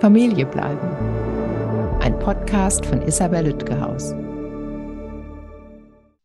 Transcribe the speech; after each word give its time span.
Familie 0.00 0.46
bleiben. 0.46 0.88
Ein 2.00 2.18
Podcast 2.18 2.86
von 2.86 3.02
Isabel 3.02 3.48
Lütgehaus. 3.48 4.14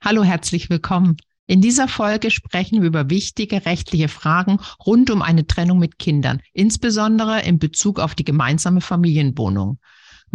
Hallo, 0.02 0.24
herzlich 0.24 0.70
willkommen. 0.70 1.18
In 1.46 1.60
dieser 1.60 1.90
Folge 1.90 2.32
sprechen 2.32 2.80
wir 2.80 2.88
über 2.88 3.10
wichtige 3.10 3.66
rechtliche 3.66 4.08
Fragen 4.08 4.60
rund 4.86 5.12
um 5.12 5.22
eine 5.22 5.46
Trennung 5.46 5.78
mit 5.78 6.00
Kindern, 6.00 6.40
insbesondere 6.54 7.42
in 7.42 7.60
Bezug 7.60 8.00
auf 8.00 8.16
die 8.16 8.24
gemeinsame 8.24 8.80
Familienwohnung. 8.80 9.80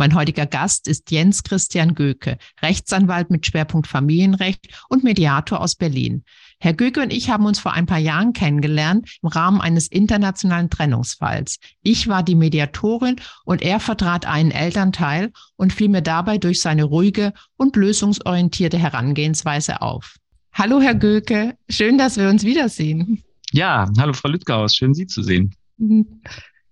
Mein 0.00 0.14
heutiger 0.14 0.46
Gast 0.46 0.88
ist 0.88 1.10
Jens 1.10 1.42
Christian 1.42 1.94
Göke, 1.94 2.38
Rechtsanwalt 2.62 3.28
mit 3.28 3.44
Schwerpunkt 3.44 3.86
Familienrecht 3.86 4.68
und 4.88 5.04
Mediator 5.04 5.60
aus 5.60 5.74
Berlin. 5.74 6.24
Herr 6.58 6.72
Göke 6.72 7.02
und 7.02 7.12
ich 7.12 7.28
haben 7.28 7.44
uns 7.44 7.58
vor 7.58 7.74
ein 7.74 7.84
paar 7.84 7.98
Jahren 7.98 8.32
kennengelernt 8.32 9.18
im 9.20 9.28
Rahmen 9.28 9.60
eines 9.60 9.88
internationalen 9.88 10.70
Trennungsfalls. 10.70 11.58
Ich 11.82 12.08
war 12.08 12.22
die 12.22 12.34
Mediatorin 12.34 13.16
und 13.44 13.60
er 13.60 13.78
vertrat 13.78 14.24
einen 14.24 14.52
Elternteil 14.52 15.32
und 15.56 15.74
fiel 15.74 15.90
mir 15.90 16.00
dabei 16.00 16.38
durch 16.38 16.62
seine 16.62 16.84
ruhige 16.84 17.34
und 17.58 17.76
lösungsorientierte 17.76 18.78
Herangehensweise 18.78 19.82
auf. 19.82 20.16
Hallo, 20.54 20.80
Herr 20.80 20.94
Göke. 20.94 21.58
Schön, 21.68 21.98
dass 21.98 22.16
wir 22.16 22.30
uns 22.30 22.42
wiedersehen. 22.44 23.22
Ja, 23.52 23.86
hallo, 23.98 24.14
Frau 24.14 24.30
Lüttgaus. 24.30 24.74
Schön, 24.74 24.94
Sie 24.94 25.06
zu 25.06 25.22
sehen. 25.22 25.54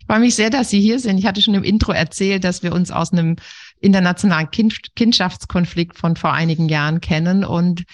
Ich 0.08 0.14
freue 0.14 0.20
mich 0.20 0.36
sehr, 0.36 0.48
dass 0.48 0.70
Sie 0.70 0.80
hier 0.80 0.98
sind. 1.00 1.18
Ich 1.18 1.26
hatte 1.26 1.42
schon 1.42 1.52
im 1.52 1.62
Intro 1.64 1.92
erzählt, 1.92 2.42
dass 2.42 2.62
wir 2.62 2.72
uns 2.72 2.90
aus 2.90 3.12
einem 3.12 3.36
internationalen 3.78 4.50
kind 4.50 4.96
Kindschaftskonflikt 4.96 5.98
von 5.98 6.16
vor 6.16 6.32
einigen 6.32 6.70
Jahren 6.70 7.02
kennen 7.02 7.44
und 7.44 7.84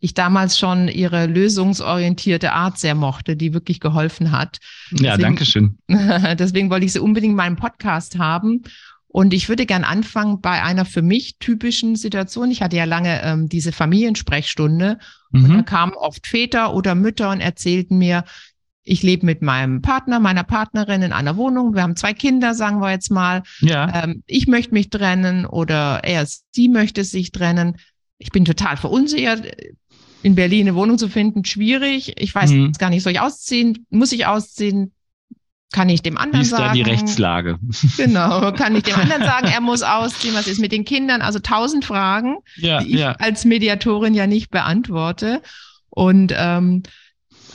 ich 0.00 0.14
damals 0.14 0.58
schon 0.58 0.88
ihre 0.88 1.26
lösungsorientierte 1.26 2.54
Art 2.54 2.76
sehr 2.76 2.96
mochte, 2.96 3.36
die 3.36 3.54
wirklich 3.54 3.78
geholfen 3.78 4.32
hat. 4.32 4.58
Ja, 4.90 5.16
deswegen, 5.16 5.22
danke 5.22 5.46
schön. 5.46 5.78
deswegen 6.36 6.70
wollte 6.70 6.86
ich 6.86 6.92
sie 6.92 6.98
unbedingt 6.98 7.30
in 7.30 7.36
meinem 7.36 7.54
Podcast 7.56 8.18
haben. 8.18 8.64
Und 9.06 9.32
ich 9.32 9.48
würde 9.48 9.64
gern 9.64 9.84
anfangen 9.84 10.40
bei 10.40 10.64
einer 10.64 10.84
für 10.84 11.02
mich 11.02 11.38
typischen 11.38 11.94
Situation. 11.94 12.50
Ich 12.50 12.62
hatte 12.62 12.76
ja 12.76 12.84
lange 12.84 13.22
ähm, 13.22 13.48
diese 13.48 13.70
Familiensprechstunde 13.70 14.98
mhm. 15.30 15.44
und 15.44 15.56
da 15.56 15.62
kamen 15.62 15.92
oft 15.94 16.26
Väter 16.26 16.74
oder 16.74 16.96
Mütter 16.96 17.30
und 17.30 17.40
erzählten 17.40 17.98
mir, 17.98 18.24
ich 18.82 19.02
lebe 19.02 19.26
mit 19.26 19.42
meinem 19.42 19.82
Partner, 19.82 20.20
meiner 20.20 20.44
Partnerin 20.44 21.02
in 21.02 21.12
einer 21.12 21.36
Wohnung. 21.36 21.74
Wir 21.74 21.82
haben 21.82 21.96
zwei 21.96 22.14
Kinder, 22.14 22.54
sagen 22.54 22.80
wir 22.80 22.90
jetzt 22.90 23.10
mal. 23.10 23.42
Ja. 23.60 24.04
Ähm, 24.04 24.22
ich 24.26 24.46
möchte 24.46 24.74
mich 24.74 24.90
trennen 24.90 25.46
oder 25.46 26.00
er, 26.02 26.26
sie 26.26 26.68
möchte 26.68 27.04
sich 27.04 27.32
trennen. 27.32 27.76
Ich 28.18 28.30
bin 28.30 28.44
total 28.44 28.76
verunsichert. 28.76 29.44
In 30.22 30.34
Berlin 30.34 30.68
eine 30.68 30.76
Wohnung 30.76 30.98
zu 30.98 31.08
finden, 31.08 31.44
schwierig. 31.44 32.20
Ich 32.20 32.34
weiß 32.34 32.50
mhm. 32.50 32.72
gar 32.72 32.90
nicht, 32.90 33.02
soll 33.02 33.12
ich 33.12 33.20
ausziehen? 33.20 33.86
Muss 33.90 34.12
ich 34.12 34.26
ausziehen? 34.26 34.92
kann 35.72 35.88
ich 35.88 36.02
dem 36.02 36.18
anderen 36.18 36.40
Wie 36.40 36.46
ist 36.46 36.50
sagen. 36.50 36.64
da 36.64 36.72
die 36.72 36.82
Rechtslage? 36.82 37.58
Genau, 37.96 38.52
kann 38.52 38.74
ich 38.74 38.82
dem 38.82 38.96
anderen 38.96 39.22
sagen, 39.22 39.46
er 39.46 39.60
muss 39.60 39.82
ausziehen, 39.82 40.34
was 40.34 40.46
ist 40.46 40.60
mit 40.60 40.72
den 40.72 40.84
Kindern? 40.84 41.22
Also 41.22 41.38
tausend 41.38 41.84
Fragen, 41.84 42.38
ja, 42.56 42.80
die 42.80 42.94
ich 42.94 43.00
ja. 43.00 43.12
als 43.12 43.44
Mediatorin 43.44 44.14
ja 44.14 44.26
nicht 44.26 44.50
beantworte. 44.50 45.42
Und 45.88 46.34
ähm, 46.36 46.82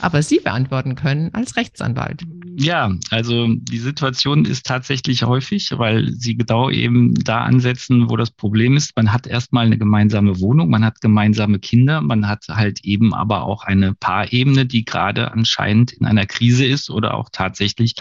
aber 0.02 0.22
Sie 0.22 0.40
beantworten 0.40 0.94
können 0.94 1.30
als 1.32 1.56
Rechtsanwalt. 1.56 2.22
Ja, 2.58 2.90
also 3.10 3.48
die 3.48 3.78
Situation 3.78 4.46
ist 4.46 4.64
tatsächlich 4.64 5.24
häufig, 5.24 5.72
weil 5.76 6.12
Sie 6.12 6.36
genau 6.36 6.70
eben 6.70 7.14
da 7.14 7.42
ansetzen, 7.42 8.08
wo 8.08 8.16
das 8.16 8.30
Problem 8.30 8.76
ist. 8.76 8.96
Man 8.96 9.12
hat 9.12 9.26
erstmal 9.26 9.66
eine 9.66 9.76
gemeinsame 9.76 10.40
Wohnung, 10.40 10.70
man 10.70 10.84
hat 10.84 11.02
gemeinsame 11.02 11.58
Kinder, 11.58 12.00
man 12.00 12.26
hat 12.26 12.46
halt 12.48 12.82
eben 12.84 13.12
aber 13.12 13.42
auch 13.42 13.64
eine 13.64 13.94
Paarebene, 13.94 14.64
die 14.64 14.86
gerade 14.86 15.32
anscheinend 15.32 15.92
in 15.92 16.06
einer 16.06 16.24
Krise 16.24 16.64
ist 16.64 16.88
oder 16.88 17.12
auch 17.14 17.28
tatsächlich 17.30 17.94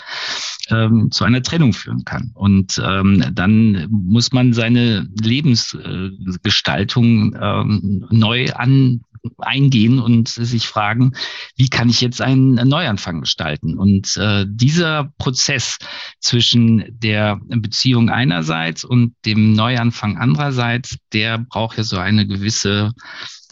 ähm, 0.70 1.12
zu 1.12 1.26
einer 1.26 1.44
Trennung 1.44 1.74
führen 1.74 2.06
kann. 2.06 2.32
Und 2.34 2.82
ähm, 2.84 3.24
dann 3.34 3.88
muss 3.90 4.32
man 4.32 4.54
seine 4.54 5.08
Lebensgestaltung 5.22 7.36
ähm, 7.40 8.06
neu 8.10 8.52
an 8.54 9.02
eingehen 9.38 10.00
und 10.00 10.30
sich 10.30 10.68
fragen, 10.68 11.14
wie 11.56 11.70
kann 11.70 11.90
ich 11.90 12.02
jetzt 12.02 12.22
einen 12.22 12.56
Neuanfang 12.56 13.22
gestalten? 13.22 13.78
Und 13.78 14.18
äh, 14.18 14.46
dieser 14.48 15.12
Prozess 15.18 15.78
zwischen 16.20 16.86
der 16.90 17.40
Beziehung 17.48 18.10
einerseits 18.10 18.84
und 18.84 19.16
dem 19.26 19.54
Neuanfang 19.54 20.18
andererseits, 20.18 20.98
der 21.14 21.38
braucht 21.38 21.78
ja 21.78 21.84
so 21.84 21.98
eine 21.98 22.28
gewisse 22.28 22.94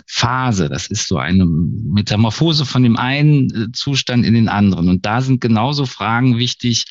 Phase. 0.08 0.70
Das 0.70 0.88
ist 0.88 1.08
so 1.08 1.18
eine 1.18 1.46
Metamorphose 1.46 2.66
von 2.66 2.84
dem 2.84 2.98
einen 2.98 3.50
äh, 3.50 3.72
Zustand 3.72 4.26
in 4.26 4.34
den 4.34 4.50
anderen. 4.50 4.90
Und 4.90 5.06
da 5.06 5.22
sind 5.22 5.42
genauso 5.42 5.86
Fragen 5.86 6.38
wichtig, 6.38 6.86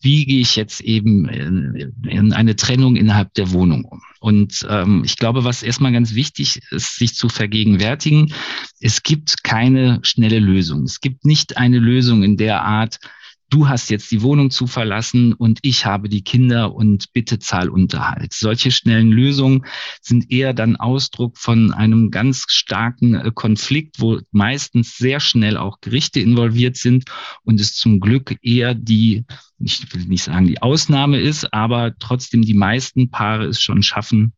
wie 0.00 0.24
gehe 0.26 0.40
ich 0.40 0.56
jetzt 0.56 0.80
eben 0.80 1.28
in 1.28 2.32
eine 2.32 2.54
Trennung 2.54 2.96
innerhalb 2.96 3.34
der 3.34 3.50
Wohnung 3.50 3.84
um? 3.84 4.00
Und 4.20 4.66
ähm, 4.68 5.02
ich 5.04 5.16
glaube, 5.16 5.44
was 5.44 5.62
erstmal 5.62 5.92
ganz 5.92 6.14
wichtig 6.14 6.60
ist, 6.70 6.96
sich 6.96 7.14
zu 7.14 7.28
vergegenwärtigen, 7.28 8.32
es 8.80 9.02
gibt 9.02 9.42
keine 9.44 10.00
schnelle 10.02 10.38
Lösung. 10.38 10.84
Es 10.84 11.00
gibt 11.00 11.24
nicht 11.24 11.56
eine 11.56 11.78
Lösung 11.78 12.22
in 12.22 12.36
der 12.36 12.62
Art, 12.62 12.98
du 13.50 13.68
hast 13.68 13.90
jetzt 13.90 14.10
die 14.10 14.22
Wohnung 14.22 14.50
zu 14.50 14.66
verlassen 14.66 15.32
und 15.32 15.58
ich 15.62 15.86
habe 15.86 16.08
die 16.08 16.22
Kinder 16.22 16.74
und 16.74 17.12
bitte 17.12 17.38
zahl 17.38 17.68
Unterhalt. 17.68 18.32
Solche 18.32 18.70
schnellen 18.70 19.10
Lösungen 19.10 19.64
sind 20.00 20.30
eher 20.30 20.52
dann 20.52 20.76
Ausdruck 20.76 21.38
von 21.38 21.72
einem 21.72 22.10
ganz 22.10 22.44
starken 22.48 23.14
äh, 23.14 23.30
Konflikt, 23.34 24.00
wo 24.00 24.20
meistens 24.30 24.96
sehr 24.96 25.20
schnell 25.20 25.56
auch 25.56 25.80
Gerichte 25.80 26.20
involviert 26.20 26.76
sind 26.76 27.04
und 27.42 27.60
es 27.60 27.74
zum 27.74 28.00
Glück 28.00 28.36
eher 28.42 28.74
die, 28.74 29.24
ich 29.58 29.92
will 29.94 30.04
nicht 30.04 30.24
sagen 30.24 30.46
die 30.46 30.62
Ausnahme 30.62 31.18
ist, 31.18 31.52
aber 31.52 31.94
trotzdem 31.98 32.42
die 32.42 32.54
meisten 32.54 33.10
Paare 33.10 33.46
es 33.46 33.60
schon 33.60 33.82
schaffen, 33.82 34.32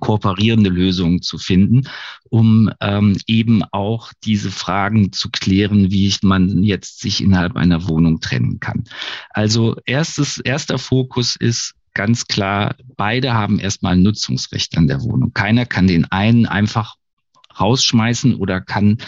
kooperierende 0.00 0.70
Lösungen 0.70 1.22
zu 1.22 1.38
finden, 1.38 1.88
um 2.30 2.70
ähm, 2.80 3.16
eben 3.26 3.62
auch 3.72 4.12
diese 4.24 4.50
Fragen 4.50 5.12
zu 5.12 5.30
klären, 5.30 5.90
wie 5.90 6.14
man 6.22 6.62
jetzt 6.62 7.00
sich 7.00 7.22
innerhalb 7.22 7.56
einer 7.56 7.88
Wohnung 7.88 8.20
trennen 8.20 8.60
kann. 8.60 8.84
Also 9.30 9.76
erstes, 9.86 10.38
erster 10.38 10.78
Fokus 10.78 11.36
ist 11.36 11.74
ganz 11.94 12.26
klar, 12.26 12.74
beide 12.96 13.34
haben 13.34 13.58
erstmal 13.58 13.94
ein 13.94 14.02
Nutzungsrecht 14.02 14.76
an 14.76 14.86
der 14.86 15.02
Wohnung. 15.02 15.32
Keiner 15.34 15.66
kann 15.66 15.86
den 15.86 16.10
einen 16.10 16.46
einfach 16.46 16.96
rausschmeißen 17.58 18.34
oder 18.34 18.60
kann 18.60 18.98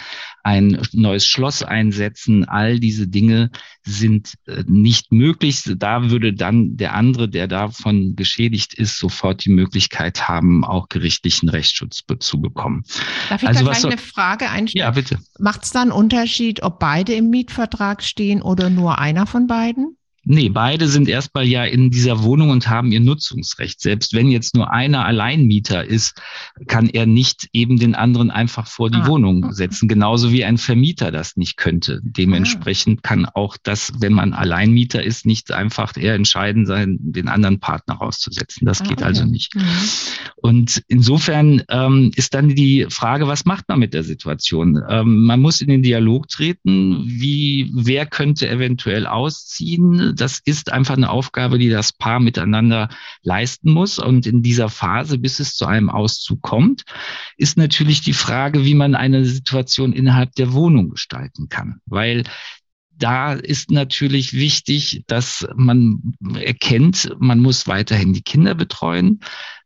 ein 0.43 0.79
neues 0.93 1.25
Schloss 1.25 1.63
einsetzen. 1.63 2.45
All 2.47 2.79
diese 2.79 3.07
Dinge 3.07 3.49
sind 3.83 4.35
äh, 4.45 4.63
nicht 4.67 5.11
möglich. 5.11 5.63
Da 5.77 6.11
würde 6.11 6.33
dann 6.33 6.77
der 6.77 6.93
andere, 6.93 7.27
der 7.27 7.47
davon 7.47 8.15
geschädigt 8.15 8.75
ist, 8.75 8.99
sofort 8.99 9.43
die 9.45 9.49
Möglichkeit 9.49 10.27
haben, 10.27 10.63
auch 10.63 10.87
gerichtlichen 10.87 11.49
Rechtsschutz 11.49 12.03
zu 12.19 12.41
bekommen. 12.41 12.83
Darf 13.29 13.41
ich 13.41 13.47
also 13.49 13.65
da 13.65 13.71
gleich 13.71 13.85
eine 13.85 13.97
Frage 13.97 14.49
einstellen? 14.49 14.85
Ja, 14.85 14.91
bitte. 14.91 15.17
Macht 15.39 15.63
es 15.63 15.71
da 15.71 15.81
einen 15.81 15.91
Unterschied, 15.91 16.61
ob 16.61 16.79
beide 16.79 17.13
im 17.13 17.31
Mietvertrag 17.31 18.03
stehen 18.03 18.43
oder 18.43 18.69
nur 18.69 18.99
einer 18.99 19.25
von 19.25 19.47
beiden? 19.47 19.97
Nee, 20.27 20.49
beide 20.49 20.87
sind 20.87 21.07
erstmal 21.07 21.45
ja 21.45 21.63
in 21.63 21.91
dieser 21.91 22.23
Wohnung 22.23 22.49
und 22.49 22.67
haben 22.67 22.91
ihr 22.91 22.99
Nutzungsrecht. 22.99 23.79
Selbst 23.79 24.13
wenn 24.13 24.29
jetzt 24.29 24.55
nur 24.55 24.71
einer 24.71 25.05
Alleinmieter 25.05 25.85
ist, 25.85 26.19
kann 26.67 26.89
er 26.89 27.05
nicht 27.05 27.47
eben 27.53 27.77
den 27.77 27.93
anderen 27.93 28.31
einfach 28.31 28.67
vor 28.67 28.89
die 28.89 28.97
ah, 28.97 29.07
Wohnung 29.07 29.53
setzen, 29.53 29.87
genauso 29.87 30.31
wie 30.31 30.43
ein 30.43 30.57
Vermieter 30.57 31.11
das 31.11 31.37
nicht 31.37 31.57
könnte. 31.57 32.01
Dementsprechend 32.03 33.03
kann 33.03 33.25
auch 33.25 33.55
das, 33.61 33.93
wenn 33.99 34.13
man 34.13 34.33
Alleinmieter 34.33 35.03
ist, 35.03 35.27
nicht 35.27 35.51
einfach 35.51 35.93
er 35.95 36.15
entscheiden 36.15 36.65
sein, 36.65 36.97
den 36.99 37.27
anderen 37.27 37.59
Partner 37.59 37.95
rauszusetzen. 37.95 38.65
Das 38.65 38.81
ah, 38.81 38.85
geht 38.85 39.03
also 39.03 39.21
okay. 39.21 39.25
also 39.25 39.31
nicht. 39.31 39.55
Mhm. 39.55 39.61
Und 40.37 40.83
insofern 40.87 41.63
ähm, 41.69 42.11
ist 42.15 42.33
dann 42.33 42.49
die 42.49 42.87
Frage, 42.89 43.27
was 43.27 43.45
macht 43.45 43.69
man 43.69 43.79
mit 43.79 43.93
der 43.93 44.03
Situation? 44.03 44.81
Ähm, 44.89 45.25
man 45.25 45.39
muss 45.39 45.61
in 45.61 45.69
den 45.69 45.83
Dialog 45.83 46.27
treten, 46.27 47.03
wie, 47.05 47.71
wer 47.73 48.05
könnte 48.05 48.49
eventuell 48.49 49.07
ausziehen? 49.07 50.14
Das 50.15 50.39
ist 50.43 50.71
einfach 50.71 50.97
eine 50.97 51.09
Aufgabe, 51.09 51.57
die 51.57 51.69
das 51.69 51.93
Paar 51.93 52.19
miteinander 52.19 52.89
leisten 53.21 53.71
muss. 53.71 53.99
Und 53.99 54.25
in 54.25 54.41
dieser 54.41 54.69
Phase, 54.69 55.17
bis 55.17 55.39
es 55.39 55.55
zu 55.55 55.65
einem 55.65 55.89
Auszug 55.89 56.41
kommt, 56.41 56.83
ist 57.37 57.57
natürlich 57.57 58.01
die 58.01 58.13
Frage, 58.13 58.65
wie 58.65 58.75
man 58.75 58.95
eine 58.95 59.25
Situation 59.25 59.93
innerhalb 59.93 60.33
der 60.35 60.53
Wohnung 60.53 60.89
gestalten 60.89 61.49
kann. 61.49 61.79
Weil 61.85 62.23
da 62.97 63.33
ist 63.33 63.71
natürlich 63.71 64.33
wichtig, 64.33 65.03
dass 65.07 65.45
man 65.55 66.15
erkennt, 66.39 67.13
man 67.19 67.39
muss 67.39 67.67
weiterhin 67.67 68.13
die 68.13 68.21
Kinder 68.21 68.55
betreuen. 68.55 69.19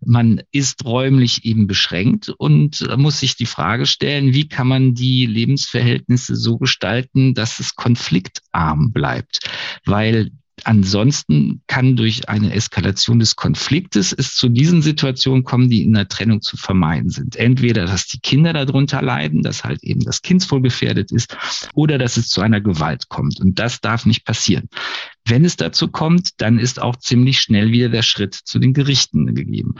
Man 0.03 0.41
ist 0.51 0.83
räumlich 0.85 1.45
eben 1.45 1.67
beschränkt 1.67 2.29
und 2.29 2.87
muss 2.97 3.19
sich 3.19 3.35
die 3.35 3.45
Frage 3.45 3.85
stellen, 3.85 4.33
wie 4.33 4.47
kann 4.47 4.67
man 4.67 4.93
die 4.95 5.25
Lebensverhältnisse 5.25 6.35
so 6.35 6.57
gestalten, 6.57 7.33
dass 7.33 7.59
es 7.59 7.75
konfliktarm 7.75 8.91
bleibt? 8.91 9.39
Weil 9.85 10.31
ansonsten 10.65 11.61
kann 11.67 11.95
durch 11.95 12.29
eine 12.29 12.53
Eskalation 12.53 13.19
des 13.19 13.35
Konfliktes 13.35 14.13
es 14.13 14.35
zu 14.35 14.49
diesen 14.49 14.81
Situationen 14.81 15.43
kommen, 15.43 15.69
die 15.69 15.83
in 15.83 15.93
der 15.93 16.07
Trennung 16.07 16.41
zu 16.41 16.57
vermeiden 16.57 17.09
sind. 17.09 17.35
Entweder, 17.35 17.85
dass 17.85 18.07
die 18.07 18.19
Kinder 18.19 18.53
darunter 18.53 19.01
leiden, 19.01 19.43
dass 19.43 19.63
halt 19.63 19.83
eben 19.83 20.01
das 20.01 20.21
Kindswohl 20.21 20.61
gefährdet 20.61 21.11
ist, 21.11 21.37
oder 21.73 21.97
dass 21.97 22.17
es 22.17 22.29
zu 22.29 22.41
einer 22.41 22.61
Gewalt 22.61 23.09
kommt. 23.09 23.39
Und 23.39 23.59
das 23.59 23.81
darf 23.81 24.05
nicht 24.05 24.25
passieren. 24.25 24.69
Wenn 25.25 25.45
es 25.45 25.57
dazu 25.57 25.89
kommt, 25.89 26.41
dann 26.41 26.57
ist 26.57 26.81
auch 26.81 26.95
ziemlich 26.95 27.39
schnell 27.39 27.71
wieder 27.71 27.89
der 27.89 28.01
Schritt 28.01 28.33
zu 28.33 28.57
den 28.57 28.73
Gerichten 28.73 29.35
gegeben. 29.35 29.75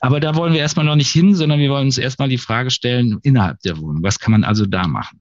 Aber 0.00 0.18
da 0.20 0.34
wollen 0.34 0.52
wir 0.52 0.60
erstmal 0.60 0.86
noch 0.86 0.96
nicht 0.96 1.10
hin, 1.10 1.34
sondern 1.34 1.60
wir 1.60 1.70
wollen 1.70 1.86
uns 1.86 1.98
erstmal 1.98 2.28
die 2.28 2.38
Frage 2.38 2.70
stellen, 2.70 3.18
innerhalb 3.22 3.60
der 3.60 3.78
Wohnung, 3.78 4.02
was 4.02 4.18
kann 4.18 4.32
man 4.32 4.44
also 4.44 4.66
da 4.66 4.88
machen? 4.88 5.20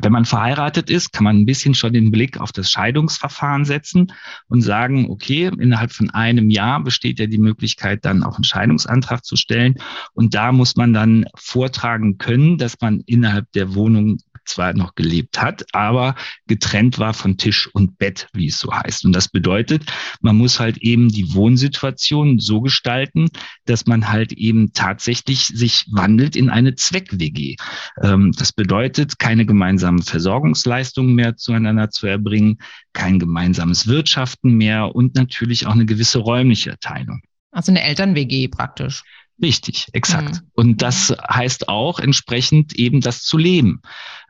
Wenn 0.00 0.12
man 0.12 0.24
verheiratet 0.24 0.90
ist, 0.90 1.12
kann 1.12 1.24
man 1.24 1.38
ein 1.38 1.46
bisschen 1.46 1.74
schon 1.74 1.92
den 1.92 2.10
Blick 2.10 2.40
auf 2.40 2.52
das 2.52 2.70
Scheidungsverfahren 2.70 3.64
setzen 3.64 4.12
und 4.48 4.62
sagen, 4.62 5.10
okay, 5.10 5.50
innerhalb 5.58 5.92
von 5.92 6.10
einem 6.10 6.50
Jahr 6.50 6.82
besteht 6.82 7.18
ja 7.18 7.26
die 7.26 7.38
Möglichkeit, 7.38 8.04
dann 8.04 8.22
auch 8.22 8.36
einen 8.36 8.44
Scheidungsantrag 8.44 9.24
zu 9.24 9.36
stellen. 9.36 9.74
Und 10.14 10.34
da 10.34 10.52
muss 10.52 10.76
man 10.76 10.92
dann 10.92 11.26
vortragen 11.34 12.18
können, 12.18 12.58
dass 12.58 12.80
man 12.80 13.02
innerhalb 13.06 13.50
der 13.52 13.74
Wohnung 13.74 14.18
zwar 14.48 14.72
noch 14.74 14.94
gelebt 14.94 15.40
hat, 15.40 15.64
aber 15.72 16.14
getrennt 16.46 16.98
war 16.98 17.14
von 17.14 17.36
Tisch 17.36 17.68
und 17.72 17.98
Bett, 17.98 18.28
wie 18.32 18.48
es 18.48 18.58
so 18.58 18.72
heißt. 18.72 19.04
Und 19.04 19.12
das 19.12 19.28
bedeutet, 19.28 19.84
man 20.20 20.36
muss 20.36 20.58
halt 20.58 20.78
eben 20.78 21.08
die 21.08 21.34
Wohnsituation 21.34 22.38
so 22.38 22.60
gestalten, 22.60 23.28
dass 23.66 23.86
man 23.86 24.08
halt 24.08 24.32
eben 24.32 24.72
tatsächlich 24.72 25.46
sich 25.46 25.86
wandelt 25.90 26.36
in 26.36 26.50
eine 26.50 26.74
Zweck-WG. 26.74 27.56
Ähm, 28.02 28.32
das 28.36 28.52
bedeutet, 28.52 29.18
keine 29.18 29.46
gemeinsamen 29.46 30.02
Versorgungsleistungen 30.02 31.14
mehr 31.14 31.36
zueinander 31.36 31.90
zu 31.90 32.06
erbringen, 32.06 32.58
kein 32.92 33.18
gemeinsames 33.18 33.86
Wirtschaften 33.86 34.54
mehr 34.54 34.94
und 34.94 35.14
natürlich 35.14 35.66
auch 35.66 35.72
eine 35.72 35.86
gewisse 35.86 36.18
räumliche 36.18 36.76
Teilung. 36.80 37.20
Also 37.50 37.72
eine 37.72 37.82
Eltern-WG 37.82 38.48
praktisch. 38.48 39.02
Richtig, 39.40 39.86
exakt. 39.92 40.42
Mhm. 40.42 40.50
Und 40.54 40.82
das 40.82 41.14
heißt 41.30 41.68
auch 41.68 42.00
entsprechend 42.00 42.74
eben 42.74 43.00
das 43.00 43.22
zu 43.22 43.38
leben. 43.38 43.82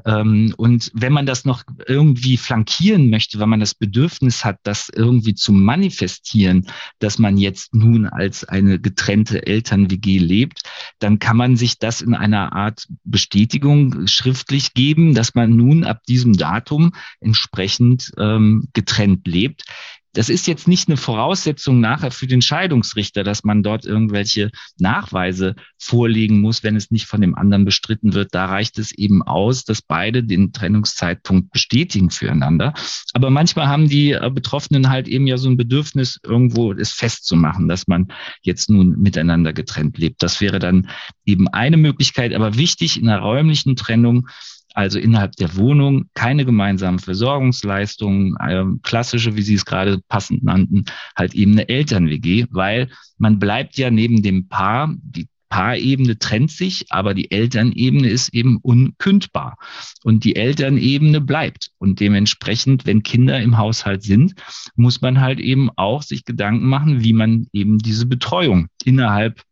Ähm, 0.04 0.54
und 0.58 0.90
wenn 0.92 1.14
man 1.14 1.24
das 1.24 1.46
noch 1.46 1.62
irgendwie 1.86 2.36
flankieren 2.36 3.08
möchte, 3.08 3.38
wenn 3.38 3.48
man 3.48 3.60
das 3.60 3.74
Bedürfnis 3.74 4.44
hat, 4.44 4.58
das 4.64 4.90
irgendwie 4.94 5.34
zu 5.34 5.52
manifestieren, 5.52 6.66
dass 6.98 7.18
man 7.18 7.38
jetzt 7.38 7.74
nun 7.74 8.06
als 8.06 8.44
eine 8.44 8.78
getrennte 8.78 9.46
Eltern-WG 9.46 10.18
lebt, 10.18 10.60
dann 10.98 11.18
kann 11.18 11.38
man 11.38 11.56
sich 11.56 11.78
das 11.78 12.02
in 12.02 12.14
einer 12.14 12.52
Art 12.52 12.86
Bestätigung 13.04 14.06
schriftlich 14.06 14.74
geben, 14.74 15.14
dass 15.14 15.34
man 15.34 15.56
nun 15.56 15.84
ab 15.84 16.02
diesem 16.06 16.34
Datum 16.34 16.92
entsprechend 17.20 18.12
ähm, 18.18 18.68
getrennt 18.74 19.26
lebt. 19.26 19.64
Das 20.14 20.28
ist 20.28 20.46
jetzt 20.46 20.66
nicht 20.66 20.88
eine 20.88 20.96
Voraussetzung 20.96 21.80
nachher 21.80 22.10
für 22.10 22.26
den 22.26 22.42
Scheidungsrichter, 22.42 23.24
dass 23.24 23.44
man 23.44 23.62
dort 23.62 23.84
irgendwelche 23.84 24.50
Nachweise 24.78 25.54
vorlegen 25.78 26.40
muss, 26.40 26.62
wenn 26.62 26.76
es 26.76 26.90
nicht 26.90 27.06
von 27.06 27.20
dem 27.20 27.34
anderen 27.34 27.64
bestritten 27.64 28.14
wird. 28.14 28.34
Da 28.34 28.46
reicht 28.46 28.78
es 28.78 28.92
eben 28.92 29.22
aus, 29.22 29.64
dass 29.64 29.82
beide 29.82 30.24
den 30.24 30.52
Trennungszeitpunkt 30.52 31.50
bestätigen 31.52 32.10
füreinander. 32.10 32.74
Aber 33.12 33.30
manchmal 33.30 33.68
haben 33.68 33.88
die 33.88 34.12
äh, 34.12 34.30
Betroffenen 34.32 34.88
halt 34.88 35.08
eben 35.08 35.26
ja 35.26 35.36
so 35.36 35.48
ein 35.48 35.56
Bedürfnis, 35.56 36.18
irgendwo 36.24 36.72
es 36.72 36.92
festzumachen, 36.92 37.68
dass 37.68 37.86
man 37.86 38.08
jetzt 38.42 38.70
nun 38.70 38.98
miteinander 38.98 39.52
getrennt 39.52 39.98
lebt. 39.98 40.22
Das 40.22 40.40
wäre 40.40 40.58
dann 40.58 40.88
eben 41.24 41.48
eine 41.48 41.76
Möglichkeit. 41.76 42.32
Aber 42.32 42.56
wichtig 42.56 42.98
in 42.98 43.06
der 43.06 43.18
räumlichen 43.18 43.76
Trennung 43.76 44.28
also 44.78 45.00
innerhalb 45.00 45.34
der 45.34 45.56
Wohnung 45.56 46.08
keine 46.14 46.44
gemeinsamen 46.44 47.00
Versorgungsleistungen, 47.00 48.36
äh, 48.36 48.64
klassische, 48.84 49.34
wie 49.34 49.42
Sie 49.42 49.54
es 49.54 49.64
gerade 49.64 49.98
passend 50.06 50.44
nannten, 50.44 50.84
halt 51.16 51.34
eben 51.34 51.52
eine 51.52 51.68
Eltern-WG, 51.68 52.46
weil 52.50 52.88
man 53.16 53.40
bleibt 53.40 53.76
ja 53.76 53.90
neben 53.90 54.22
dem 54.22 54.46
Paar, 54.48 54.94
die 55.02 55.26
Paarebene 55.48 56.16
trennt 56.20 56.52
sich, 56.52 56.86
aber 56.90 57.14
die 57.14 57.32
Elternebene 57.32 58.08
ist 58.08 58.32
eben 58.32 58.58
unkündbar. 58.58 59.56
Und 60.04 60.22
die 60.22 60.36
Elternebene 60.36 61.20
bleibt. 61.22 61.70
Und 61.78 61.98
dementsprechend, 61.98 62.86
wenn 62.86 63.02
Kinder 63.02 63.40
im 63.40 63.58
Haushalt 63.58 64.04
sind, 64.04 64.34
muss 64.76 65.00
man 65.00 65.20
halt 65.20 65.40
eben 65.40 65.70
auch 65.74 66.02
sich 66.02 66.24
Gedanken 66.24 66.68
machen, 66.68 67.02
wie 67.02 67.14
man 67.14 67.48
eben 67.52 67.78
diese 67.78 68.06
Betreuung 68.06 68.68
innerhalb 68.84 69.42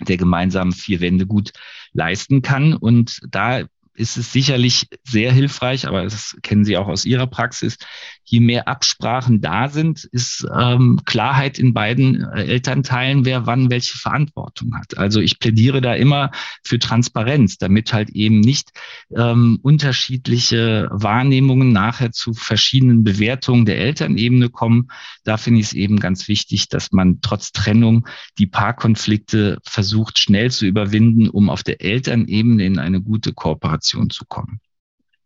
der 0.00 0.16
gemeinsamen 0.16 0.72
vier 0.72 1.00
Wände 1.00 1.26
gut 1.26 1.52
leisten 1.92 2.40
kann. 2.40 2.72
Und 2.72 3.20
da 3.28 3.64
ist 3.96 4.16
es 4.16 4.32
sicherlich 4.32 4.88
sehr 5.04 5.32
hilfreich, 5.32 5.86
aber 5.86 6.04
das 6.04 6.36
kennen 6.42 6.64
Sie 6.64 6.76
auch 6.76 6.88
aus 6.88 7.04
Ihrer 7.04 7.26
Praxis. 7.26 7.78
Je 8.24 8.40
mehr 8.40 8.68
Absprachen 8.68 9.40
da 9.40 9.68
sind, 9.68 10.04
ist 10.04 10.46
ähm, 10.54 11.00
Klarheit 11.06 11.58
in 11.58 11.72
beiden 11.72 12.22
äh, 12.22 12.44
Elternteilen, 12.44 13.24
wer 13.24 13.46
wann 13.46 13.70
welche 13.70 13.96
Verantwortung 13.96 14.76
hat. 14.76 14.98
Also 14.98 15.20
ich 15.20 15.38
plädiere 15.38 15.80
da 15.80 15.94
immer 15.94 16.30
für 16.62 16.78
Transparenz, 16.78 17.56
damit 17.56 17.92
halt 17.92 18.10
eben 18.10 18.40
nicht 18.40 18.70
ähm, 19.16 19.58
unterschiedliche 19.62 20.88
Wahrnehmungen 20.90 21.72
nachher 21.72 22.12
zu 22.12 22.34
verschiedenen 22.34 23.04
Bewertungen 23.04 23.64
der 23.64 23.78
Elternebene 23.78 24.50
kommen. 24.50 24.88
Da 25.24 25.36
finde 25.36 25.60
ich 25.60 25.66
es 25.66 25.72
eben 25.72 26.00
ganz 26.00 26.28
wichtig, 26.28 26.68
dass 26.68 26.92
man 26.92 27.20
trotz 27.22 27.52
Trennung 27.52 28.06
die 28.38 28.46
Paarkonflikte 28.46 29.58
versucht 29.62 30.18
schnell 30.18 30.50
zu 30.50 30.66
überwinden, 30.66 31.28
um 31.28 31.48
auf 31.48 31.62
der 31.62 31.80
Elternebene 31.80 32.64
in 32.64 32.78
eine 32.78 33.00
gute 33.00 33.32
Kooperation 33.32 33.85
Informationen 33.86 34.10
zu 34.10 34.24
kommen. 34.26 34.60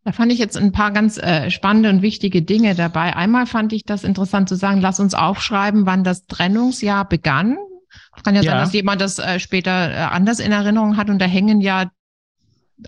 Da 0.04 0.12
fand 0.12 0.32
ich 0.32 0.38
jetzt 0.38 0.56
ein 0.56 0.72
paar 0.72 0.92
ganz 0.92 1.18
äh, 1.18 1.50
spannende 1.50 1.90
und 1.90 2.00
wichtige 2.00 2.40
Dinge 2.42 2.74
dabei. 2.74 3.14
Einmal 3.16 3.46
fand 3.46 3.72
ich 3.72 3.84
das 3.84 4.02
interessant 4.02 4.48
zu 4.48 4.54
sagen, 4.54 4.80
lass 4.80 4.98
uns 4.98 5.14
aufschreiben, 5.14 5.84
wann 5.84 6.04
das 6.04 6.26
Trennungsjahr 6.26 7.06
begann. 7.06 7.58
Kann 8.24 8.34
ja, 8.34 8.40
ja. 8.40 8.52
sein, 8.52 8.60
dass 8.60 8.72
jemand 8.72 9.00
das 9.00 9.18
äh, 9.18 9.38
später 9.38 9.90
äh, 9.90 9.94
anders 9.96 10.40
in 10.40 10.52
Erinnerung 10.52 10.96
hat 10.96 11.10
und 11.10 11.18
da 11.18 11.26
hängen 11.26 11.60
ja 11.60 11.90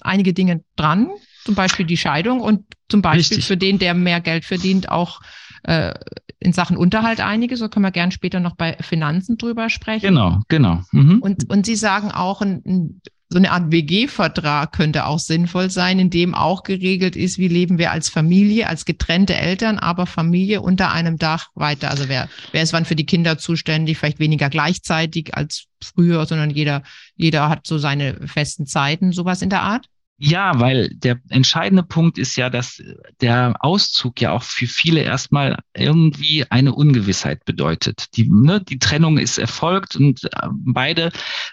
einige 0.00 0.32
Dinge 0.32 0.64
dran, 0.76 1.10
zum 1.44 1.54
Beispiel 1.54 1.84
die 1.84 1.98
Scheidung 1.98 2.40
und 2.40 2.64
zum 2.88 3.02
Beispiel 3.02 3.36
Richtig. 3.36 3.46
für 3.46 3.56
den, 3.58 3.78
der 3.78 3.92
mehr 3.92 4.20
Geld 4.20 4.44
verdient, 4.44 4.88
auch 4.88 5.20
äh, 5.64 5.92
in 6.38 6.52
Sachen 6.52 6.76
Unterhalt 6.78 7.20
einige. 7.20 7.56
So 7.56 7.68
können 7.68 7.84
wir 7.84 7.90
gern 7.90 8.10
später 8.10 8.40
noch 8.40 8.56
bei 8.56 8.76
Finanzen 8.80 9.36
drüber 9.36 9.68
sprechen. 9.68 10.06
Genau, 10.06 10.40
genau. 10.48 10.82
Mhm. 10.92 11.18
Und, 11.20 11.50
und 11.50 11.66
Sie 11.66 11.76
sagen 11.76 12.10
auch, 12.10 12.40
ein, 12.40 12.62
ein 12.64 13.02
so 13.32 13.38
eine 13.38 13.50
Art 13.50 13.72
WG-Vertrag 13.72 14.72
könnte 14.72 15.06
auch 15.06 15.18
sinnvoll 15.18 15.70
sein, 15.70 15.98
in 15.98 16.10
dem 16.10 16.34
auch 16.34 16.62
geregelt 16.62 17.16
ist, 17.16 17.38
wie 17.38 17.48
leben 17.48 17.78
wir 17.78 17.90
als 17.90 18.10
Familie, 18.10 18.68
als 18.68 18.84
getrennte 18.84 19.34
Eltern, 19.34 19.78
aber 19.78 20.04
Familie 20.04 20.60
unter 20.60 20.92
einem 20.92 21.16
Dach 21.16 21.48
weiter. 21.54 21.90
Also 21.90 22.08
wer, 22.08 22.28
wer 22.52 22.62
ist 22.62 22.74
wann 22.74 22.84
für 22.84 22.94
die 22.94 23.06
Kinder 23.06 23.38
zuständig, 23.38 23.96
vielleicht 23.96 24.18
weniger 24.18 24.50
gleichzeitig 24.50 25.34
als 25.34 25.64
früher, 25.82 26.26
sondern 26.26 26.50
jeder, 26.50 26.82
jeder 27.16 27.48
hat 27.48 27.66
so 27.66 27.78
seine 27.78 28.28
festen 28.28 28.66
Zeiten, 28.66 29.12
sowas 29.12 29.40
in 29.40 29.50
der 29.50 29.62
Art? 29.62 29.86
Ja, 30.24 30.60
weil 30.60 30.88
der 30.90 31.20
entscheidende 31.30 31.82
Punkt 31.82 32.16
ist 32.16 32.36
ja, 32.36 32.48
dass 32.48 32.80
der 33.20 33.56
Auszug 33.58 34.20
ja 34.20 34.30
auch 34.30 34.44
für 34.44 34.68
viele 34.68 35.00
erstmal 35.00 35.58
irgendwie 35.74 36.48
eine 36.48 36.76
Ungewissheit 36.76 37.44
bedeutet. 37.44 38.16
Die, 38.16 38.30
ne, 38.30 38.60
die 38.60 38.78
Trennung 38.78 39.18
ist 39.18 39.38
erfolgt 39.38 39.96
und 39.96 40.22
äh, 40.22 40.46
beide 40.52 41.10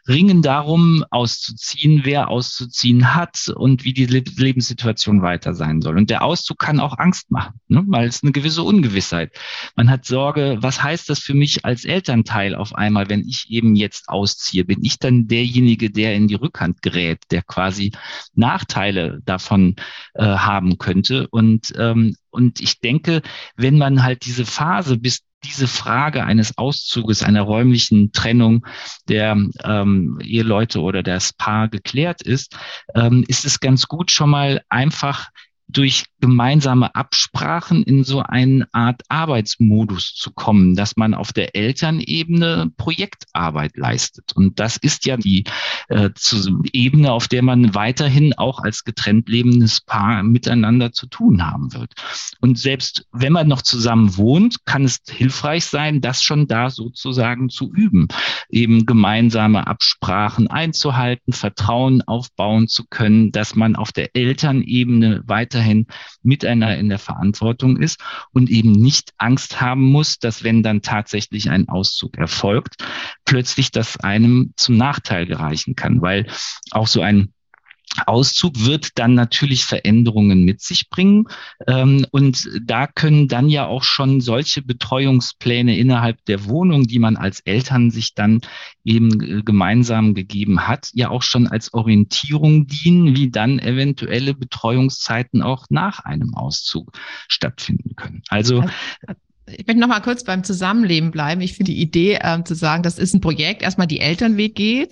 ringen 0.07 0.43
darum, 0.43 1.03
auszuziehen, 1.09 2.01
wer 2.03 2.27
auszuziehen 2.27 3.15
hat 3.15 3.51
und 3.55 3.85
wie 3.85 3.93
die 3.93 4.05
Lebenssituation 4.05 5.23
weiter 5.23 5.55
sein 5.55 5.81
soll. 5.81 5.97
Und 5.97 6.11
der 6.11 6.23
Auszug 6.23 6.59
kann 6.59 6.79
auch 6.79 6.99
Angst 6.99 7.31
machen, 7.31 7.59
ne, 7.69 7.83
weil 7.87 8.07
es 8.07 8.21
eine 8.21 8.33
gewisse 8.33 8.61
Ungewissheit. 8.61 9.31
Man 9.75 9.89
hat 9.89 10.05
Sorge, 10.05 10.59
was 10.61 10.83
heißt 10.83 11.09
das 11.09 11.17
für 11.17 11.33
mich 11.33 11.65
als 11.65 11.85
Elternteil 11.85 12.53
auf 12.53 12.75
einmal, 12.75 13.09
wenn 13.09 13.27
ich 13.27 13.49
eben 13.49 13.75
jetzt 13.75 14.09
ausziehe? 14.09 14.63
Bin 14.63 14.83
ich 14.83 14.99
dann 14.99 15.27
derjenige, 15.27 15.89
der 15.89 16.13
in 16.13 16.27
die 16.27 16.35
Rückhand 16.35 16.83
gerät, 16.83 17.23
der 17.31 17.41
quasi 17.41 17.93
nach 18.35 18.58
Nachteile 18.59 19.19
davon 19.25 19.75
äh, 20.15 20.23
haben 20.23 20.77
könnte. 20.77 21.27
Und, 21.29 21.73
ähm, 21.77 22.15
und 22.29 22.61
ich 22.61 22.79
denke, 22.79 23.21
wenn 23.55 23.77
man 23.77 24.03
halt 24.03 24.25
diese 24.25 24.45
Phase 24.45 24.97
bis 24.97 25.21
diese 25.45 25.69
Frage 25.69 26.25
eines 26.25 26.57
Auszuges, 26.57 27.23
einer 27.23 27.43
räumlichen 27.43 28.11
Trennung 28.11 28.65
der 29.07 29.37
ähm, 29.63 30.19
Eheleute 30.21 30.81
oder 30.81 31.01
das 31.01 31.31
Paar 31.31 31.69
geklärt 31.69 32.21
ist, 32.21 32.57
ähm, 32.93 33.23
ist 33.25 33.45
es 33.45 33.61
ganz 33.61 33.87
gut, 33.87 34.11
schon 34.11 34.31
mal 34.31 34.61
einfach 34.67 35.29
durch 35.69 36.05
gemeinsame 36.19 36.93
Absprachen 36.95 37.83
in 37.83 38.03
so 38.03 38.21
eine 38.21 38.67
Art 38.73 39.03
Arbeitsmodus 39.07 40.15
zu 40.15 40.31
kommen, 40.31 40.75
dass 40.75 40.97
man 40.97 41.13
auf 41.13 41.31
der 41.31 41.55
Elternebene 41.55 42.71
Projektarbeit 42.75 43.77
leistet. 43.77 44.33
Und 44.35 44.59
das 44.59 44.77
ist 44.77 45.05
ja 45.05 45.15
die 45.15 45.45
äh, 45.87 46.09
zu, 46.15 46.63
Ebene, 46.73 47.11
auf 47.11 47.27
der 47.27 47.43
man 47.43 47.75
weiterhin 47.75 48.33
auch 48.33 48.59
als 48.59 48.83
getrennt 48.83 49.29
lebendes 49.29 49.81
Paar 49.81 50.23
miteinander 50.23 50.91
zu 50.91 51.07
tun 51.07 51.45
haben 51.45 51.71
wird. 51.73 51.93
Und 52.41 52.57
selbst 52.57 53.05
wenn 53.11 53.33
man 53.33 53.47
noch 53.47 53.61
zusammen 53.61 54.17
wohnt, 54.17 54.65
kann 54.65 54.83
es 54.83 54.99
hilfreich 55.07 55.65
sein, 55.65 56.01
das 56.01 56.23
schon 56.23 56.47
da 56.47 56.69
sozusagen 56.71 57.49
zu 57.49 57.71
üben, 57.71 58.07
eben 58.49 58.85
gemeinsame 58.87 59.67
Absprachen 59.67 60.47
einzuhalten, 60.47 61.31
Vertrauen 61.31 62.01
aufbauen 62.01 62.67
zu 62.67 62.85
können, 62.89 63.31
dass 63.31 63.55
man 63.55 63.75
auf 63.75 63.91
der 63.91 64.15
Elternebene 64.15 65.23
weiter 65.27 65.58
weiterhin 65.59 65.87
miteinander 66.23 66.77
in 66.77 66.89
der 66.89 66.99
Verantwortung 66.99 67.77
ist 67.77 67.99
und 68.31 68.49
eben 68.49 68.71
nicht 68.71 69.13
Angst 69.17 69.61
haben 69.61 69.83
muss, 69.83 70.19
dass 70.19 70.43
wenn 70.43 70.63
dann 70.63 70.81
tatsächlich 70.81 71.49
ein 71.49 71.69
Auszug 71.69 72.17
erfolgt, 72.17 72.83
plötzlich 73.25 73.71
das 73.71 73.97
einem 73.97 74.53
zum 74.55 74.77
Nachteil 74.77 75.25
gereichen 75.25 75.75
kann, 75.75 76.01
weil 76.01 76.27
auch 76.71 76.87
so 76.87 77.01
ein 77.01 77.33
Auszug 78.05 78.65
wird 78.65 78.97
dann 78.99 79.13
natürlich 79.13 79.65
Veränderungen 79.65 80.43
mit 80.43 80.61
sich 80.61 80.89
bringen. 80.89 81.27
Ähm, 81.67 82.05
und 82.11 82.49
da 82.61 82.87
können 82.87 83.27
dann 83.27 83.49
ja 83.49 83.65
auch 83.65 83.83
schon 83.83 84.21
solche 84.21 84.61
Betreuungspläne 84.61 85.77
innerhalb 85.77 86.23
der 86.25 86.45
Wohnung, 86.45 86.83
die 86.83 86.99
man 86.99 87.17
als 87.17 87.39
Eltern 87.41 87.91
sich 87.91 88.13
dann 88.13 88.41
eben 88.83 89.21
äh, 89.21 89.41
gemeinsam 89.43 90.13
gegeben 90.13 90.67
hat, 90.67 90.89
ja 90.93 91.09
auch 91.09 91.23
schon 91.23 91.47
als 91.47 91.73
Orientierung 91.73 92.67
dienen, 92.67 93.15
wie 93.15 93.31
dann 93.31 93.59
eventuelle 93.59 94.33
Betreuungszeiten 94.33 95.41
auch 95.41 95.65
nach 95.69 95.99
einem 95.99 96.35
Auszug 96.35 96.91
stattfinden 97.27 97.95
können. 97.95 98.21
Also 98.29 98.63
ich 99.51 99.67
möchte 99.67 99.79
noch 99.79 99.87
mal 99.87 99.99
kurz 100.01 100.23
beim 100.23 100.43
Zusammenleben 100.43 101.11
bleiben. 101.11 101.41
Ich 101.41 101.53
finde 101.53 101.71
die 101.71 101.81
Idee 101.81 102.19
ähm, 102.21 102.45
zu 102.45 102.55
sagen, 102.55 102.83
das 102.83 102.97
ist 102.97 103.13
ein 103.13 103.21
Projekt, 103.21 103.61
erstmal 103.61 103.87
die 103.87 103.99
Eltern-WG. 103.99 104.87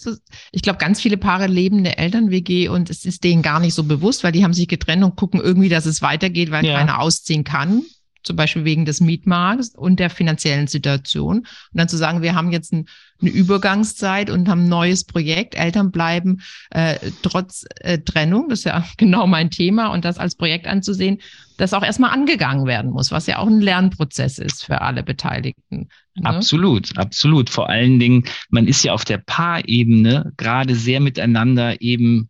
Ich 0.51 0.61
glaube, 0.61 0.79
ganz 0.79 1.01
viele 1.01 1.17
Paare 1.17 1.47
leben 1.47 1.79
eine 1.79 1.97
Eltern-WG 1.97 2.69
und 2.69 2.89
es 2.89 3.05
ist 3.05 3.23
denen 3.23 3.41
gar 3.41 3.59
nicht 3.59 3.73
so 3.73 3.83
bewusst, 3.83 4.23
weil 4.23 4.31
die 4.31 4.43
haben 4.43 4.53
sich 4.53 4.67
getrennt 4.67 5.03
und 5.03 5.15
gucken 5.15 5.39
irgendwie, 5.41 5.69
dass 5.69 5.85
es 5.85 6.01
weitergeht, 6.01 6.51
weil 6.51 6.65
ja. 6.65 6.77
keiner 6.77 6.99
ausziehen 6.99 7.43
kann 7.43 7.83
zum 8.27 8.36
Beispiel 8.36 8.65
wegen 8.65 8.86
des 8.86 9.01
Mietmarkts 9.01 9.74
und 9.75 10.00
der 10.00 10.10
finanziellen 10.10 10.67
Situation. 10.67 11.39
Und 11.39 11.48
dann 11.74 11.89
zu 11.89 11.98
sagen, 11.98 12.22
wir 12.22 12.36
haben 12.36 12.51
jetzt 12.51 12.74
ein, 12.74 12.86
eine 13.19 13.31
Übergangszeit 13.31 14.29
und 14.29 14.48
haben 14.48 14.65
ein 14.65 14.69
neues 14.69 15.05
Projekt, 15.05 15.55
Eltern 15.55 15.91
bleiben 15.91 16.41
äh, 16.69 16.98
trotz 17.24 17.65
äh, 17.79 17.98
Trennung, 18.00 18.50
das 18.50 18.60
ist 18.60 18.65
ja 18.65 18.86
genau 18.98 19.25
mein 19.25 19.50
Thema, 19.50 19.88
und 19.88 20.05
das 20.05 20.19
als 20.19 20.36
Projekt 20.36 20.67
anzusehen, 20.67 21.19
das 21.57 21.74
auch 21.74 21.84
erstmal 21.84 22.12
angegangen 22.12 22.67
werden 22.67 22.91
muss, 22.91 23.12
was 23.12 23.25
ja 23.25 23.39
auch 23.39 23.48
ein 23.48 23.62
Lernprozess 23.62 24.38
ist 24.38 24.63
für 24.63 24.81
alle 24.81 25.01
Beteiligten. 25.01 25.89
Ne? 26.15 26.25
Absolut, 26.25 26.96
absolut. 26.98 27.50
Vor 27.50 27.69
allen 27.69 27.98
Dingen, 27.98 28.25
man 28.50 28.67
ist 28.67 28.84
ja 28.84 28.93
auf 28.93 29.05
der 29.05 29.17
Paarebene 29.17 30.34
gerade 30.38 30.75
sehr 30.75 31.00
miteinander 31.00 31.81
eben 31.81 32.29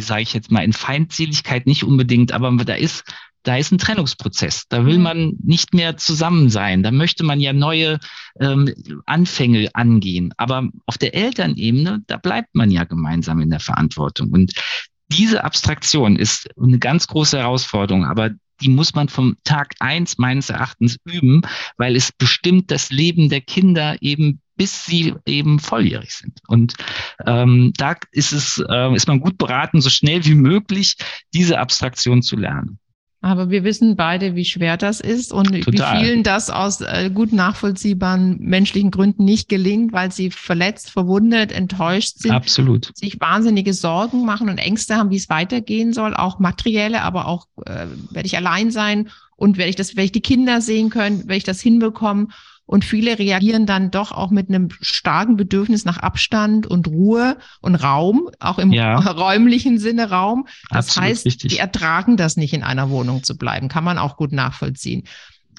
sage 0.00 0.22
ich 0.22 0.32
jetzt 0.32 0.50
mal, 0.50 0.64
in 0.64 0.72
Feindseligkeit 0.72 1.66
nicht 1.66 1.84
unbedingt, 1.84 2.32
aber 2.32 2.50
da 2.64 2.74
ist 2.74 3.04
da 3.42 3.56
ist 3.56 3.72
ein 3.72 3.78
Trennungsprozess. 3.78 4.64
Da 4.68 4.86
will 4.86 4.98
mhm. 4.98 5.02
man 5.02 5.32
nicht 5.42 5.74
mehr 5.74 5.96
zusammen 5.96 6.50
sein. 6.50 6.82
Da 6.82 6.90
möchte 6.90 7.24
man 7.24 7.40
ja 7.40 7.52
neue 7.52 7.98
ähm, 8.40 8.72
Anfänge 9.06 9.68
angehen. 9.74 10.32
Aber 10.36 10.68
auf 10.86 10.98
der 10.98 11.14
Elternebene, 11.14 12.02
da 12.06 12.16
bleibt 12.16 12.54
man 12.54 12.70
ja 12.70 12.84
gemeinsam 12.84 13.40
in 13.40 13.50
der 13.50 13.60
Verantwortung. 13.60 14.30
Und 14.30 14.52
diese 15.08 15.44
Abstraktion 15.44 16.16
ist 16.16 16.48
eine 16.60 16.78
ganz 16.78 17.06
große 17.06 17.38
Herausforderung, 17.38 18.04
aber 18.04 18.30
die 18.60 18.68
muss 18.68 18.94
man 18.94 19.08
vom 19.08 19.36
Tag 19.44 19.74
eins 19.80 20.18
meines 20.18 20.48
Erachtens 20.48 20.96
üben, 21.04 21.42
weil 21.76 21.96
es 21.96 22.12
bestimmt 22.12 22.70
das 22.70 22.90
Leben 22.90 23.28
der 23.28 23.40
Kinder 23.40 23.96
eben 24.00 24.40
bis 24.56 24.84
sie 24.84 25.14
eben 25.26 25.58
volljährig 25.58 26.14
sind. 26.14 26.38
Und 26.46 26.74
ähm, 27.26 27.72
da 27.76 27.96
ist 28.12 28.32
es, 28.32 28.62
äh, 28.68 28.94
ist 28.94 29.08
man 29.08 29.20
gut 29.20 29.38
beraten, 29.38 29.80
so 29.80 29.90
schnell 29.90 30.24
wie 30.24 30.34
möglich 30.34 30.96
diese 31.34 31.58
Abstraktion 31.58 32.22
zu 32.22 32.36
lernen. 32.36 32.78
Aber 33.22 33.50
wir 33.50 33.62
wissen 33.62 33.94
beide, 33.94 34.34
wie 34.34 34.44
schwer 34.44 34.76
das 34.76 34.98
ist 34.98 35.32
und 35.32 35.62
Total. 35.62 36.00
wie 36.00 36.04
vielen 36.04 36.24
das 36.24 36.50
aus 36.50 36.80
äh, 36.80 37.08
gut 37.08 37.32
nachvollziehbaren 37.32 38.36
menschlichen 38.40 38.90
Gründen 38.90 39.24
nicht 39.24 39.48
gelingt, 39.48 39.92
weil 39.92 40.10
sie 40.10 40.30
verletzt, 40.30 40.90
verwundet, 40.90 41.52
enttäuscht 41.52 42.18
sind. 42.18 42.32
Absolut. 42.32 42.90
Sich 42.96 43.20
wahnsinnige 43.20 43.74
Sorgen 43.74 44.24
machen 44.24 44.48
und 44.48 44.58
Ängste 44.58 44.96
haben, 44.96 45.10
wie 45.10 45.16
es 45.16 45.28
weitergehen 45.28 45.92
soll, 45.92 46.14
auch 46.14 46.40
materielle, 46.40 47.02
aber 47.02 47.28
auch 47.28 47.46
äh, 47.64 47.86
werde 48.10 48.26
ich 48.26 48.36
allein 48.36 48.72
sein 48.72 49.08
und 49.36 49.56
werde 49.56 49.70
ich 49.70 49.76
das, 49.76 49.90
werde 49.94 50.06
ich 50.06 50.12
die 50.12 50.20
Kinder 50.20 50.60
sehen 50.60 50.90
können, 50.90 51.20
werde 51.20 51.36
ich 51.36 51.44
das 51.44 51.60
hinbekommen. 51.60 52.32
Und 52.72 52.86
viele 52.86 53.18
reagieren 53.18 53.66
dann 53.66 53.90
doch 53.90 54.12
auch 54.12 54.30
mit 54.30 54.48
einem 54.48 54.70
starken 54.80 55.36
Bedürfnis 55.36 55.84
nach 55.84 55.98
Abstand 55.98 56.66
und 56.66 56.88
Ruhe 56.88 57.36
und 57.60 57.74
Raum, 57.74 58.30
auch 58.40 58.58
im 58.58 58.72
ja. 58.72 58.96
räumlichen 58.98 59.78
Sinne 59.78 60.08
Raum. 60.08 60.46
Das 60.70 60.88
Absolut 60.88 61.10
heißt, 61.10 61.26
richtig. 61.26 61.50
die 61.50 61.58
ertragen 61.58 62.16
das 62.16 62.38
nicht, 62.38 62.54
in 62.54 62.62
einer 62.62 62.88
Wohnung 62.88 63.24
zu 63.24 63.36
bleiben. 63.36 63.68
Kann 63.68 63.84
man 63.84 63.98
auch 63.98 64.16
gut 64.16 64.32
nachvollziehen. 64.32 65.04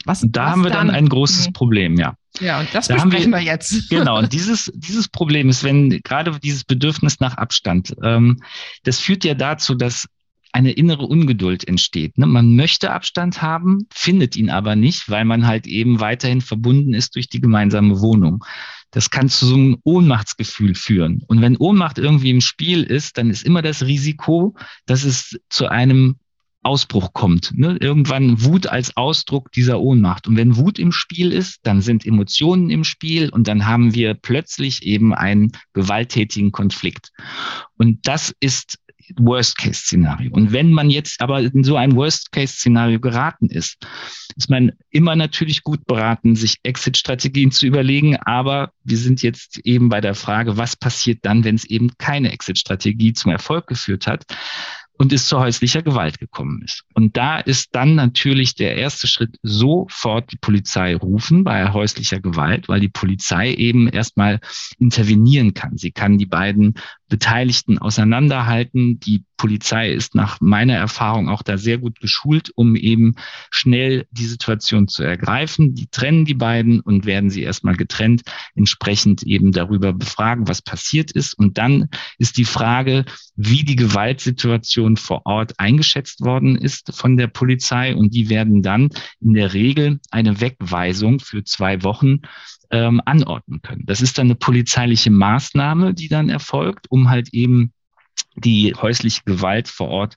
Was, 0.05 0.25
da 0.27 0.45
was 0.45 0.51
haben 0.53 0.63
wir 0.63 0.71
dann, 0.71 0.87
dann 0.87 0.95
ein 0.95 1.07
großes 1.07 1.45
hm. 1.45 1.53
Problem, 1.53 1.99
ja. 1.99 2.15
Ja, 2.39 2.59
und 2.59 2.69
das 2.73 2.87
da 2.87 2.95
besprechen 2.95 3.29
wir, 3.29 3.37
wir, 3.37 3.45
jetzt. 3.45 3.75
Genau, 3.91 4.17
und 4.17 4.33
dieses, 4.33 4.71
dieses 4.73 5.07
Problem 5.07 5.49
ist, 5.49 5.63
wenn 5.63 5.91
gerade 5.91 6.39
dieses 6.39 6.63
Bedürfnis 6.63 7.19
nach 7.19 7.37
Abstand, 7.37 7.93
ähm, 8.01 8.41
das 8.85 8.97
führt 8.97 9.23
ja 9.23 9.35
dazu, 9.35 9.75
dass 9.75 10.07
eine 10.53 10.71
innere 10.71 11.05
Ungeduld 11.05 11.67
entsteht. 11.67 12.17
Ne? 12.17 12.27
Man 12.27 12.55
möchte 12.55 12.91
Abstand 12.91 13.41
haben, 13.41 13.87
findet 13.91 14.35
ihn 14.35 14.49
aber 14.49 14.75
nicht, 14.75 15.09
weil 15.09 15.25
man 15.25 15.47
halt 15.47 15.67
eben 15.67 15.99
weiterhin 15.99 16.41
verbunden 16.41 16.93
ist 16.93 17.15
durch 17.15 17.27
die 17.27 17.41
gemeinsame 17.41 17.99
Wohnung. 17.99 18.45
Das 18.91 19.09
kann 19.09 19.27
zu 19.29 19.47
so 19.47 19.55
einem 19.55 19.77
Ohnmachtsgefühl 19.83 20.75
führen. 20.75 21.23
Und 21.27 21.41
wenn 21.41 21.57
Ohnmacht 21.57 21.97
irgendwie 21.97 22.29
im 22.29 22.41
Spiel 22.41 22.83
ist, 22.83 23.17
dann 23.17 23.31
ist 23.31 23.43
immer 23.43 23.63
das 23.63 23.83
Risiko, 23.83 24.55
dass 24.85 25.03
es 25.03 25.39
zu 25.49 25.67
einem 25.67 26.17
Ausbruch 26.63 27.13
kommt. 27.13 27.51
Ne? 27.55 27.77
Irgendwann 27.79 28.43
Wut 28.43 28.67
als 28.67 28.95
Ausdruck 28.95 29.51
dieser 29.51 29.81
Ohnmacht. 29.81 30.27
Und 30.27 30.37
wenn 30.37 30.55
Wut 30.55 30.79
im 30.79 30.91
Spiel 30.91 31.31
ist, 31.31 31.59
dann 31.63 31.81
sind 31.81 32.05
Emotionen 32.05 32.69
im 32.69 32.83
Spiel 32.83 33.29
und 33.29 33.47
dann 33.47 33.65
haben 33.65 33.93
wir 33.93 34.13
plötzlich 34.13 34.83
eben 34.83 35.13
einen 35.13 35.51
gewalttätigen 35.73 36.51
Konflikt. 36.51 37.11
Und 37.77 38.07
das 38.07 38.33
ist 38.39 38.77
Worst-Case-Szenario. 39.17 40.31
Und 40.31 40.51
wenn 40.51 40.71
man 40.71 40.89
jetzt 40.89 41.21
aber 41.21 41.41
in 41.41 41.63
so 41.63 41.75
ein 41.75 41.95
Worst-Case-Szenario 41.95 42.99
geraten 42.99 43.47
ist, 43.47 43.77
ist 44.35 44.49
man 44.49 44.71
immer 44.89 45.15
natürlich 45.15 45.63
gut 45.63 45.85
beraten, 45.85 46.35
sich 46.35 46.57
Exit-Strategien 46.63 47.51
zu 47.51 47.65
überlegen. 47.65 48.17
Aber 48.17 48.71
wir 48.83 48.97
sind 48.97 49.21
jetzt 49.21 49.59
eben 49.63 49.89
bei 49.89 50.01
der 50.01 50.15
Frage, 50.15 50.57
was 50.57 50.75
passiert 50.75 51.19
dann, 51.23 51.43
wenn 51.43 51.55
es 51.55 51.65
eben 51.65 51.91
keine 51.97 52.31
Exit-Strategie 52.31 53.13
zum 53.13 53.31
Erfolg 53.31 53.67
geführt 53.67 54.07
hat? 54.07 54.25
und 54.97 55.11
es 55.11 55.27
zu 55.27 55.39
häuslicher 55.39 55.81
Gewalt 55.81 56.19
gekommen 56.19 56.61
ist. 56.63 56.83
Und 56.93 57.17
da 57.17 57.39
ist 57.39 57.75
dann 57.75 57.95
natürlich 57.95 58.55
der 58.55 58.75
erste 58.75 59.07
Schritt 59.07 59.37
sofort 59.41 60.31
die 60.31 60.37
Polizei 60.37 60.95
rufen 60.95 61.43
bei 61.43 61.73
häuslicher 61.73 62.19
Gewalt, 62.19 62.69
weil 62.69 62.79
die 62.79 62.89
Polizei 62.89 63.53
eben 63.53 63.87
erstmal 63.87 64.39
intervenieren 64.77 65.53
kann. 65.53 65.77
Sie 65.77 65.91
kann 65.91 66.17
die 66.17 66.25
beiden 66.25 66.75
Beteiligten 67.13 67.77
auseinanderhalten. 67.77 68.99
Die 68.99 69.23
Polizei 69.37 69.91
ist 69.91 70.15
nach 70.15 70.41
meiner 70.41 70.73
Erfahrung 70.73 71.29
auch 71.29 71.43
da 71.43 71.59
sehr 71.59 71.77
gut 71.77 71.99
geschult, 71.99 72.51
um 72.55 72.75
eben 72.75 73.13
schnell 73.51 74.07
die 74.09 74.25
Situation 74.25 74.87
zu 74.87 75.03
ergreifen. 75.03 75.75
Die 75.75 75.85
trennen 75.85 76.25
die 76.25 76.33
beiden 76.33 76.79
und 76.79 77.05
werden 77.05 77.29
sie 77.29 77.43
erstmal 77.43 77.75
getrennt, 77.75 78.23
entsprechend 78.55 79.21
eben 79.21 79.51
darüber 79.51 79.93
befragen, 79.93 80.47
was 80.47 80.63
passiert 80.63 81.11
ist. 81.11 81.35
Und 81.35 81.59
dann 81.59 81.87
ist 82.17 82.37
die 82.37 82.45
Frage, 82.45 83.05
wie 83.35 83.63
die 83.63 83.75
Gewaltsituation 83.75 84.97
vor 84.97 85.21
Ort 85.25 85.59
eingeschätzt 85.59 86.21
worden 86.21 86.55
ist 86.55 86.95
von 86.95 87.15
der 87.15 87.27
Polizei. 87.27 87.95
Und 87.95 88.15
die 88.15 88.29
werden 88.29 88.63
dann 88.63 88.89
in 89.21 89.35
der 89.35 89.53
Regel 89.53 89.99
eine 90.09 90.41
Wegweisung 90.41 91.19
für 91.19 91.43
zwei 91.43 91.83
Wochen 91.83 92.21
ähm, 92.73 93.01
anordnen 93.05 93.61
können. 93.61 93.85
Das 93.85 94.01
ist 94.01 94.17
dann 94.17 94.27
eine 94.27 94.35
polizeiliche 94.35 95.11
Maßnahme, 95.11 95.93
die 95.93 96.07
dann 96.09 96.29
erfolgt, 96.29 96.89
um 96.89 97.09
halt 97.09 97.29
eben 97.31 97.71
die 98.35 98.73
häusliche 98.73 99.21
Gewalt 99.25 99.67
vor 99.67 99.89
Ort 99.89 100.15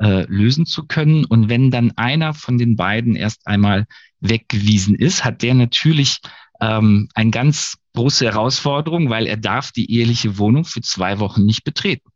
äh, 0.00 0.24
lösen 0.26 0.66
zu 0.66 0.84
können. 0.84 1.24
Und 1.24 1.48
wenn 1.48 1.70
dann 1.70 1.92
einer 1.92 2.34
von 2.34 2.58
den 2.58 2.74
beiden 2.74 3.14
erst 3.14 3.46
einmal 3.46 3.86
weggewiesen 4.20 4.96
ist, 4.96 5.24
hat 5.24 5.42
der 5.42 5.54
natürlich 5.54 6.18
ähm, 6.60 7.08
ein 7.14 7.30
ganz 7.30 7.76
große 7.94 8.24
Herausforderung, 8.24 9.08
weil 9.08 9.28
er 9.28 9.36
darf 9.36 9.70
die 9.70 9.92
eheliche 9.92 10.38
Wohnung 10.38 10.64
für 10.64 10.80
zwei 10.80 11.20
Wochen 11.20 11.44
nicht 11.44 11.62
betreten. 11.62 12.08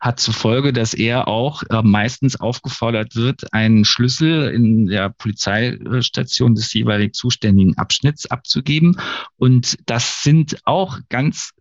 Hat 0.00 0.20
zur 0.20 0.34
Folge, 0.34 0.72
dass 0.72 0.94
er 0.94 1.28
auch 1.28 1.62
äh, 1.70 1.82
meistens 1.82 2.38
aufgefordert 2.38 3.16
wird, 3.16 3.52
einen 3.52 3.84
Schlüssel 3.84 4.50
in 4.50 4.86
der 4.86 5.10
Polizeistation 5.10 6.54
des 6.54 6.72
jeweilig 6.72 7.14
zuständigen 7.14 7.76
Abschnitts 7.76 8.26
abzugeben. 8.26 9.00
Und 9.36 9.76
das 9.86 10.22
sind 10.22 10.58
auch 10.64 10.98
ganz 11.08 11.52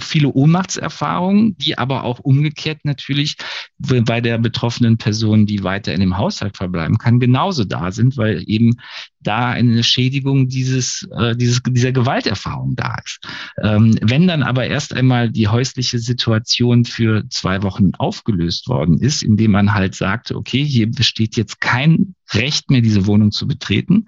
viele 0.00 0.28
Ohnmachtserfahrungen, 0.28 1.56
die 1.58 1.76
aber 1.78 2.04
auch 2.04 2.18
umgekehrt 2.20 2.84
natürlich 2.84 3.36
bei 3.78 4.20
der 4.20 4.38
betroffenen 4.38 4.96
Person, 4.96 5.46
die 5.46 5.62
weiter 5.62 5.92
in 5.92 6.00
dem 6.00 6.16
Haushalt 6.16 6.56
verbleiben 6.56 6.98
kann, 6.98 7.20
genauso 7.20 7.64
da 7.64 7.92
sind, 7.92 8.16
weil 8.16 8.42
eben 8.46 8.76
da 9.20 9.50
eine 9.50 9.82
Schädigung 9.82 10.48
dieses, 10.48 11.08
äh, 11.16 11.34
dieses, 11.36 11.62
dieser 11.66 11.92
Gewalterfahrung 11.92 12.76
da 12.76 12.96
ist. 13.04 13.20
Ähm, 13.62 13.96
wenn 14.02 14.28
dann 14.28 14.42
aber 14.42 14.66
erst 14.66 14.94
einmal 14.94 15.30
die 15.30 15.48
häusliche 15.48 15.98
Situation 15.98 16.84
für 16.84 17.13
zwei 17.28 17.62
Wochen 17.62 17.94
aufgelöst 17.94 18.68
worden 18.68 18.98
ist, 18.98 19.22
indem 19.22 19.52
man 19.52 19.74
halt 19.74 19.94
sagte, 19.94 20.36
okay, 20.36 20.64
hier 20.64 20.90
besteht 20.90 21.36
jetzt 21.36 21.60
kein 21.60 22.14
Recht 22.32 22.70
mehr, 22.70 22.80
diese 22.80 23.06
Wohnung 23.06 23.30
zu 23.30 23.46
betreten, 23.46 24.06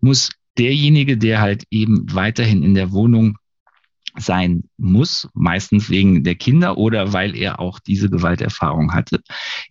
muss 0.00 0.30
derjenige, 0.58 1.18
der 1.18 1.40
halt 1.40 1.64
eben 1.70 2.06
weiterhin 2.12 2.62
in 2.62 2.74
der 2.74 2.92
Wohnung 2.92 3.36
sein 4.18 4.64
muss, 4.78 5.28
meistens 5.34 5.90
wegen 5.90 6.24
der 6.24 6.34
Kinder 6.34 6.78
oder 6.78 7.12
weil 7.12 7.36
er 7.36 7.60
auch 7.60 7.78
diese 7.78 8.08
Gewalterfahrung 8.08 8.94
hatte, 8.94 9.20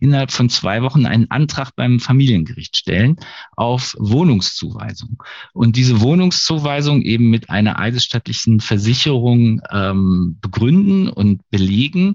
innerhalb 0.00 0.30
von 0.30 0.48
zwei 0.48 0.82
Wochen 0.82 1.06
einen 1.06 1.30
Antrag 1.30 1.74
beim 1.76 2.00
Familiengericht 2.00 2.76
stellen 2.76 3.16
auf 3.56 3.94
Wohnungszuweisung. 3.98 5.22
Und 5.52 5.76
diese 5.76 6.00
Wohnungszuweisung 6.00 7.02
eben 7.02 7.30
mit 7.30 7.50
einer 7.50 7.78
eidesstattlichen 7.78 8.60
Versicherung 8.60 9.60
ähm, 9.70 10.38
begründen 10.40 11.08
und 11.08 11.48
belegen, 11.50 12.14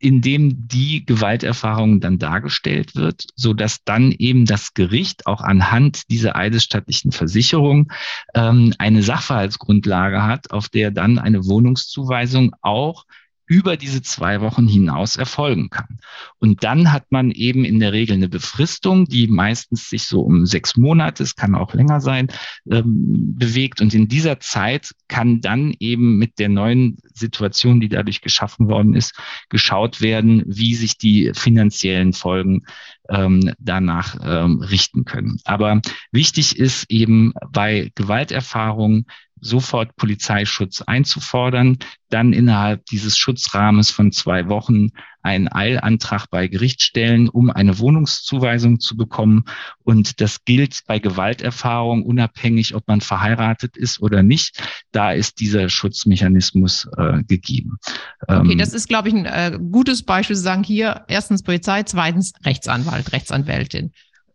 in 0.00 0.22
dem 0.22 0.66
die 0.66 1.04
Gewalterfahrung 1.04 2.00
dann 2.00 2.18
dargestellt 2.18 2.96
wird, 2.96 3.26
so 3.36 3.52
dass 3.52 3.84
dann 3.84 4.12
eben 4.12 4.46
das 4.46 4.72
Gericht 4.72 5.26
auch 5.26 5.42
anhand 5.42 6.10
dieser 6.10 6.36
eidesstattlichen 6.36 7.12
Versicherung 7.12 7.92
ähm, 8.34 8.74
eine 8.78 9.02
Sachverhaltsgrundlage 9.02 10.22
hat, 10.22 10.50
auf 10.50 10.70
der 10.70 10.90
dann 10.90 11.18
eine 11.18 11.44
Wohnungszuweisung 11.44 12.56
auch 12.62 13.04
über 13.50 13.76
diese 13.76 14.00
zwei 14.00 14.40
Wochen 14.40 14.68
hinaus 14.68 15.16
erfolgen 15.16 15.70
kann. 15.70 15.98
Und 16.38 16.62
dann 16.62 16.92
hat 16.92 17.10
man 17.10 17.32
eben 17.32 17.64
in 17.64 17.80
der 17.80 17.92
Regel 17.92 18.14
eine 18.14 18.28
Befristung, 18.28 19.06
die 19.06 19.26
meistens 19.26 19.90
sich 19.90 20.04
so 20.04 20.20
um 20.20 20.46
sechs 20.46 20.76
Monate, 20.76 21.24
es 21.24 21.34
kann 21.34 21.56
auch 21.56 21.74
länger 21.74 22.00
sein, 22.00 22.28
ähm, 22.70 23.34
bewegt. 23.36 23.80
Und 23.80 23.92
in 23.92 24.06
dieser 24.06 24.38
Zeit 24.38 24.92
kann 25.08 25.40
dann 25.40 25.74
eben 25.80 26.16
mit 26.16 26.38
der 26.38 26.48
neuen 26.48 26.98
Situation, 27.12 27.80
die 27.80 27.88
dadurch 27.88 28.20
geschaffen 28.20 28.68
worden 28.68 28.94
ist, 28.94 29.18
geschaut 29.48 30.00
werden, 30.00 30.44
wie 30.46 30.76
sich 30.76 30.96
die 30.96 31.32
finanziellen 31.34 32.12
Folgen 32.12 32.62
ähm, 33.08 33.52
danach 33.58 34.16
ähm, 34.22 34.60
richten 34.60 35.04
können. 35.04 35.40
Aber 35.42 35.80
wichtig 36.12 36.56
ist 36.56 36.88
eben 36.88 37.32
bei 37.50 37.90
Gewalterfahrungen 37.96 39.06
sofort 39.40 39.96
Polizeischutz 39.96 40.82
einzufordern, 40.82 41.78
dann 42.08 42.32
innerhalb 42.32 42.84
dieses 42.86 43.16
Schutzrahmens 43.16 43.90
von 43.90 44.12
zwei 44.12 44.48
Wochen 44.48 44.88
einen 45.22 45.52
Eilantrag 45.52 46.26
bei 46.30 46.48
Gericht 46.48 46.82
stellen, 46.82 47.28
um 47.28 47.50
eine 47.50 47.78
Wohnungszuweisung 47.78 48.80
zu 48.80 48.96
bekommen. 48.96 49.44
Und 49.82 50.20
das 50.20 50.44
gilt 50.44 50.80
bei 50.86 50.98
Gewalterfahrung 50.98 52.04
unabhängig, 52.04 52.74
ob 52.74 52.88
man 52.88 53.00
verheiratet 53.00 53.76
ist 53.76 54.00
oder 54.00 54.22
nicht. 54.22 54.62
Da 54.92 55.12
ist 55.12 55.40
dieser 55.40 55.68
Schutzmechanismus 55.68 56.88
äh, 56.96 57.22
gegeben. 57.24 57.78
Okay, 58.26 58.52
ähm, 58.52 58.58
das 58.58 58.72
ist, 58.72 58.88
glaube 58.88 59.08
ich, 59.08 59.14
ein 59.14 59.26
äh, 59.26 59.58
gutes 59.70 60.02
Beispiel 60.02 60.36
zu 60.36 60.42
sagen, 60.42 60.64
hier 60.64 61.04
erstens 61.08 61.42
Polizei, 61.42 61.82
zweitens 61.82 62.32
Rechtsanwalt, 62.44 63.12
Rechtsanwältin. 63.12 63.92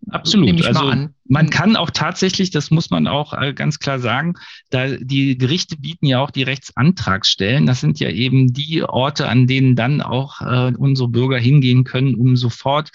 Absolut. 0.10 0.66
Also 0.66 0.94
man 1.28 1.50
kann 1.50 1.76
auch 1.76 1.90
tatsächlich, 1.90 2.52
das 2.52 2.70
muss 2.70 2.90
man 2.90 3.08
auch 3.08 3.34
äh, 3.34 3.54
ganz 3.54 3.80
klar 3.80 4.00
sagen, 4.00 4.36
da 4.70 4.88
die 4.98 5.38
Gerichte 5.38 5.78
bieten 5.78 6.06
ja 6.06 6.20
auch 6.20 6.32
die 6.32 6.44
Rechtsantragsstellen. 6.44 7.66
Das 7.66 7.82
sind 7.82 8.00
ja 8.00 8.10
eben 8.10 8.54
die 8.54 8.84
Orte, 8.84 9.28
an 9.28 9.48
denen 9.48 9.76
dann 9.76 10.02
auch 10.02 10.42
äh, 10.42 10.74
unsere 10.78 11.10
Bürger 11.10 11.38
hingehen 11.38 11.84
können, 11.84 12.16
um 12.16 12.36
sofort 12.38 12.92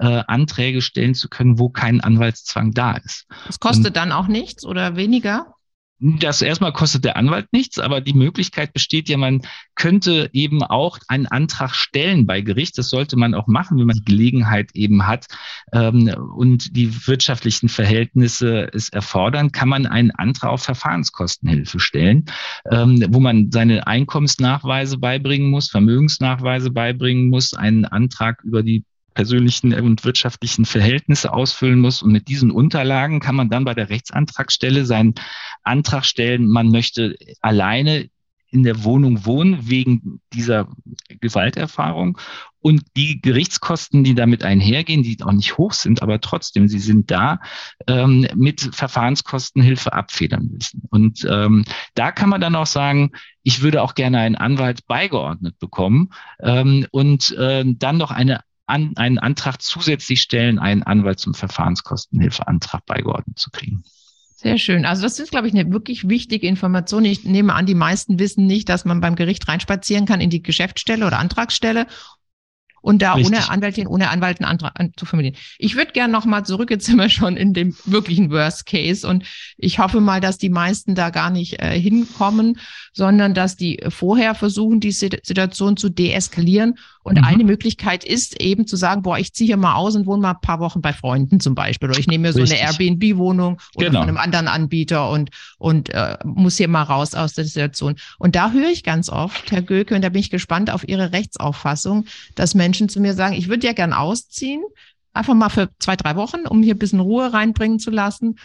äh, 0.00 0.22
Anträge 0.26 0.80
stellen 0.80 1.14
zu 1.14 1.28
können, 1.28 1.58
wo 1.58 1.68
kein 1.68 2.00
Anwaltszwang 2.00 2.72
da 2.72 2.92
ist. 2.92 3.26
Das 3.46 3.60
kostet 3.60 3.88
Und, 3.88 3.96
dann 3.96 4.12
auch 4.12 4.26
nichts 4.26 4.64
oder 4.64 4.96
weniger? 4.96 5.53
Das 6.06 6.42
erstmal 6.42 6.74
kostet 6.74 7.06
der 7.06 7.16
Anwalt 7.16 7.50
nichts, 7.54 7.78
aber 7.78 8.02
die 8.02 8.12
Möglichkeit 8.12 8.74
besteht 8.74 9.08
ja, 9.08 9.16
man 9.16 9.40
könnte 9.74 10.28
eben 10.34 10.62
auch 10.62 10.98
einen 11.08 11.24
Antrag 11.24 11.74
stellen 11.74 12.26
bei 12.26 12.42
Gericht. 12.42 12.76
Das 12.76 12.90
sollte 12.90 13.16
man 13.16 13.34
auch 13.34 13.46
machen, 13.46 13.78
wenn 13.78 13.86
man 13.86 13.96
die 13.96 14.04
Gelegenheit 14.04 14.72
eben 14.74 15.06
hat 15.06 15.28
ähm, 15.72 16.14
und 16.36 16.76
die 16.76 17.06
wirtschaftlichen 17.06 17.70
Verhältnisse 17.70 18.68
es 18.74 18.90
erfordern, 18.90 19.50
kann 19.50 19.70
man 19.70 19.86
einen 19.86 20.10
Antrag 20.10 20.50
auf 20.50 20.62
Verfahrenskostenhilfe 20.62 21.80
stellen, 21.80 22.26
ähm, 22.70 23.02
wo 23.08 23.18
man 23.20 23.50
seine 23.50 23.86
Einkommensnachweise 23.86 24.98
beibringen 24.98 25.48
muss, 25.48 25.70
Vermögensnachweise 25.70 26.70
beibringen 26.70 27.30
muss, 27.30 27.54
einen 27.54 27.86
Antrag 27.86 28.42
über 28.44 28.62
die 28.62 28.84
persönlichen 29.14 29.72
und 29.74 30.04
wirtschaftlichen 30.04 30.64
Verhältnisse 30.64 31.32
ausfüllen 31.32 31.80
muss. 31.80 32.02
Und 32.02 32.12
mit 32.12 32.28
diesen 32.28 32.50
Unterlagen 32.50 33.20
kann 33.20 33.36
man 33.36 33.48
dann 33.48 33.64
bei 33.64 33.74
der 33.74 33.88
Rechtsantragstelle 33.88 34.84
seinen 34.84 35.14
Antrag 35.62 36.04
stellen, 36.04 36.48
man 36.48 36.68
möchte 36.68 37.16
alleine 37.40 38.08
in 38.54 38.62
der 38.62 38.84
Wohnung 38.84 39.26
wohnen 39.26 39.68
wegen 39.68 40.20
dieser 40.32 40.68
Gewalterfahrung. 41.20 42.18
Und 42.60 42.82
die 42.96 43.20
Gerichtskosten, 43.20 44.04
die 44.04 44.14
damit 44.14 44.44
einhergehen, 44.44 45.02
die 45.02 45.18
auch 45.22 45.32
nicht 45.32 45.58
hoch 45.58 45.72
sind, 45.72 46.02
aber 46.02 46.20
trotzdem, 46.20 46.68
sie 46.68 46.78
sind 46.78 47.10
da, 47.10 47.40
ähm, 47.88 48.26
mit 48.36 48.70
Verfahrenskostenhilfe 48.72 49.92
abfedern 49.92 50.48
müssen. 50.52 50.82
Und 50.88 51.26
ähm, 51.28 51.64
da 51.94 52.12
kann 52.12 52.30
man 52.30 52.40
dann 52.40 52.54
auch 52.54 52.66
sagen, 52.66 53.10
ich 53.42 53.60
würde 53.60 53.82
auch 53.82 53.94
gerne 53.94 54.20
einen 54.20 54.36
Anwalt 54.36 54.86
beigeordnet 54.86 55.58
bekommen 55.58 56.10
ähm, 56.40 56.86
und 56.92 57.32
äh, 57.32 57.64
dann 57.66 57.98
noch 57.98 58.12
eine 58.12 58.40
an, 58.66 58.92
einen 58.96 59.18
Antrag 59.18 59.60
zusätzlich 59.60 60.20
stellen, 60.20 60.58
einen 60.58 60.82
Anwalt 60.82 61.20
zum 61.20 61.34
Verfahrenskostenhilfeantrag 61.34 62.84
beigeordnet 62.86 63.38
zu 63.38 63.50
kriegen. 63.50 63.84
Sehr 64.36 64.58
schön. 64.58 64.84
Also 64.84 65.02
das 65.02 65.18
ist, 65.18 65.30
glaube 65.30 65.48
ich, 65.48 65.54
eine 65.54 65.72
wirklich 65.72 66.08
wichtige 66.08 66.46
Information. 66.46 67.04
Ich 67.04 67.24
nehme 67.24 67.54
an, 67.54 67.64
die 67.64 67.74
meisten 67.74 68.18
wissen 68.18 68.46
nicht, 68.46 68.68
dass 68.68 68.84
man 68.84 69.00
beim 69.00 69.16
Gericht 69.16 69.48
reinspazieren 69.48 70.04
kann 70.04 70.20
in 70.20 70.28
die 70.28 70.42
Geschäftsstelle 70.42 71.06
oder 71.06 71.18
Antragsstelle 71.18 71.86
und 72.84 73.00
da 73.00 73.14
Richtig. 73.14 73.34
ohne 73.34 73.50
Anwältin, 73.50 73.86
ohne 73.86 74.10
Anwalt 74.10 74.40
einen 74.40 74.50
Antrag 74.50 74.74
zu 74.96 75.06
formulieren. 75.06 75.36
Ich 75.58 75.74
würde 75.74 75.92
gerne 75.92 76.12
nochmal 76.12 76.44
zurück, 76.44 76.70
jetzt 76.70 76.84
sind 76.84 76.98
wir 76.98 77.08
schon 77.08 77.38
in 77.38 77.54
dem 77.54 77.74
wirklichen 77.86 78.30
Worst 78.30 78.66
Case 78.66 79.08
und 79.08 79.24
ich 79.56 79.78
hoffe 79.78 80.02
mal, 80.02 80.20
dass 80.20 80.36
die 80.36 80.50
meisten 80.50 80.94
da 80.94 81.08
gar 81.08 81.30
nicht 81.30 81.62
äh, 81.62 81.80
hinkommen, 81.80 82.58
sondern 82.92 83.32
dass 83.32 83.56
die 83.56 83.82
vorher 83.88 84.34
versuchen, 84.34 84.80
die 84.80 84.92
Situation 84.92 85.78
zu 85.78 85.88
deeskalieren 85.88 86.74
und 87.04 87.18
mhm. 87.18 87.24
eine 87.24 87.44
Möglichkeit 87.44 88.02
ist 88.02 88.40
eben 88.40 88.66
zu 88.66 88.76
sagen, 88.76 89.02
boah, 89.02 89.18
ich 89.18 89.34
ziehe 89.34 89.46
hier 89.46 89.56
mal 89.58 89.74
aus 89.74 89.94
und 89.94 90.06
wohne 90.06 90.22
mal 90.22 90.30
ein 90.30 90.40
paar 90.40 90.58
Wochen 90.58 90.80
bei 90.80 90.94
Freunden 90.94 91.38
zum 91.38 91.54
Beispiel. 91.54 91.90
Oder 91.90 91.98
ich 91.98 92.06
nehme 92.06 92.22
mir 92.22 92.32
so 92.32 92.40
Richtig. 92.40 92.62
eine 92.62 92.70
Airbnb-Wohnung 92.70 93.60
oder 93.74 93.88
genau. 93.88 94.00
von 94.00 94.08
einem 94.08 94.16
anderen 94.16 94.48
Anbieter 94.48 95.10
und, 95.10 95.28
und 95.58 95.90
äh, 95.90 96.16
muss 96.24 96.56
hier 96.56 96.66
mal 96.66 96.82
raus 96.82 97.14
aus 97.14 97.34
der 97.34 97.44
Situation. 97.44 97.96
Und 98.18 98.34
da 98.34 98.52
höre 98.52 98.70
ich 98.70 98.82
ganz 98.84 99.10
oft, 99.10 99.52
Herr 99.52 99.60
Göke, 99.60 99.94
und 99.94 100.02
da 100.02 100.08
bin 100.08 100.20
ich 100.20 100.30
gespannt 100.30 100.70
auf 100.70 100.88
Ihre 100.88 101.12
Rechtsauffassung, 101.12 102.06
dass 102.36 102.54
Menschen 102.54 102.73
zu 102.88 103.00
mir 103.00 103.14
sagen, 103.14 103.34
ich 103.34 103.48
würde 103.48 103.66
ja 103.66 103.72
gern 103.72 103.92
ausziehen, 103.92 104.62
einfach 105.12 105.34
mal 105.34 105.48
für 105.48 105.70
zwei, 105.78 105.96
drei 105.96 106.16
Wochen, 106.16 106.46
um 106.46 106.62
hier 106.62 106.74
ein 106.74 106.78
bisschen 106.78 107.00
Ruhe 107.00 107.32
reinbringen 107.32 107.78
zu 107.78 107.90
lassen 107.90 108.36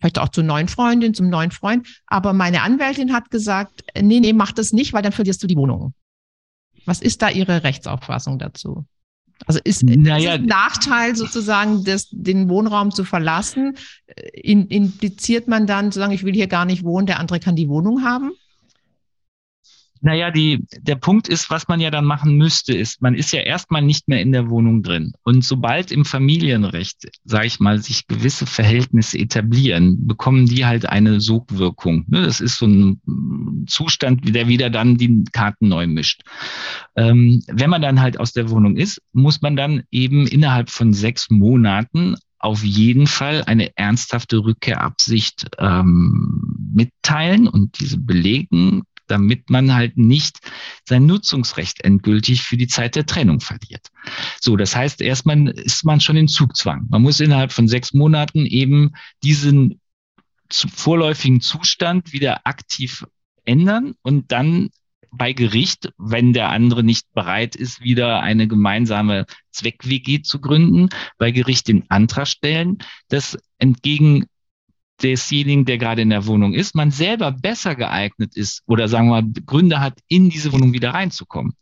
vielleicht 0.00 0.18
auch 0.18 0.30
zur 0.30 0.44
neuen 0.44 0.68
Freundin, 0.68 1.14
zum 1.14 1.28
neuen 1.28 1.50
Freund. 1.50 1.86
Aber 2.06 2.32
meine 2.32 2.62
Anwältin 2.62 3.12
hat 3.12 3.30
gesagt, 3.30 3.84
nee, 4.00 4.20
nee, 4.20 4.32
mach 4.32 4.52
das 4.52 4.72
nicht, 4.72 4.92
weil 4.92 5.02
dann 5.02 5.12
verlierst 5.12 5.42
du 5.42 5.46
die 5.46 5.56
Wohnung. 5.56 5.94
Was 6.86 7.00
ist 7.00 7.22
da 7.22 7.28
Ihre 7.28 7.62
Rechtsauffassung 7.62 8.38
dazu? 8.38 8.86
Also 9.46 9.60
ist, 9.64 9.82
naja, 9.82 10.34
ist 10.34 10.40
ein 10.40 10.46
Nachteil 10.46 11.16
sozusagen, 11.16 11.84
des, 11.84 12.08
den 12.10 12.48
Wohnraum 12.48 12.90
zu 12.90 13.04
verlassen? 13.04 13.76
In, 14.34 14.66
impliziert 14.66 15.48
man 15.48 15.66
dann 15.66 15.92
zu 15.92 15.98
sagen, 15.98 16.12
ich 16.12 16.24
will 16.24 16.34
hier 16.34 16.46
gar 16.46 16.64
nicht 16.64 16.84
wohnen, 16.84 17.06
der 17.06 17.18
andere 17.18 17.40
kann 17.40 17.56
die 17.56 17.68
Wohnung 17.68 18.04
haben? 18.04 18.32
Naja, 20.02 20.30
die, 20.30 20.64
der 20.80 20.96
Punkt 20.96 21.28
ist, 21.28 21.50
was 21.50 21.68
man 21.68 21.80
ja 21.80 21.90
dann 21.90 22.04
machen 22.04 22.36
müsste, 22.36 22.74
ist, 22.74 23.02
man 23.02 23.14
ist 23.14 23.32
ja 23.32 23.40
erstmal 23.40 23.82
nicht 23.82 24.08
mehr 24.08 24.20
in 24.20 24.32
der 24.32 24.48
Wohnung 24.48 24.82
drin. 24.82 25.12
Und 25.24 25.44
sobald 25.44 25.92
im 25.92 26.04
Familienrecht, 26.04 27.10
sage 27.24 27.46
ich 27.46 27.60
mal, 27.60 27.80
sich 27.80 28.06
gewisse 28.06 28.46
Verhältnisse 28.46 29.18
etablieren, 29.18 30.06
bekommen 30.06 30.46
die 30.46 30.64
halt 30.64 30.86
eine 30.86 31.20
Sogwirkung. 31.20 32.04
Ne? 32.08 32.22
Das 32.22 32.40
ist 32.40 32.58
so 32.58 32.66
ein 32.66 33.66
Zustand, 33.66 34.34
der 34.34 34.48
wieder 34.48 34.70
dann 34.70 34.96
die 34.96 35.24
Karten 35.32 35.68
neu 35.68 35.86
mischt. 35.86 36.22
Ähm, 36.96 37.42
wenn 37.46 37.70
man 37.70 37.82
dann 37.82 38.00
halt 38.00 38.18
aus 38.18 38.32
der 38.32 38.50
Wohnung 38.50 38.76
ist, 38.76 39.02
muss 39.12 39.42
man 39.42 39.56
dann 39.56 39.82
eben 39.90 40.26
innerhalb 40.26 40.70
von 40.70 40.92
sechs 40.92 41.28
Monaten 41.30 42.16
auf 42.40 42.64
jeden 42.64 43.06
Fall 43.06 43.44
eine 43.44 43.76
ernsthafte 43.76 44.38
Rückkehrabsicht 44.38 45.46
ähm, 45.58 46.70
mitteilen 46.72 47.46
und 47.46 47.78
diese 47.80 47.98
belegen 47.98 48.82
damit 49.10 49.50
man 49.50 49.74
halt 49.74 49.96
nicht 49.96 50.38
sein 50.88 51.06
Nutzungsrecht 51.06 51.82
endgültig 51.84 52.42
für 52.42 52.56
die 52.56 52.68
Zeit 52.68 52.96
der 52.96 53.06
Trennung 53.06 53.40
verliert. 53.40 53.88
So, 54.40 54.56
das 54.56 54.76
heißt, 54.76 55.00
erstmal 55.00 55.48
ist 55.48 55.84
man 55.84 56.00
schon 56.00 56.16
in 56.16 56.28
Zugzwang. 56.28 56.86
Man 56.90 57.02
muss 57.02 57.20
innerhalb 57.20 57.52
von 57.52 57.68
sechs 57.68 57.92
Monaten 57.92 58.46
eben 58.46 58.92
diesen 59.22 59.80
vorläufigen 60.50 61.40
Zustand 61.40 62.12
wieder 62.12 62.46
aktiv 62.46 63.06
ändern 63.44 63.94
und 64.02 64.32
dann 64.32 64.70
bei 65.12 65.32
Gericht, 65.32 65.92
wenn 65.98 66.32
der 66.32 66.50
andere 66.50 66.84
nicht 66.84 67.12
bereit 67.12 67.56
ist, 67.56 67.80
wieder 67.80 68.20
eine 68.20 68.46
gemeinsame 68.46 69.26
Zweck-WG 69.50 70.22
zu 70.22 70.40
gründen, 70.40 70.88
bei 71.18 71.32
Gericht 71.32 71.68
den 71.68 71.90
Antrag 71.90 72.28
stellen, 72.28 72.78
dass 73.08 73.36
entgegen 73.58 74.26
desjenigen, 75.02 75.64
der 75.64 75.78
gerade 75.78 76.02
in 76.02 76.10
der 76.10 76.26
Wohnung 76.26 76.54
ist, 76.54 76.74
man 76.74 76.90
selber 76.90 77.32
besser 77.32 77.74
geeignet 77.74 78.36
ist 78.36 78.62
oder 78.66 78.88
sagen 78.88 79.08
wir 79.08 79.22
mal 79.22 79.32
Gründe 79.46 79.80
hat, 79.80 79.98
in 80.08 80.30
diese 80.30 80.52
Wohnung 80.52 80.72
wieder 80.72 80.90
reinzukommen. 80.94 81.54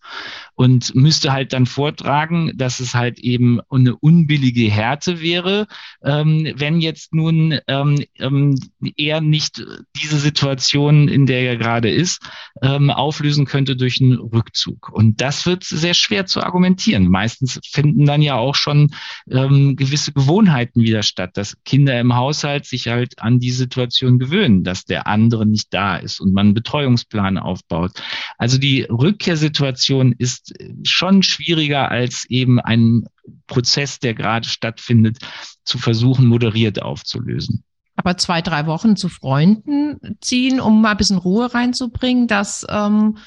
und 0.58 0.92
müsste 0.96 1.32
halt 1.32 1.52
dann 1.52 1.66
vortragen, 1.66 2.50
dass 2.56 2.80
es 2.80 2.92
halt 2.94 3.20
eben 3.20 3.60
eine 3.70 3.94
unbillige 3.94 4.68
Härte 4.68 5.20
wäre, 5.20 5.68
ähm, 6.02 6.52
wenn 6.56 6.80
jetzt 6.80 7.14
nun 7.14 7.60
ähm, 7.68 8.04
ähm, 8.18 8.58
er 8.96 9.20
nicht 9.20 9.64
diese 9.94 10.18
Situation, 10.18 11.06
in 11.06 11.26
der 11.26 11.42
er 11.42 11.56
gerade 11.56 11.90
ist, 11.90 12.22
ähm, 12.60 12.90
auflösen 12.90 13.46
könnte 13.46 13.76
durch 13.76 14.00
einen 14.00 14.18
Rückzug. 14.18 14.90
Und 14.92 15.20
das 15.20 15.46
wird 15.46 15.62
sehr 15.62 15.94
schwer 15.94 16.26
zu 16.26 16.42
argumentieren. 16.42 17.06
Meistens 17.06 17.60
finden 17.64 18.04
dann 18.04 18.20
ja 18.20 18.34
auch 18.34 18.56
schon 18.56 18.90
ähm, 19.30 19.76
gewisse 19.76 20.12
Gewohnheiten 20.12 20.82
wieder 20.82 21.04
statt, 21.04 21.36
dass 21.36 21.56
Kinder 21.64 22.00
im 22.00 22.16
Haushalt 22.16 22.66
sich 22.66 22.88
halt 22.88 23.20
an 23.20 23.27
die 23.36 23.50
Situation 23.50 24.18
gewöhnen, 24.18 24.64
dass 24.64 24.84
der 24.84 25.06
andere 25.06 25.46
nicht 25.46 25.68
da 25.74 25.96
ist 25.96 26.20
und 26.20 26.32
man 26.32 26.46
einen 26.46 26.54
Betreuungsplan 26.54 27.38
aufbaut. 27.38 27.92
Also 28.38 28.58
die 28.58 28.82
Rückkehrsituation 28.82 30.12
ist 30.12 30.54
schon 30.84 31.22
schwieriger 31.22 31.90
als 31.90 32.24
eben 32.28 32.60
ein 32.60 33.04
Prozess, 33.46 33.98
der 33.98 34.14
gerade 34.14 34.48
stattfindet, 34.48 35.18
zu 35.64 35.78
versuchen, 35.78 36.26
moderiert 36.26 36.80
aufzulösen. 36.80 37.62
Aber 37.96 38.16
zwei, 38.16 38.42
drei 38.42 38.66
Wochen 38.66 38.96
zu 38.96 39.08
Freunden 39.08 40.16
ziehen, 40.20 40.60
um 40.60 40.80
mal 40.80 40.92
ein 40.92 40.96
bisschen 40.96 41.18
Ruhe 41.18 41.52
reinzubringen, 41.52 42.28
das 42.28 42.64
ähm 42.70 43.18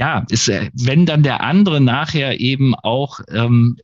ja, 0.00 0.24
ist, 0.30 0.48
äh, 0.48 0.70
wenn 0.72 1.04
dann 1.04 1.22
der 1.22 1.42
andere 1.42 1.78
nachher 1.78 2.40
eben 2.40 2.74
auch 2.74 3.20
ähm, 3.28 3.76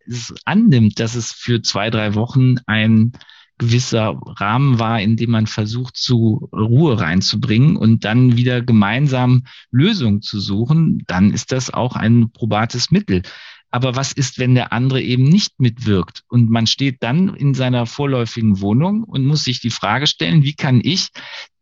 annimmt, 0.46 0.98
dass 0.98 1.14
es 1.14 1.30
für 1.30 1.60
zwei, 1.60 1.90
drei 1.90 2.14
Wochen 2.14 2.56
ein 2.64 3.12
gewisser 3.58 4.20
Rahmen 4.24 4.78
war, 4.78 5.00
in 5.00 5.16
dem 5.16 5.30
man 5.30 5.46
versucht, 5.46 5.96
zu 5.96 6.48
Ruhe 6.52 7.00
reinzubringen 7.00 7.76
und 7.76 8.04
dann 8.04 8.36
wieder 8.36 8.62
gemeinsam 8.62 9.44
Lösungen 9.70 10.22
zu 10.22 10.40
suchen, 10.40 11.02
dann 11.06 11.32
ist 11.32 11.52
das 11.52 11.72
auch 11.72 11.96
ein 11.96 12.30
probates 12.32 12.90
Mittel. 12.90 13.22
Aber 13.70 13.96
was 13.96 14.12
ist, 14.12 14.38
wenn 14.38 14.54
der 14.54 14.72
andere 14.72 15.02
eben 15.02 15.24
nicht 15.24 15.58
mitwirkt 15.58 16.22
und 16.28 16.50
man 16.50 16.66
steht 16.66 17.02
dann 17.02 17.34
in 17.34 17.54
seiner 17.54 17.86
vorläufigen 17.86 18.60
Wohnung 18.60 19.04
und 19.04 19.24
muss 19.26 19.44
sich 19.44 19.60
die 19.60 19.70
Frage 19.70 20.06
stellen, 20.06 20.42
wie 20.42 20.54
kann 20.54 20.80
ich 20.82 21.08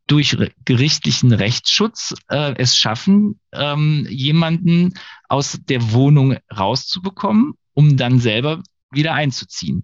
durch 0.06 0.36
gerichtlichen 0.64 1.32
Rechtsschutz 1.32 2.14
äh, 2.28 2.54
es 2.56 2.76
schaffen, 2.76 3.40
ähm, 3.52 4.06
jemanden 4.10 4.94
aus 5.28 5.58
der 5.64 5.92
Wohnung 5.92 6.36
rauszubekommen, 6.54 7.54
um 7.72 7.96
dann 7.96 8.20
selber 8.20 8.62
wieder 8.90 9.14
einzuziehen 9.14 9.82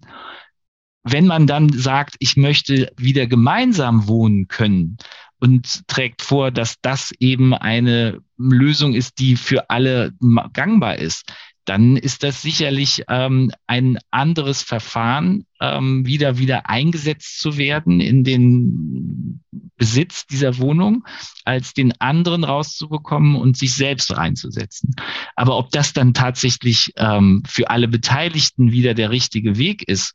wenn 1.03 1.25
man 1.27 1.47
dann 1.47 1.69
sagt, 1.69 2.15
ich 2.19 2.37
möchte 2.37 2.91
wieder 2.97 3.27
gemeinsam 3.27 4.07
wohnen 4.07 4.47
können 4.47 4.97
und 5.39 5.87
trägt 5.87 6.21
vor, 6.21 6.51
dass 6.51 6.75
das 6.81 7.11
eben 7.19 7.53
eine 7.53 8.19
Lösung 8.37 8.93
ist, 8.93 9.19
die 9.19 9.35
für 9.35 9.69
alle 9.69 10.13
gangbar 10.53 10.97
ist, 10.97 11.33
dann 11.65 11.95
ist 11.95 12.23
das 12.23 12.41
sicherlich 12.41 13.03
ähm, 13.07 13.51
ein 13.67 13.99
anderes 14.09 14.61
Verfahren, 14.63 15.45
ähm, 15.59 16.05
wieder 16.05 16.37
wieder 16.37 16.69
eingesetzt 16.69 17.39
zu 17.39 17.57
werden 17.57 17.99
in 17.99 18.23
den 18.23 19.41
Besitz 19.77 20.25
dieser 20.25 20.57
Wohnung, 20.57 21.05
als 21.45 21.73
den 21.73 21.93
anderen 21.99 22.43
rauszubekommen 22.43 23.35
und 23.35 23.57
sich 23.57 23.73
selbst 23.73 24.15
reinzusetzen. 24.15 24.95
Aber 25.35 25.57
ob 25.57 25.69
das 25.71 25.93
dann 25.93 26.13
tatsächlich 26.13 26.93
ähm, 26.97 27.43
für 27.47 27.69
alle 27.69 27.87
Beteiligten 27.87 28.71
wieder 28.71 28.93
der 28.93 29.11
richtige 29.11 29.57
Weg 29.57 29.87
ist, 29.87 30.13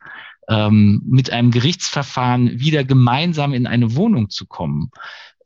ähm, 0.48 1.02
mit 1.06 1.30
einem 1.30 1.50
Gerichtsverfahren 1.50 2.60
wieder 2.60 2.84
gemeinsam 2.84 3.52
in 3.52 3.66
eine 3.66 3.94
Wohnung 3.96 4.30
zu 4.30 4.46
kommen, 4.46 4.90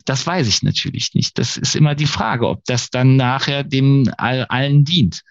das 0.04 0.26
weiß 0.26 0.48
ich 0.48 0.62
natürlich 0.62 1.14
nicht. 1.14 1.38
Das 1.38 1.56
ist 1.56 1.76
immer 1.76 1.94
die 1.94 2.06
Frage, 2.06 2.48
ob 2.48 2.64
das 2.64 2.90
dann 2.90 3.16
nachher 3.16 3.64
dem 3.64 4.10
allen 4.16 4.84
dient. 4.84 5.22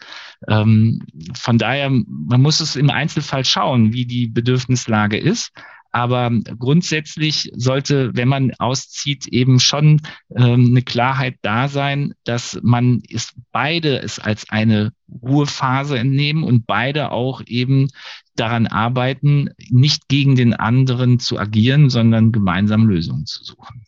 Ähm, 0.48 1.02
von 1.34 1.58
daher, 1.58 1.90
man 1.90 2.42
muss 2.42 2.60
es 2.60 2.76
im 2.76 2.90
Einzelfall 2.90 3.46
schauen, 3.46 3.94
wie 3.94 4.06
die 4.06 4.28
Bedürfnislage 4.28 5.18
ist. 5.18 5.52
Aber 5.92 6.30
grundsätzlich 6.60 7.52
sollte, 7.56 8.16
wenn 8.16 8.28
man 8.28 8.54
auszieht, 8.60 9.28
eben 9.28 9.60
schon 9.60 10.02
ähm, 10.36 10.68
eine 10.70 10.84
Klarheit 10.84 11.38
da 11.42 11.68
sein, 11.68 12.14
dass 12.26 12.60
man 12.62 13.02
ist 13.08 13.34
beide 13.52 14.00
es 14.00 14.20
als 14.20 14.48
eine 14.50 14.94
Ruhephase 15.24 15.98
entnehmen 15.98 16.44
und 16.44 16.68
beide 16.68 17.12
auch 17.12 17.42
eben 17.48 17.88
daran 18.36 18.68
arbeiten, 18.68 19.50
nicht 19.72 20.08
gegen 20.08 20.36
den 20.36 20.54
anderen 20.54 21.20
zu 21.20 21.40
agieren, 21.40 21.90
sondern 21.90 22.32
gemeinsam 22.32 22.88
Lösungen 22.88 23.26
zu 23.26 23.44
suchen. 23.44 23.84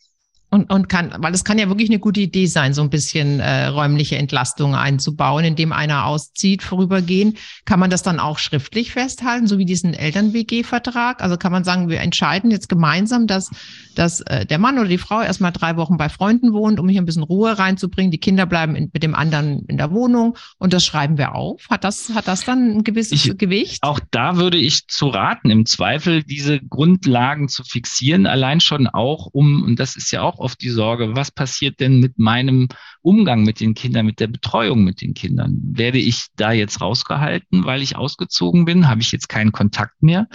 Und, 0.52 0.70
und 0.70 0.90
kann, 0.90 1.14
weil 1.16 1.32
es 1.32 1.44
kann 1.44 1.58
ja 1.58 1.68
wirklich 1.68 1.88
eine 1.88 1.98
gute 1.98 2.20
Idee 2.20 2.44
sein, 2.44 2.74
so 2.74 2.82
ein 2.82 2.90
bisschen 2.90 3.40
äh, 3.40 3.68
räumliche 3.68 4.18
Entlastung 4.18 4.74
einzubauen, 4.74 5.46
indem 5.46 5.72
einer 5.72 6.04
auszieht, 6.04 6.62
vorübergehen. 6.62 7.38
Kann 7.64 7.80
man 7.80 7.88
das 7.88 8.02
dann 8.02 8.20
auch 8.20 8.38
schriftlich 8.38 8.92
festhalten, 8.92 9.46
so 9.46 9.56
wie 9.56 9.64
diesen 9.64 9.94
Eltern-WG-Vertrag? 9.94 11.22
Also 11.22 11.38
kann 11.38 11.52
man 11.52 11.64
sagen, 11.64 11.88
wir 11.88 12.00
entscheiden 12.00 12.50
jetzt 12.50 12.68
gemeinsam, 12.68 13.26
dass, 13.26 13.50
dass 13.94 14.20
äh, 14.20 14.44
der 14.44 14.58
Mann 14.58 14.78
oder 14.78 14.88
die 14.88 14.98
Frau 14.98 15.22
erstmal 15.22 15.52
drei 15.52 15.78
Wochen 15.78 15.96
bei 15.96 16.10
Freunden 16.10 16.52
wohnt, 16.52 16.78
um 16.78 16.86
hier 16.86 17.00
ein 17.00 17.06
bisschen 17.06 17.22
Ruhe 17.22 17.58
reinzubringen. 17.58 18.10
Die 18.10 18.20
Kinder 18.20 18.44
bleiben 18.44 18.76
in, 18.76 18.90
mit 18.92 19.02
dem 19.02 19.14
anderen 19.14 19.64
in 19.68 19.78
der 19.78 19.90
Wohnung 19.90 20.36
und 20.58 20.74
das 20.74 20.84
schreiben 20.84 21.16
wir 21.16 21.34
auf. 21.34 21.62
Hat 21.70 21.82
das, 21.82 22.10
hat 22.14 22.28
das 22.28 22.44
dann 22.44 22.76
ein 22.76 22.84
gewisses 22.84 23.24
ich, 23.24 23.38
Gewicht? 23.38 23.78
Auch 23.82 24.00
da 24.10 24.36
würde 24.36 24.58
ich 24.58 24.86
zu 24.86 25.08
raten, 25.08 25.48
im 25.48 25.64
Zweifel 25.64 26.22
diese 26.22 26.60
Grundlagen 26.60 27.48
zu 27.48 27.64
fixieren, 27.64 28.26
allein 28.26 28.60
schon 28.60 28.86
auch 28.86 29.28
um, 29.32 29.62
und 29.62 29.80
das 29.80 29.96
ist 29.96 30.10
ja 30.10 30.20
auch 30.20 30.41
oft 30.42 30.60
die 30.60 30.68
Sorge, 30.68 31.14
was 31.16 31.30
passiert 31.30 31.80
denn 31.80 32.00
mit 32.00 32.18
meinem 32.18 32.68
Umgang 33.00 33.44
mit 33.44 33.60
den 33.60 33.74
Kindern, 33.74 34.06
mit 34.06 34.20
der 34.20 34.26
Betreuung 34.26 34.84
mit 34.84 35.00
den 35.00 35.14
Kindern? 35.14 35.58
Werde 35.62 35.98
ich 35.98 36.26
da 36.36 36.52
jetzt 36.52 36.80
rausgehalten, 36.80 37.64
weil 37.64 37.82
ich 37.82 37.96
ausgezogen 37.96 38.64
bin? 38.64 38.88
Habe 38.88 39.00
ich 39.00 39.12
jetzt 39.12 39.28
keinen 39.28 39.52
Kontakt 39.52 40.02
mehr? 40.02 40.28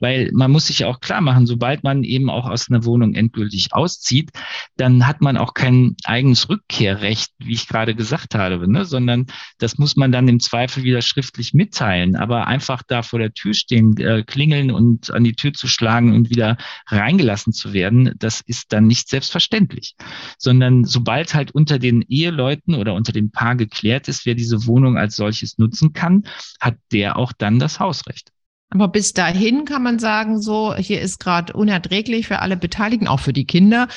Weil 0.00 0.30
man 0.32 0.50
muss 0.50 0.66
sich 0.66 0.84
auch 0.84 1.00
klar 1.00 1.20
machen, 1.20 1.46
sobald 1.46 1.84
man 1.84 2.04
eben 2.04 2.28
auch 2.28 2.48
aus 2.48 2.68
einer 2.68 2.84
Wohnung 2.84 3.14
endgültig 3.14 3.72
auszieht, 3.72 4.30
dann 4.76 5.06
hat 5.06 5.20
man 5.20 5.36
auch 5.36 5.54
kein 5.54 5.96
eigenes 6.04 6.48
Rückkehrrecht, 6.48 7.30
wie 7.38 7.52
ich 7.52 7.68
gerade 7.68 7.94
gesagt 7.94 8.34
habe, 8.34 8.70
ne? 8.70 8.84
sondern 8.84 9.26
das 9.58 9.78
muss 9.78 9.96
man 9.96 10.12
dann 10.12 10.28
im 10.28 10.40
Zweifel 10.40 10.82
wieder 10.82 11.02
schriftlich 11.02 11.54
mitteilen. 11.54 12.16
Aber 12.16 12.46
einfach 12.48 12.82
da 12.86 13.02
vor 13.02 13.20
der 13.20 13.32
Tür 13.32 13.54
stehen, 13.54 13.96
äh, 13.96 14.24
klingeln 14.24 14.70
und 14.70 15.12
an 15.12 15.24
die 15.24 15.34
Tür 15.34 15.52
zu 15.52 15.68
schlagen 15.68 16.14
und 16.14 16.30
wieder 16.30 16.56
reingelassen 16.88 17.52
zu 17.52 17.72
werden, 17.72 18.14
das 18.18 18.40
ist 18.40 18.72
dann 18.72 18.86
nicht 18.86 19.08
selbstverständlich 19.08 19.51
selbstverständlich, 19.52 19.94
sondern 20.38 20.84
sobald 20.84 21.34
halt 21.34 21.52
unter 21.52 21.78
den 21.78 22.02
Eheleuten 22.08 22.74
oder 22.74 22.94
unter 22.94 23.12
dem 23.12 23.30
Paar 23.30 23.56
geklärt 23.56 24.08
ist, 24.08 24.26
wer 24.26 24.34
diese 24.34 24.66
Wohnung 24.66 24.96
als 24.96 25.16
solches 25.16 25.58
nutzen 25.58 25.92
kann, 25.92 26.24
hat 26.60 26.76
der 26.90 27.16
auch 27.16 27.32
dann 27.32 27.58
das 27.58 27.78
Hausrecht. 27.78 28.30
Aber 28.70 28.88
bis 28.88 29.12
dahin 29.12 29.64
kann 29.66 29.82
man 29.82 29.98
sagen, 29.98 30.40
so, 30.40 30.74
hier 30.74 31.00
ist 31.00 31.20
gerade 31.20 31.52
unerträglich 31.52 32.26
für 32.26 32.38
alle 32.38 32.56
Beteiligten, 32.56 33.06
auch 33.06 33.20
für 33.20 33.34
die 33.34 33.44
Kinder. 33.44 33.88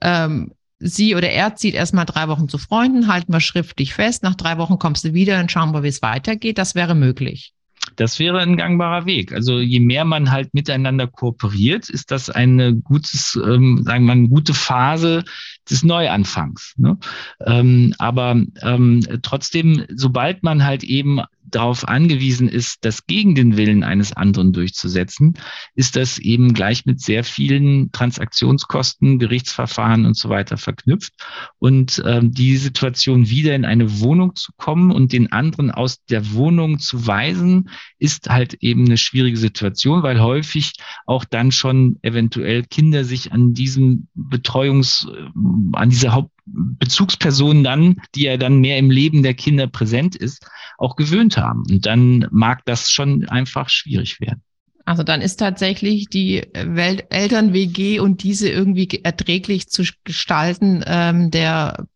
Ähm, 0.00 0.52
sie 0.80 1.14
oder 1.14 1.30
er 1.30 1.54
zieht 1.54 1.74
erstmal 1.74 2.06
drei 2.06 2.26
Wochen 2.26 2.48
zu 2.48 2.58
Freunden, 2.58 3.06
halten 3.06 3.32
wir 3.32 3.40
schriftlich 3.40 3.94
fest. 3.94 4.24
Nach 4.24 4.34
drei 4.34 4.58
Wochen 4.58 4.80
kommst 4.80 5.04
du 5.04 5.14
wieder, 5.14 5.36
dann 5.36 5.48
schauen 5.48 5.72
wir, 5.72 5.84
wie 5.84 5.88
es 5.88 6.02
weitergeht. 6.02 6.58
Das 6.58 6.74
wäre 6.74 6.96
möglich. 6.96 7.54
Das 7.96 8.18
wäre 8.18 8.38
ein 8.40 8.56
gangbarer 8.56 9.06
Weg. 9.06 9.32
Also 9.32 9.58
je 9.58 9.80
mehr 9.80 10.04
man 10.04 10.30
halt 10.30 10.54
miteinander 10.54 11.06
kooperiert, 11.06 11.88
ist 11.88 12.10
das 12.10 12.30
eine 12.30 12.74
gutes, 12.74 13.38
ähm, 13.42 13.82
sagen 13.84 14.04
wir 14.04 14.14
mal, 14.14 14.20
eine 14.20 14.28
gute 14.28 14.54
Phase 14.54 15.24
des 15.68 15.82
Neuanfangs. 15.82 16.74
Ne? 16.76 16.98
Ähm, 17.44 17.94
aber 17.98 18.40
ähm, 18.62 19.00
trotzdem, 19.22 19.84
sobald 19.94 20.42
man 20.42 20.64
halt 20.64 20.84
eben 20.84 21.20
darauf 21.50 21.86
angewiesen 21.86 22.48
ist, 22.48 22.84
das 22.84 23.06
gegen 23.06 23.34
den 23.34 23.56
Willen 23.56 23.82
eines 23.84 24.12
anderen 24.12 24.52
durchzusetzen, 24.52 25.34
ist 25.74 25.96
das 25.96 26.18
eben 26.18 26.54
gleich 26.54 26.86
mit 26.86 27.00
sehr 27.00 27.24
vielen 27.24 27.90
Transaktionskosten, 27.92 29.18
Gerichtsverfahren 29.18 30.06
und 30.06 30.16
so 30.16 30.28
weiter 30.28 30.56
verknüpft. 30.56 31.14
Und 31.58 32.02
ähm, 32.06 32.32
die 32.32 32.56
Situation 32.56 33.28
wieder 33.28 33.54
in 33.54 33.64
eine 33.64 34.00
Wohnung 34.00 34.34
zu 34.34 34.52
kommen 34.56 34.90
und 34.90 35.12
den 35.12 35.32
anderen 35.32 35.70
aus 35.70 36.04
der 36.04 36.32
Wohnung 36.32 36.78
zu 36.78 37.06
weisen, 37.06 37.70
ist 37.98 38.28
halt 38.28 38.54
eben 38.60 38.86
eine 38.86 38.98
schwierige 38.98 39.36
Situation, 39.36 40.02
weil 40.02 40.20
häufig 40.20 40.72
auch 41.06 41.24
dann 41.24 41.52
schon 41.52 41.98
eventuell 42.02 42.64
Kinder 42.64 43.04
sich 43.04 43.32
an 43.32 43.54
diesem 43.54 44.08
Betreuungs, 44.14 45.08
äh, 45.10 45.28
an 45.72 45.90
dieser 45.90 46.12
Haupt 46.12 46.35
Bezugsperson 46.46 47.64
dann, 47.64 47.96
die 48.14 48.22
ja 48.22 48.36
dann 48.36 48.60
mehr 48.60 48.78
im 48.78 48.90
Leben 48.90 49.22
der 49.22 49.34
Kinder 49.34 49.66
präsent 49.66 50.16
ist, 50.16 50.46
auch 50.78 50.96
gewöhnt 50.96 51.36
haben. 51.36 51.64
Und 51.68 51.86
dann 51.86 52.26
mag 52.30 52.64
das 52.64 52.90
schon 52.90 53.28
einfach 53.28 53.68
schwierig 53.68 54.20
werden. 54.20 54.42
Also 54.84 55.02
dann 55.02 55.20
ist 55.20 55.36
tatsächlich 55.36 56.06
die 56.08 56.42
Welt 56.54 57.06
Eltern-WG 57.10 57.98
und 57.98 58.22
diese 58.22 58.48
irgendwie 58.48 58.88
erträglich 59.02 59.68
zu 59.68 59.82
gestalten, 60.04 60.84
ähm, 60.86 61.32
der 61.32 61.86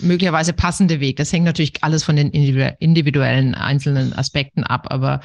möglicherweise 0.00 0.54
passende 0.54 1.00
Weg. 1.00 1.16
Das 1.16 1.32
hängt 1.32 1.44
natürlich 1.44 1.84
alles 1.84 2.02
von 2.02 2.16
den 2.16 2.30
individuellen 2.30 3.54
einzelnen 3.54 4.14
Aspekten 4.14 4.64
ab, 4.64 4.86
aber 4.90 5.20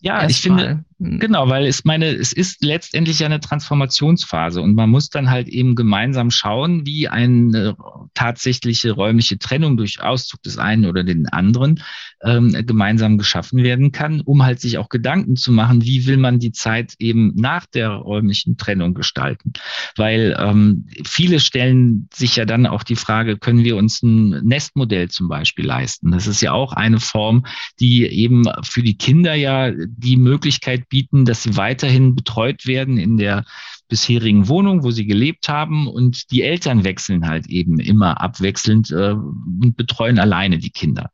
ja, 0.00 0.26
ich 0.28 0.40
finde. 0.40 0.84
Genau, 0.98 1.48
weil 1.48 1.66
es 1.66 1.84
meine, 1.84 2.06
es 2.06 2.32
ist 2.32 2.64
letztendlich 2.64 3.24
eine 3.24 3.40
Transformationsphase 3.40 4.60
und 4.60 4.74
man 4.74 4.90
muss 4.90 5.10
dann 5.10 5.30
halt 5.30 5.48
eben 5.48 5.74
gemeinsam 5.74 6.30
schauen, 6.30 6.86
wie 6.86 7.08
eine 7.08 7.76
tatsächliche 8.14 8.92
räumliche 8.92 9.38
Trennung 9.38 9.76
durch 9.76 10.02
Auszug 10.02 10.42
des 10.42 10.58
einen 10.58 10.86
oder 10.86 11.04
den 11.04 11.28
anderen 11.28 11.82
ähm, 12.22 12.50
gemeinsam 12.66 13.18
geschaffen 13.18 13.62
werden 13.62 13.92
kann, 13.92 14.20
um 14.20 14.42
halt 14.42 14.60
sich 14.60 14.78
auch 14.78 14.88
Gedanken 14.88 15.36
zu 15.36 15.52
machen, 15.52 15.84
wie 15.84 16.06
will 16.06 16.16
man 16.16 16.38
die 16.38 16.52
Zeit 16.52 16.94
eben 16.98 17.32
nach 17.36 17.66
der 17.66 17.90
räumlichen 17.90 18.56
Trennung 18.56 18.94
gestalten. 18.94 19.52
Weil 19.96 20.36
ähm, 20.38 20.86
viele 21.04 21.40
stellen 21.40 22.08
sich 22.12 22.36
ja 22.36 22.44
dann 22.44 22.66
auch 22.66 22.82
die 22.82 22.96
Frage, 22.96 23.38
können 23.38 23.64
wir 23.64 23.76
uns 23.76 24.02
ein 24.02 24.30
Nestmodell 24.44 25.08
zum 25.08 25.28
Beispiel 25.28 25.66
leisten? 25.66 26.10
Das 26.10 26.26
ist 26.26 26.40
ja 26.40 26.52
auch 26.52 26.72
eine 26.72 27.00
Form, 27.00 27.46
die 27.78 28.06
eben 28.06 28.44
für 28.62 28.82
die 28.82 28.96
Kinder 28.96 29.34
ja 29.34 29.70
die 29.70 30.16
Möglichkeit 30.16 30.87
bieten, 30.88 31.24
dass 31.24 31.42
sie 31.42 31.56
weiterhin 31.56 32.14
betreut 32.14 32.66
werden 32.66 32.98
in 32.98 33.16
der 33.16 33.44
bisherigen 33.88 34.48
Wohnung, 34.48 34.82
wo 34.82 34.90
sie 34.90 35.06
gelebt 35.06 35.48
haben 35.48 35.88
und 35.88 36.30
die 36.30 36.42
Eltern 36.42 36.84
wechseln 36.84 37.26
halt 37.26 37.46
eben 37.46 37.80
immer 37.80 38.20
abwechselnd 38.20 38.90
äh, 38.90 39.12
und 39.12 39.76
betreuen 39.76 40.18
alleine 40.18 40.58
die 40.58 40.70
Kinder. 40.70 41.10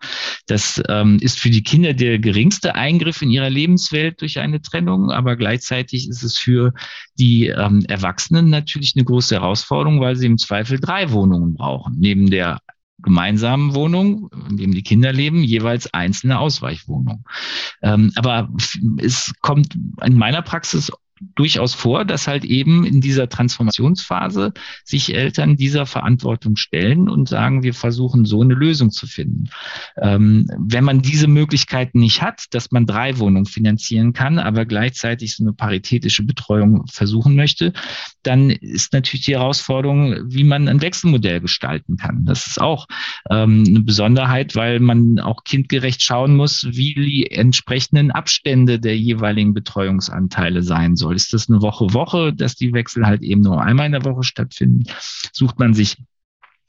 Das 0.47 0.83
ähm, 0.89 1.19
ist 1.21 1.39
für 1.39 1.51
die 1.51 1.63
Kinder 1.63 1.95
der 1.95 2.19
geringste 2.19 2.75
Eingriff 2.75 3.23
in 3.23 3.31
ihrer 3.31 3.51
Lebenswelt 3.51 4.21
durch 4.21 4.41
eine 4.41 4.61
Trennung, 4.61 5.11
aber 5.11 5.37
gleichzeitig 5.37 6.09
ist 6.09 6.25
es 6.25 6.37
für 6.37 6.75
die 7.19 7.47
ähm, 7.47 7.85
Erwachsenen 7.89 8.51
natürlich 8.51 8.95
eine 8.97 9.05
große 9.05 9.37
Herausforderung, 9.37 10.01
weil 10.01 10.17
sie 10.17 10.27
im 10.27 10.39
Zweifel 10.39 10.81
drei 10.81 11.13
Wohnungen 11.13 11.55
brauchen. 11.55 11.97
Neben 11.99 12.29
der 12.29 12.59
gemeinsamen 12.99 13.75
Wohnung, 13.75 14.31
in 14.49 14.57
dem 14.57 14.73
die 14.73 14.83
Kinder 14.83 15.13
leben, 15.13 15.43
jeweils 15.43 15.93
einzelne 15.93 16.39
Ausweichwohnungen. 16.39 17.25
Ähm, 17.83 18.13
aber 18.17 18.51
es 18.99 19.33
kommt 19.41 19.77
in 20.03 20.17
meiner 20.17 20.43
Praxis 20.43 20.93
durchaus 21.35 21.75
vor, 21.75 22.05
dass 22.05 22.27
halt 22.27 22.45
eben 22.45 22.85
in 22.85 23.01
dieser 23.01 23.29
Transformationsphase 23.29 24.53
sich 24.85 25.15
Eltern 25.15 25.57
dieser 25.57 25.87
Verantwortung 25.87 26.57
stellen 26.57 27.09
und 27.09 27.29
sagen, 27.29 27.63
wir 27.63 27.75
versuchen 27.75 28.25
so 28.25 28.43
eine 28.43 28.55
Lösung 28.55 28.91
zu 28.91 29.07
finden. 29.07 29.51
Ähm, 30.01 30.49
wenn 30.59 30.85
man 30.85 31.03
diese 31.03 31.29
Möglichkeiten 31.29 32.01
nicht 32.01 32.23
hat, 32.23 32.47
dass 32.51 32.71
man 32.73 32.87
drei 32.87 33.19
Wohnungen 33.19 33.47
finanzieren 33.47 34.13
kann, 34.13 34.39
aber 34.39 34.67
gleichzeitig 34.67 35.37
so 35.37 35.45
eine 35.45 35.53
paritätische 35.53 36.25
Betreuung 36.25 36.87
versuchen 36.87 37.37
möchte, 37.37 37.73
dann 38.23 38.51
ist 38.51 38.93
natürlich 38.93 39.27
die 39.27 39.35
Herausforderung, 39.35 40.17
wie 40.27 40.45
man 40.45 40.69
ein 40.69 40.83
Wechselmodell 40.83 41.41
gestalten 41.41 41.97
kann. 41.97 42.25
Das 42.25 42.47
ist 42.47 42.61
auch 42.61 42.87
ähm, 43.31 43.65
eine 43.67 43.81
Besonderheit, 43.81 44.57
weil 44.57 44.81
man 44.81 45.19
auch 45.21 45.45
kindgerecht 45.45 46.03
schauen 46.03 46.37
muss, 46.37 46.67
wie 46.71 46.95
die 46.95 47.31
entsprechenden 47.31 48.11
Abstände 48.11 48.81
der 48.81 48.97
jeweiligen 48.97 49.55
Betreuungsanteile 49.55 50.63
sein 50.63 50.97
sollen 50.97 51.05
soll. 51.05 51.14
Ist 51.15 51.33
das 51.33 51.49
eine 51.49 51.63
Woche 51.63 51.93
Woche, 51.95 52.33
dass 52.33 52.55
die 52.57 52.73
Wechsel 52.73 53.07
halt 53.07 53.23
eben 53.23 53.41
nur 53.41 53.63
einmal 53.63 53.87
in 53.87 53.93
der 53.93 54.05
Woche 54.05 54.23
stattfinden? 54.23 54.85
Sucht 55.33 55.59
man 55.59 55.75
sich 55.75 55.97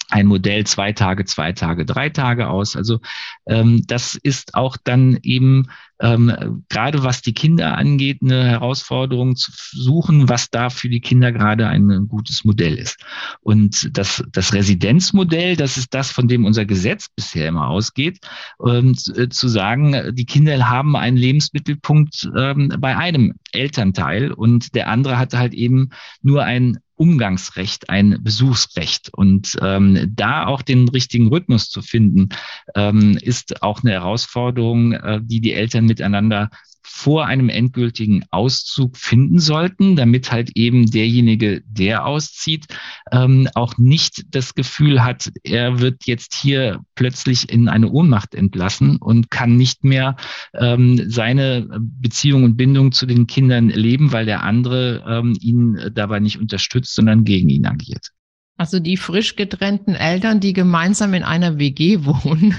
ein 0.09 0.27
Modell 0.27 0.65
zwei 0.65 0.93
Tage, 0.93 1.25
zwei 1.25 1.51
Tage, 1.51 1.85
drei 1.85 2.09
Tage 2.09 2.49
aus. 2.49 2.75
Also 2.75 2.99
ähm, 3.47 3.83
das 3.87 4.15
ist 4.15 4.55
auch 4.55 4.77
dann 4.83 5.17
eben 5.23 5.67
ähm, 6.01 6.63
gerade 6.69 7.03
was 7.03 7.21
die 7.21 7.33
Kinder 7.33 7.77
angeht, 7.77 8.19
eine 8.21 8.43
Herausforderung 8.43 9.35
zu 9.35 9.51
suchen, 9.71 10.27
was 10.27 10.49
da 10.49 10.69
für 10.69 10.89
die 10.89 10.99
Kinder 10.99 11.31
gerade 11.31 11.67
ein 11.67 12.07
gutes 12.07 12.43
Modell 12.43 12.77
ist. 12.77 12.97
Und 13.41 13.97
das, 13.97 14.23
das 14.31 14.53
Residenzmodell, 14.53 15.55
das 15.55 15.77
ist 15.77 15.93
das, 15.93 16.11
von 16.11 16.27
dem 16.27 16.45
unser 16.45 16.65
Gesetz 16.65 17.07
bisher 17.15 17.47
immer 17.47 17.69
ausgeht, 17.69 18.19
und 18.57 19.17
äh, 19.17 19.29
zu 19.29 19.47
sagen, 19.47 20.13
die 20.15 20.25
Kinder 20.25 20.69
haben 20.69 20.95
einen 20.95 21.17
Lebensmittelpunkt 21.17 22.29
ähm, 22.37 22.73
bei 22.79 22.97
einem 22.97 23.35
Elternteil 23.51 24.31
und 24.31 24.75
der 24.75 24.89
andere 24.89 25.17
hat 25.17 25.33
halt 25.33 25.53
eben 25.53 25.91
nur 26.21 26.43
ein 26.43 26.79
Umgangsrecht, 26.95 27.89
ein 27.89 28.19
Besuchsrecht. 28.21 29.09
Und 29.13 29.57
ähm, 29.61 30.11
da 30.15 30.47
auch 30.47 30.61
den 30.61 30.87
richtigen 30.87 31.27
Rhythmus 31.27 31.69
zu 31.69 31.81
finden, 31.81 32.29
ähm, 32.75 33.17
ist 33.21 33.61
auch 33.61 33.83
eine 33.83 33.91
Herausforderung, 33.91 34.93
äh, 34.93 35.19
die 35.21 35.41
die 35.41 35.53
Eltern 35.53 35.85
miteinander 35.85 36.49
vor 36.87 37.25
einem 37.25 37.49
endgültigen 37.49 38.23
Auszug 38.29 38.95
finden 38.95 39.39
sollten, 39.39 39.95
damit 39.95 40.31
halt 40.31 40.51
eben 40.55 40.85
derjenige, 40.89 41.61
der 41.65 42.05
auszieht, 42.05 42.67
ähm, 43.11 43.49
auch 43.55 43.77
nicht 43.77 44.23
das 44.29 44.53
Gefühl 44.53 45.03
hat, 45.03 45.31
er 45.43 45.79
wird 45.79 46.05
jetzt 46.05 46.35
hier 46.35 46.81
plötzlich 46.93 47.49
in 47.51 47.67
eine 47.67 47.89
Ohnmacht 47.89 48.35
entlassen 48.35 48.97
und 48.97 49.31
kann 49.31 49.57
nicht 49.57 49.83
mehr 49.83 50.15
ähm, 50.53 51.09
seine 51.09 51.67
Beziehung 51.79 52.43
und 52.43 52.55
Bindung 52.55 52.91
zu 52.91 53.07
den 53.07 53.25
Kindern 53.25 53.69
leben, 53.69 54.11
weil 54.11 54.25
der 54.25 54.43
andere 54.43 55.03
ähm, 55.07 55.35
ihn 55.41 55.79
dabei 55.93 56.19
nicht 56.19 56.39
unterstützt, 56.39 56.93
sondern 56.93 57.23
gegen 57.23 57.49
ihn 57.49 57.65
agiert. 57.65 58.11
Also 58.57 58.79
die 58.79 58.95
frisch 58.95 59.35
getrennten 59.35 59.95
Eltern, 59.95 60.39
die 60.39 60.53
gemeinsam 60.53 61.13
in 61.13 61.23
einer 61.23 61.59
WG 61.59 61.99
wohnen, 62.05 62.55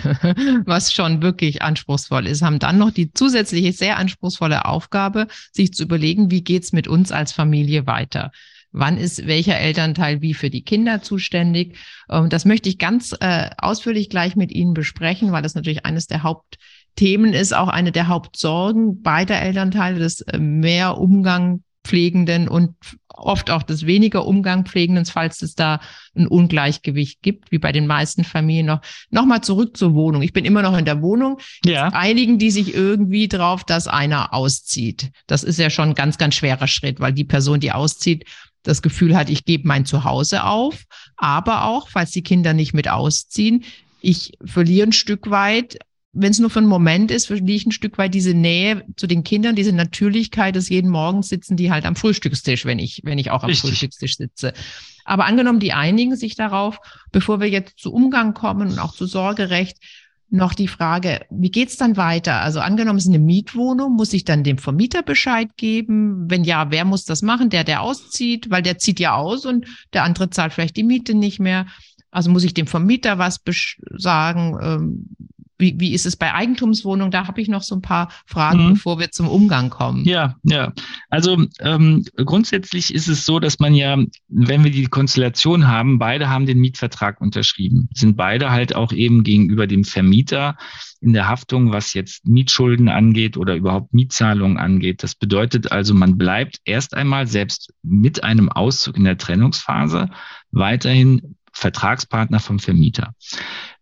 was 0.67 0.93
schon 0.93 1.23
wirklich 1.23 1.63
anspruchsvoll 1.63 2.27
ist, 2.27 2.43
haben 2.43 2.59
dann 2.59 2.79
noch 2.79 2.91
die 2.91 3.13
zusätzliche 3.13 3.73
sehr 3.73 3.97
anspruchsvolle 3.97 4.67
Aufgabe, 4.67 5.27
sich 5.53 5.73
zu 5.73 5.85
überlegen, 5.85 6.31
wie 6.31 6.45
geht's 6.45 6.73
mit 6.73 6.87
uns 6.87 7.13
als 7.13 7.33
Familie 7.33 7.87
weiter? 7.87 8.31
Wann 8.73 8.99
ist 8.99 9.27
welcher 9.27 9.59
Elternteil 9.59 10.21
wie 10.21 10.35
für 10.35 10.51
die 10.51 10.63
Kinder 10.63 11.01
zuständig? 11.01 11.79
Ähm, 12.11 12.29
das 12.29 12.45
möchte 12.45 12.69
ich 12.69 12.77
ganz 12.77 13.17
äh, 13.21 13.49
ausführlich 13.57 14.11
gleich 14.11 14.37
mit 14.37 14.53
Ihnen 14.53 14.75
besprechen, 14.75 15.33
weil 15.33 15.43
das 15.43 15.55
natürlich 15.55 15.87
eines 15.87 16.09
der 16.09 16.23
Hauptthemen 16.23 17.33
ist, 17.33 17.55
auch 17.55 17.69
eine 17.69 17.91
der 17.91 18.09
Hauptsorgen 18.09 19.01
beider 19.01 19.41
Elternteile, 19.41 19.99
das 19.99 20.21
äh, 20.21 20.39
mehr 20.39 20.99
Umgang 20.99 21.63
pflegenden 21.87 22.49
und 22.49 22.75
oft 23.09 23.51
auch 23.51 23.63
das 23.63 23.87
weniger 23.87 24.27
Umgang 24.27 24.67
pflegenden, 24.67 25.07
falls 25.07 25.41
es 25.43 25.55
da 25.55 25.81
ein 26.15 26.27
Ungleichgewicht 26.27 27.23
gibt, 27.23 27.51
wie 27.53 27.59
bei 27.59 27.73
den 27.73 27.87
meisten 27.87 28.25
Familien 28.25 28.67
noch. 28.67 28.81
Nochmal 29.11 29.41
zurück 29.41 29.77
zur 29.77 29.95
Wohnung. 29.95 30.23
Ich 30.23 30.33
bin 30.33 30.45
immer 30.45 30.63
noch 30.63 30.77
in 30.77 30.85
der 30.85 31.01
Wohnung. 31.01 31.39
Ja. 31.65 31.89
Einigen 31.89 32.39
die 32.39 32.51
sich 32.51 32.75
irgendwie 32.75 33.29
drauf, 33.29 33.65
dass 33.65 33.89
einer 33.89 34.35
auszieht. 34.35 35.11
Das 35.27 35.45
ist 35.45 35.59
ja 35.59 35.71
schon 35.71 35.91
ein 35.91 35.95
ganz, 35.95 36.19
ganz 36.19 36.35
schwerer 36.35 36.67
Schritt, 36.67 37.01
weil 37.01 37.13
die 37.13 37.25
Person, 37.25 37.61
die 37.61 37.73
auszieht, 37.73 38.25
das 38.63 38.83
Gefühl 38.83 39.17
hat, 39.17 39.31
ich 39.31 39.45
gebe 39.45 39.69
mein 39.69 39.87
Zuhause 39.87 40.45
auf, 40.45 40.85
aber 41.17 41.65
auch, 41.65 41.89
falls 41.89 42.11
die 42.11 42.23
Kinder 42.23 42.53
nicht 42.53 42.75
mit 42.75 42.89
ausziehen, 42.89 43.65
ich 44.01 44.33
verliere 44.45 44.89
ein 44.89 44.93
Stück 44.93 45.31
weit 45.31 45.79
wenn 46.19 46.31
es 46.31 46.39
nur 46.39 46.49
für 46.49 46.61
einen 46.61 46.69
Moment 46.69 47.11
ist, 47.11 47.27
verliere 47.27 47.57
ich 47.57 47.67
ein 47.67 47.73
Stück 47.73 47.99
weit 47.99 48.15
diese 48.15 48.33
Nähe 48.33 48.85
zu 48.97 49.07
den 49.07 49.23
Kindern, 49.23 49.55
diese 49.55 49.73
Natürlichkeit, 49.73 50.57
dass 50.57 50.71
jeden 50.71 50.91
Morgen 50.91 51.23
sitzen 51.23 51.57
die 51.57 51.71
halt 51.71 51.85
am 51.85 51.95
Frühstückstisch, 51.95 52.65
wenn 52.65 52.79
ich, 52.79 53.03
wenn 53.05 53.19
ich 53.19 53.31
auch 53.31 53.43
am 53.43 53.51
Richtig. 53.51 53.71
Frühstückstisch 53.71 54.17
sitze. 54.17 54.55
Aber 55.05 55.27
angenommen, 55.27 55.61
die 55.61 55.75
einigen 55.75 56.17
sich 56.17 56.35
darauf, 56.35 56.79
bevor 57.13 57.41
wir 57.41 57.49
jetzt 57.49 57.79
zu 57.79 57.93
Umgang 57.93 58.33
kommen 58.33 58.71
und 58.71 58.79
auch 58.79 58.95
zu 58.95 59.07
Sorgerecht, 59.07 59.77
noch 60.29 60.55
die 60.55 60.69
Frage, 60.69 61.21
wie 61.31 61.51
geht's 61.51 61.77
dann 61.77 61.97
weiter? 61.97 62.41
Also 62.41 62.61
angenommen, 62.61 62.99
es 62.99 63.05
ist 63.05 63.15
eine 63.15 63.21
Mietwohnung, 63.21 63.95
muss 63.95 64.13
ich 64.13 64.25
dann 64.25 64.43
dem 64.43 64.59
Vermieter 64.59 65.03
Bescheid 65.03 65.57
geben? 65.57 66.29
Wenn 66.29 66.43
ja, 66.43 66.71
wer 66.71 66.85
muss 66.85 67.05
das 67.05 67.23
machen? 67.23 67.51
Der, 67.51 67.63
der 67.63 67.83
auszieht, 67.83 68.51
weil 68.51 68.63
der 68.63 68.79
zieht 68.79 68.99
ja 68.99 69.15
aus 69.15 69.45
und 69.45 69.67
der 69.93 70.03
andere 70.03 70.31
zahlt 70.31 70.53
vielleicht 70.53 70.77
die 70.77 70.83
Miete 70.83 71.15
nicht 71.15 71.39
mehr. 71.39 71.67
Also 72.11 72.31
muss 72.31 72.45
ich 72.45 72.55
dem 72.55 72.67
Vermieter 72.67 73.19
was 73.19 73.41
sagen? 73.99 74.59
Ähm, 74.61 75.17
wie, 75.59 75.75
wie 75.79 75.93
ist 75.95 76.07
es 76.07 76.17
bei 76.17 76.33
Eigentumswohnungen? 76.35 77.11
Da 77.11 77.27
habe 77.27 77.41
ich 77.41 77.49
noch 77.49 77.63
so 77.63 77.75
ein 77.75 77.83
paar 77.83 78.11
Fragen, 78.27 78.65
mhm. 78.65 78.75
bevor 78.75 78.99
wir 78.99 79.11
zum 79.11 79.29
Umgang 79.29 79.71
kommen. 79.71 80.05
Ja, 80.05 80.37
ja. 80.43 80.73
Also 81.09 81.45
ähm, 81.61 82.05
grundsätzlich 82.17 82.93
ist 82.93 83.09
es 83.09 83.25
so, 83.25 83.41
dass 83.41 83.59
man 83.59 83.75
ja, 83.75 83.97
wenn 84.29 84.65
wir 84.65 84.71
die 84.71 84.87
Konstellation 84.87 85.67
haben, 85.67 85.99
beide 85.99 86.29
haben 86.29 86.47
den 86.47 86.59
Mietvertrag 86.59 87.21
unterschrieben, 87.21 87.89
sind 87.95 88.17
beide 88.17 88.51
halt 88.51 88.75
auch 88.75 88.93
eben 88.93 89.25
gegenüber 89.25 89.67
dem 89.67 89.85
Vermieter 89.85 90.57
in 91.01 91.13
der 91.13 91.29
Haftung, 91.29 91.73
was 91.73 91.95
jetzt 91.95 92.27
Mietschulden 92.27 92.89
angeht 92.89 93.37
oder 93.37 93.55
überhaupt 93.55 93.95
Mietzahlungen 93.95 94.59
angeht. 94.59 95.03
Das 95.03 95.15
bedeutet 95.15 95.73
also, 95.73 95.95
man 95.95 96.19
bleibt 96.19 96.61
erst 96.65 96.95
einmal 96.95 97.27
selbst 97.27 97.73
mit 97.83 98.25
einem 98.25 98.49
Auszug 98.49 98.97
in 98.97 99.05
der 99.05 99.19
Trennungsphase 99.19 100.11
weiterhin 100.51 101.37
Vertragspartner 101.53 102.41
vom 102.41 102.59
Vermieter. 102.59 103.15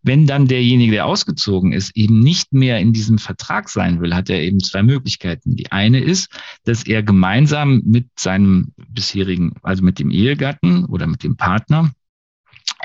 Wenn 0.05 0.27
dann 0.27 0.47
derjenige, 0.47 0.93
der 0.93 1.07
ausgezogen 1.07 1.73
ist, 1.73 1.97
eben 1.97 2.21
nicht 2.21 2.53
mehr 2.53 2.79
in 2.79 2.93
diesem 2.93 3.17
Vertrag 3.17 3.71
sein 3.71 4.03
will, 4.03 4.15
hat 4.15 4.29
er 4.29 4.43
eben 4.43 4.61
zwei 4.61 4.83
Möglichkeiten. 4.83 5.57
Die 5.57 5.73
eine 5.73 5.99
ist, 5.99 6.29
dass 6.65 6.87
er 6.87 7.03
gemeinsam 7.03 7.81
mit 7.87 8.09
seinem 8.19 8.75
bisherigen, 8.89 9.55
also 9.63 9.83
mit 9.83 9.99
dem 9.99 10.11
Ehegatten 10.11 10.85
oder 10.85 11.07
mit 11.07 11.25
dem 11.25 11.39
Partner 11.39 11.91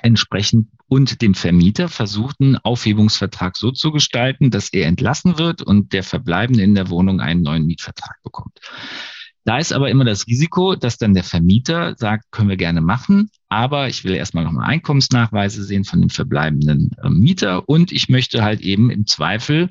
entsprechend 0.01 0.69
und 0.87 1.21
dem 1.21 1.35
Vermieter 1.35 1.89
versucht, 1.89 2.37
einen 2.39 2.55
Aufhebungsvertrag 2.55 3.57
so 3.57 3.71
zu 3.71 3.91
gestalten, 3.91 4.49
dass 4.49 4.71
er 4.71 4.87
entlassen 4.87 5.37
wird 5.37 5.61
und 5.61 5.91
der 5.91 6.03
Verbleibende 6.03 6.63
in 6.63 6.73
der 6.73 6.89
Wohnung 6.89 7.19
einen 7.19 7.41
neuen 7.41 7.65
Mietvertrag 7.65 8.15
bekommt. 8.23 8.59
Da 9.43 9.57
ist 9.57 9.73
aber 9.73 9.89
immer 9.89 10.05
das 10.05 10.25
Risiko, 10.27 10.75
dass 10.75 10.97
dann 10.97 11.13
der 11.13 11.23
Vermieter 11.25 11.95
sagt, 11.97 12.31
können 12.31 12.49
wir 12.49 12.57
gerne 12.57 12.81
machen, 12.81 13.29
aber 13.49 13.87
ich 13.87 14.03
will 14.03 14.13
erstmal 14.13 14.43
nochmal 14.43 14.69
Einkommensnachweise 14.69 15.63
sehen 15.63 15.83
von 15.83 16.01
dem 16.01 16.09
verbleibenden 16.09 16.91
äh, 17.03 17.09
Mieter 17.09 17.67
und 17.67 17.91
ich 17.91 18.07
möchte 18.07 18.43
halt 18.43 18.61
eben 18.61 18.89
im 18.91 19.05
Zweifel 19.07 19.69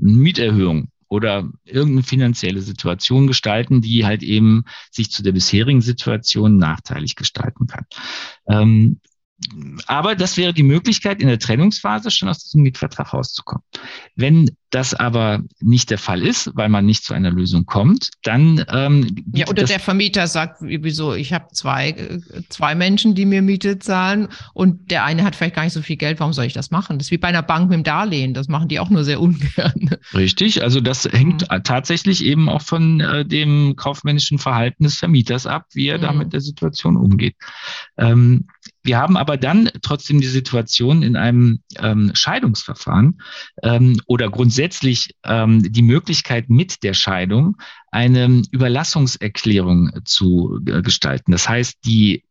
eine 0.00 0.12
Mieterhöhung 0.12 0.88
oder 1.08 1.50
irgendeine 1.64 2.04
finanzielle 2.04 2.60
Situation 2.62 3.26
gestalten, 3.26 3.80
die 3.82 4.06
halt 4.06 4.22
eben 4.22 4.64
sich 4.90 5.10
zu 5.10 5.22
der 5.22 5.32
bisherigen 5.32 5.80
Situation 5.80 6.56
nachteilig 6.56 7.16
gestalten 7.16 7.66
kann. 7.66 7.84
Ähm, 8.48 9.00
aber 9.86 10.14
das 10.14 10.36
wäre 10.36 10.52
die 10.52 10.62
Möglichkeit, 10.62 11.20
in 11.20 11.28
der 11.28 11.38
Trennungsphase 11.38 12.10
schon 12.10 12.28
aus 12.28 12.44
diesem 12.44 12.62
Mietvertrag 12.62 13.12
rauszukommen. 13.12 13.64
Wenn 14.14 14.50
das 14.70 14.94
aber 14.94 15.42
nicht 15.60 15.90
der 15.90 15.98
Fall 15.98 16.22
ist, 16.22 16.50
weil 16.54 16.68
man 16.68 16.86
nicht 16.86 17.04
zu 17.04 17.12
einer 17.12 17.30
Lösung 17.30 17.66
kommt, 17.66 18.10
dann 18.22 18.64
ähm, 18.72 19.16
ja 19.34 19.48
oder 19.48 19.64
der 19.64 19.80
Vermieter 19.80 20.28
sagt, 20.28 20.58
wieso 20.60 21.14
ich 21.14 21.32
habe 21.32 21.48
zwei 21.52 22.20
zwei 22.48 22.74
Menschen, 22.76 23.16
die 23.16 23.26
mir 23.26 23.42
Miete 23.42 23.80
zahlen 23.80 24.28
und 24.54 24.90
der 24.90 25.04
eine 25.04 25.24
hat 25.24 25.34
vielleicht 25.34 25.56
gar 25.56 25.64
nicht 25.64 25.72
so 25.72 25.82
viel 25.82 25.96
Geld. 25.96 26.20
Warum 26.20 26.32
soll 26.32 26.44
ich 26.44 26.52
das 26.52 26.70
machen? 26.70 26.98
Das 26.98 27.08
ist 27.08 27.10
wie 27.10 27.18
bei 27.18 27.28
einer 27.28 27.42
Bank 27.42 27.68
mit 27.68 27.78
dem 27.78 27.84
Darlehen. 27.84 28.32
Das 28.32 28.48
machen 28.48 28.68
die 28.68 28.78
auch 28.78 28.90
nur 28.90 29.02
sehr 29.02 29.20
ungern. 29.20 29.96
Richtig, 30.14 30.62
also 30.62 30.80
das 30.80 31.04
hängt 31.04 31.50
mhm. 31.50 31.64
tatsächlich 31.64 32.24
eben 32.24 32.48
auch 32.48 32.62
von 32.62 33.00
äh, 33.00 33.24
dem 33.24 33.74
kaufmännischen 33.74 34.38
Verhalten 34.38 34.84
des 34.84 34.96
Vermieters 34.96 35.46
ab, 35.46 35.66
wie 35.72 35.88
er 35.88 35.98
mhm. 35.98 36.02
da 36.02 36.12
mit 36.12 36.32
der 36.32 36.40
Situation 36.40 36.96
umgeht. 36.96 37.34
Ähm, 37.98 38.46
wir 38.82 38.98
haben 38.98 39.16
aber 39.16 39.29
dann 39.36 39.70
trotzdem 39.82 40.20
die 40.20 40.26
Situation 40.26 41.02
in 41.02 41.16
einem 41.16 41.60
ähm, 41.78 42.12
Scheidungsverfahren 42.14 43.20
ähm, 43.62 44.00
oder 44.06 44.30
grundsätzlich 44.30 45.14
ähm, 45.24 45.72
die 45.72 45.82
Möglichkeit 45.82 46.48
mit 46.48 46.82
der 46.82 46.94
Scheidung 46.94 47.56
eine 47.90 48.42
Überlassungserklärung 48.50 49.90
zu 50.04 50.60
äh, 50.66 50.82
gestalten. 50.82 51.32
Das 51.32 51.48
heißt, 51.48 51.78
die 51.84 52.24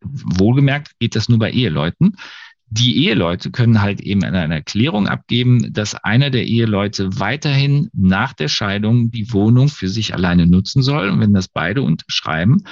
wohlgemerkt 0.00 0.92
geht 0.98 1.16
das 1.16 1.28
nur 1.28 1.38
bei 1.38 1.50
Eheleuten 1.50 2.16
die 2.70 3.06
Eheleute 3.06 3.50
können 3.50 3.80
halt 3.80 4.00
eben 4.00 4.22
eine 4.22 4.54
Erklärung 4.54 5.08
abgeben, 5.08 5.72
dass 5.72 5.94
einer 5.94 6.30
der 6.30 6.46
Eheleute 6.46 7.18
weiterhin 7.18 7.88
nach 7.94 8.34
der 8.34 8.48
Scheidung 8.48 9.10
die 9.10 9.32
Wohnung 9.32 9.68
für 9.68 9.88
sich 9.88 10.14
alleine 10.14 10.46
nutzen 10.46 10.82
soll. 10.82 11.08
Und 11.08 11.20
wenn 11.20 11.32
das 11.32 11.48
beide 11.48 11.82
unterschreiben, 11.82 12.64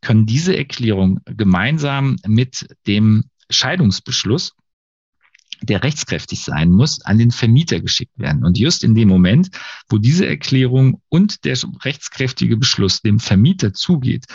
können 0.00 0.26
diese 0.26 0.56
Erklärung 0.56 1.20
gemeinsam 1.24 2.16
mit 2.26 2.66
dem 2.86 3.24
Scheidungsbeschluss 3.50 4.54
der 5.64 5.82
rechtskräftig 5.82 6.44
sein 6.44 6.70
muss, 6.70 7.00
an 7.02 7.18
den 7.18 7.30
Vermieter 7.30 7.80
geschickt 7.80 8.18
werden. 8.18 8.44
Und 8.44 8.58
just 8.58 8.84
in 8.84 8.94
dem 8.94 9.08
Moment, 9.08 9.50
wo 9.88 9.98
diese 9.98 10.26
Erklärung 10.26 11.00
und 11.08 11.44
der 11.44 11.58
rechtskräftige 11.84 12.56
Beschluss 12.56 13.00
dem 13.02 13.20
Vermieter 13.20 13.72
zugeht, 13.72 14.26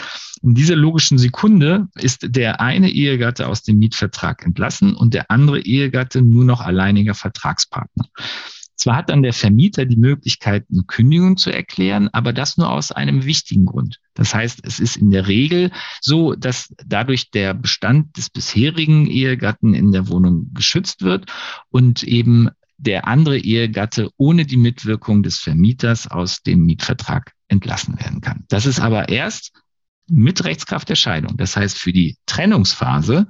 in 0.41 0.55
dieser 0.55 0.75
logischen 0.75 1.17
Sekunde 1.17 1.87
ist 1.95 2.27
der 2.29 2.61
eine 2.61 2.89
Ehegatte 2.89 3.47
aus 3.47 3.63
dem 3.63 3.79
Mietvertrag 3.79 4.45
entlassen 4.45 4.95
und 4.95 5.13
der 5.13 5.29
andere 5.29 5.59
Ehegatte 5.59 6.21
nur 6.21 6.45
noch 6.45 6.61
alleiniger 6.61 7.13
Vertragspartner. 7.13 8.05
Zwar 8.79 8.95
hat 8.95 9.09
dann 9.09 9.23
der 9.23 9.33
Vermieter 9.33 9.85
die 9.85 9.97
Möglichkeit, 9.97 10.65
eine 10.71 10.83
Kündigung 10.83 11.35
zu 11.35 11.51
erklären, 11.51 12.07
aber 12.13 12.31
das 12.31 12.55
nur 12.55 12.71
aus 12.71 12.93
einem 12.93 13.25
wichtigen 13.25 13.65
Grund. 13.65 13.99
Das 14.13 14.33
heißt, 14.33 14.61
es 14.63 14.79
ist 14.79 14.95
in 14.95 15.11
der 15.11 15.27
Regel 15.27 15.71
so, 15.99 16.33
dass 16.33 16.73
dadurch 16.85 17.29
der 17.29 17.53
Bestand 17.53 18.15
des 18.15 18.29
bisherigen 18.29 19.05
Ehegatten 19.07 19.73
in 19.73 19.91
der 19.91 20.07
Wohnung 20.07 20.53
geschützt 20.53 21.01
wird 21.01 21.25
und 21.69 22.03
eben 22.03 22.47
der 22.77 23.05
andere 23.05 23.37
Ehegatte 23.37 24.11
ohne 24.15 24.45
die 24.45 24.55
Mitwirkung 24.55 25.23
des 25.23 25.39
Vermieters 25.39 26.07
aus 26.07 26.41
dem 26.41 26.65
Mietvertrag 26.65 27.33
entlassen 27.49 27.99
werden 27.99 28.21
kann. 28.21 28.45
Das 28.47 28.65
ist 28.65 28.79
aber 28.79 29.09
erst 29.09 29.51
mit 30.09 30.43
Rechtskraft 30.43 30.89
der 30.89 30.95
Scheidung. 30.95 31.37
Das 31.37 31.55
heißt, 31.55 31.77
für 31.77 31.93
die 31.93 32.17
Trennungsphase 32.25 33.27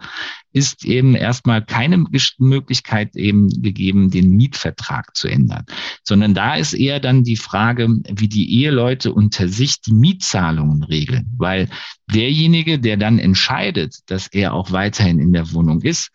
ist 0.52 0.86
eben 0.86 1.15
erstmal 1.15 1.63
keine 1.63 2.06
Möglichkeit 2.38 3.15
eben 3.15 3.50
gegeben, 3.62 4.10
den 4.10 4.32
Mietvertrag 4.32 5.15
zu 5.15 5.28
ändern, 5.28 5.65
sondern 6.04 6.34
da 6.34 6.56
ist 6.56 6.74
eher 6.74 7.00
dann 7.00 7.24
die 7.24 7.36
Frage, 7.36 7.88
wie 8.10 8.28
die 8.28 8.62
Eheleute 8.62 9.13
unter 9.13 9.48
sich 9.48 9.82
die 9.82 9.94
Mietzahlungen 9.94 10.84
regeln, 10.84 11.32
weil 11.38 11.70
derjenige, 12.12 12.80
der 12.80 12.98
dann 12.98 13.20
entscheidet, 13.20 13.98
dass 14.08 14.28
er 14.28 14.54
auch 14.54 14.72
weiterhin 14.72 15.20
in 15.20 15.34
der 15.34 15.52
Wohnung 15.54 15.82
ist, 15.82 16.10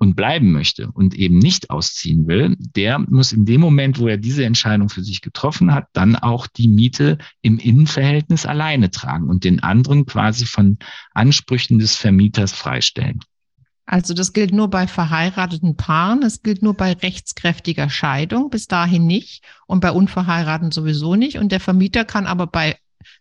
und 0.00 0.16
bleiben 0.16 0.50
möchte 0.50 0.90
und 0.90 1.14
eben 1.14 1.38
nicht 1.38 1.68
ausziehen 1.68 2.26
will, 2.26 2.56
der 2.58 2.98
muss 2.98 3.32
in 3.32 3.44
dem 3.44 3.60
Moment, 3.60 3.98
wo 3.98 4.08
er 4.08 4.16
diese 4.16 4.46
Entscheidung 4.46 4.88
für 4.88 5.04
sich 5.04 5.20
getroffen 5.20 5.74
hat, 5.74 5.88
dann 5.92 6.16
auch 6.16 6.46
die 6.46 6.68
Miete 6.68 7.18
im 7.42 7.58
Innenverhältnis 7.58 8.46
alleine 8.46 8.90
tragen 8.90 9.28
und 9.28 9.44
den 9.44 9.62
anderen 9.62 10.06
quasi 10.06 10.46
von 10.46 10.78
Ansprüchen 11.12 11.78
des 11.78 11.96
Vermieters 11.96 12.52
freistellen. 12.52 13.20
Also 13.84 14.14
das 14.14 14.32
gilt 14.32 14.54
nur 14.54 14.70
bei 14.70 14.86
verheirateten 14.86 15.76
Paaren, 15.76 16.22
es 16.22 16.42
gilt 16.42 16.62
nur 16.62 16.74
bei 16.74 16.92
rechtskräftiger 16.92 17.90
Scheidung, 17.90 18.48
bis 18.48 18.68
dahin 18.68 19.06
nicht 19.06 19.42
und 19.66 19.80
bei 19.80 19.90
unverheirateten 19.90 20.70
sowieso 20.70 21.14
nicht. 21.14 21.36
Und 21.36 21.52
der 21.52 21.60
Vermieter 21.60 22.06
kann 22.06 22.26
aber 22.26 22.46
bei 22.46 22.78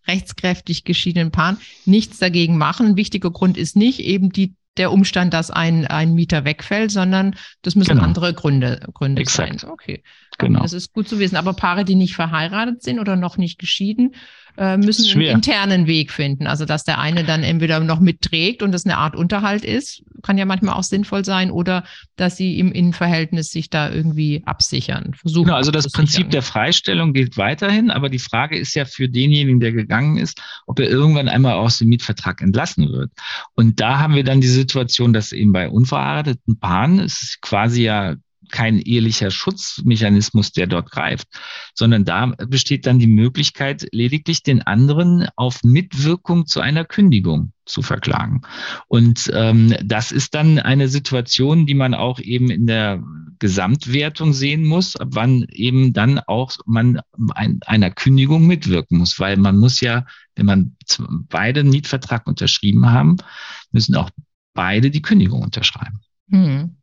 rechtskräftig 0.07 0.85
geschiedenen 0.85 1.31
Paaren 1.31 1.57
nichts 1.85 2.19
dagegen 2.19 2.57
machen. 2.57 2.87
Ein 2.87 2.95
wichtiger 2.95 3.31
Grund 3.31 3.57
ist 3.57 3.75
nicht 3.75 3.99
eben 3.99 4.31
die 4.31 4.55
der 4.77 4.91
Umstand, 4.91 5.33
dass 5.33 5.51
ein, 5.51 5.87
ein 5.87 6.13
Mieter 6.13 6.45
wegfällt, 6.45 6.91
sondern 6.91 7.35
das 7.61 7.75
müssen 7.75 7.91
genau. 7.91 8.03
andere 8.03 8.33
Gründe, 8.33 8.87
Gründe 8.93 9.21
Exakt. 9.21 9.61
sein. 9.61 9.69
Okay. 9.69 10.03
Genau. 10.37 10.61
Das 10.61 10.73
ist 10.73 10.93
gut 10.93 11.09
zu 11.09 11.19
wissen. 11.19 11.35
Aber 11.35 11.53
Paare, 11.53 11.83
die 11.83 11.95
nicht 11.95 12.15
verheiratet 12.15 12.81
sind 12.81 12.99
oder 12.99 13.17
noch 13.17 13.37
nicht 13.37 13.59
geschieden, 13.59 14.15
äh, 14.59 14.77
müssen 14.77 15.09
einen 15.09 15.35
internen 15.35 15.87
Weg 15.87 16.11
finden. 16.11 16.45
Also, 16.45 16.65
dass 16.65 16.83
der 16.83 16.99
eine 16.99 17.23
dann 17.23 17.43
entweder 17.43 17.79
noch 17.79 18.01
mitträgt 18.01 18.61
und 18.61 18.73
das 18.73 18.85
eine 18.85 18.97
Art 18.97 19.15
Unterhalt 19.15 19.63
ist, 19.63 20.03
kann 20.21 20.37
ja 20.37 20.45
manchmal 20.45 20.75
auch 20.75 20.83
sinnvoll 20.83 21.23
sein, 21.23 21.49
oder 21.49 21.85
dass 22.17 22.35
sie 22.35 22.59
im 22.59 22.73
Innenverhältnis 22.73 23.51
sich 23.51 23.69
da 23.69 23.89
irgendwie 23.89 24.43
absichern, 24.45 25.13
versuchen. 25.13 25.45
Genau, 25.45 25.55
also 25.55 25.71
das 25.71 25.89
Prinzip 25.91 26.29
der 26.29 26.41
Freistellung 26.41 27.13
gilt 27.13 27.37
weiterhin, 27.37 27.89
aber 27.89 28.09
die 28.09 28.19
Frage 28.19 28.57
ist 28.57 28.75
ja 28.75 28.83
für 28.83 29.07
denjenigen, 29.07 29.61
der 29.61 29.71
gegangen 29.71 30.17
ist, 30.17 30.41
ob 30.67 30.79
er 30.79 30.89
irgendwann 30.89 31.29
einmal 31.29 31.53
aus 31.53 31.77
dem 31.77 31.87
Mietvertrag 31.87 32.41
entlassen 32.41 32.91
wird. 32.91 33.11
Und 33.55 33.79
da 33.79 33.99
haben 33.99 34.15
wir 34.15 34.25
dann 34.25 34.41
die 34.41 34.47
Situation, 34.47 35.13
dass 35.13 35.31
eben 35.31 35.53
bei 35.53 35.69
unverheirateten 35.69 36.59
Paaren 36.59 36.99
es 36.99 37.37
quasi 37.41 37.83
ja 37.83 38.15
kein 38.51 38.79
ehelicher 38.79 39.31
Schutzmechanismus, 39.31 40.51
der 40.51 40.67
dort 40.67 40.91
greift, 40.91 41.27
sondern 41.73 42.05
da 42.05 42.27
besteht 42.47 42.85
dann 42.85 42.99
die 42.99 43.07
Möglichkeit, 43.07 43.87
lediglich 43.91 44.43
den 44.43 44.61
anderen 44.61 45.27
auf 45.35 45.63
Mitwirkung 45.63 46.45
zu 46.45 46.59
einer 46.59 46.85
Kündigung 46.85 47.53
zu 47.65 47.81
verklagen. 47.81 48.41
Und 48.87 49.29
ähm, 49.33 49.75
das 49.83 50.11
ist 50.11 50.33
dann 50.35 50.59
eine 50.59 50.89
Situation, 50.89 51.65
die 51.65 51.75
man 51.75 51.93
auch 51.93 52.19
eben 52.19 52.49
in 52.49 52.67
der 52.67 53.01
Gesamtwertung 53.39 54.33
sehen 54.33 54.65
muss, 54.65 54.95
ab 54.95 55.09
wann 55.11 55.45
eben 55.51 55.93
dann 55.93 56.19
auch 56.19 56.51
man 56.65 56.99
ein, 57.35 57.59
einer 57.65 57.91
Kündigung 57.91 58.45
mitwirken 58.45 58.97
muss, 58.97 59.19
weil 59.19 59.37
man 59.37 59.57
muss 59.57 59.79
ja, 59.79 60.05
wenn 60.35 60.45
man 60.45 60.75
beide 61.29 61.61
einen 61.61 61.69
Mietvertrag 61.69 62.27
unterschrieben 62.27 62.91
haben, 62.91 63.17
müssen 63.71 63.95
auch 63.95 64.09
beide 64.53 64.91
die 64.91 65.01
Kündigung 65.01 65.41
unterschreiben. 65.41 66.01
Hm. 66.29 66.78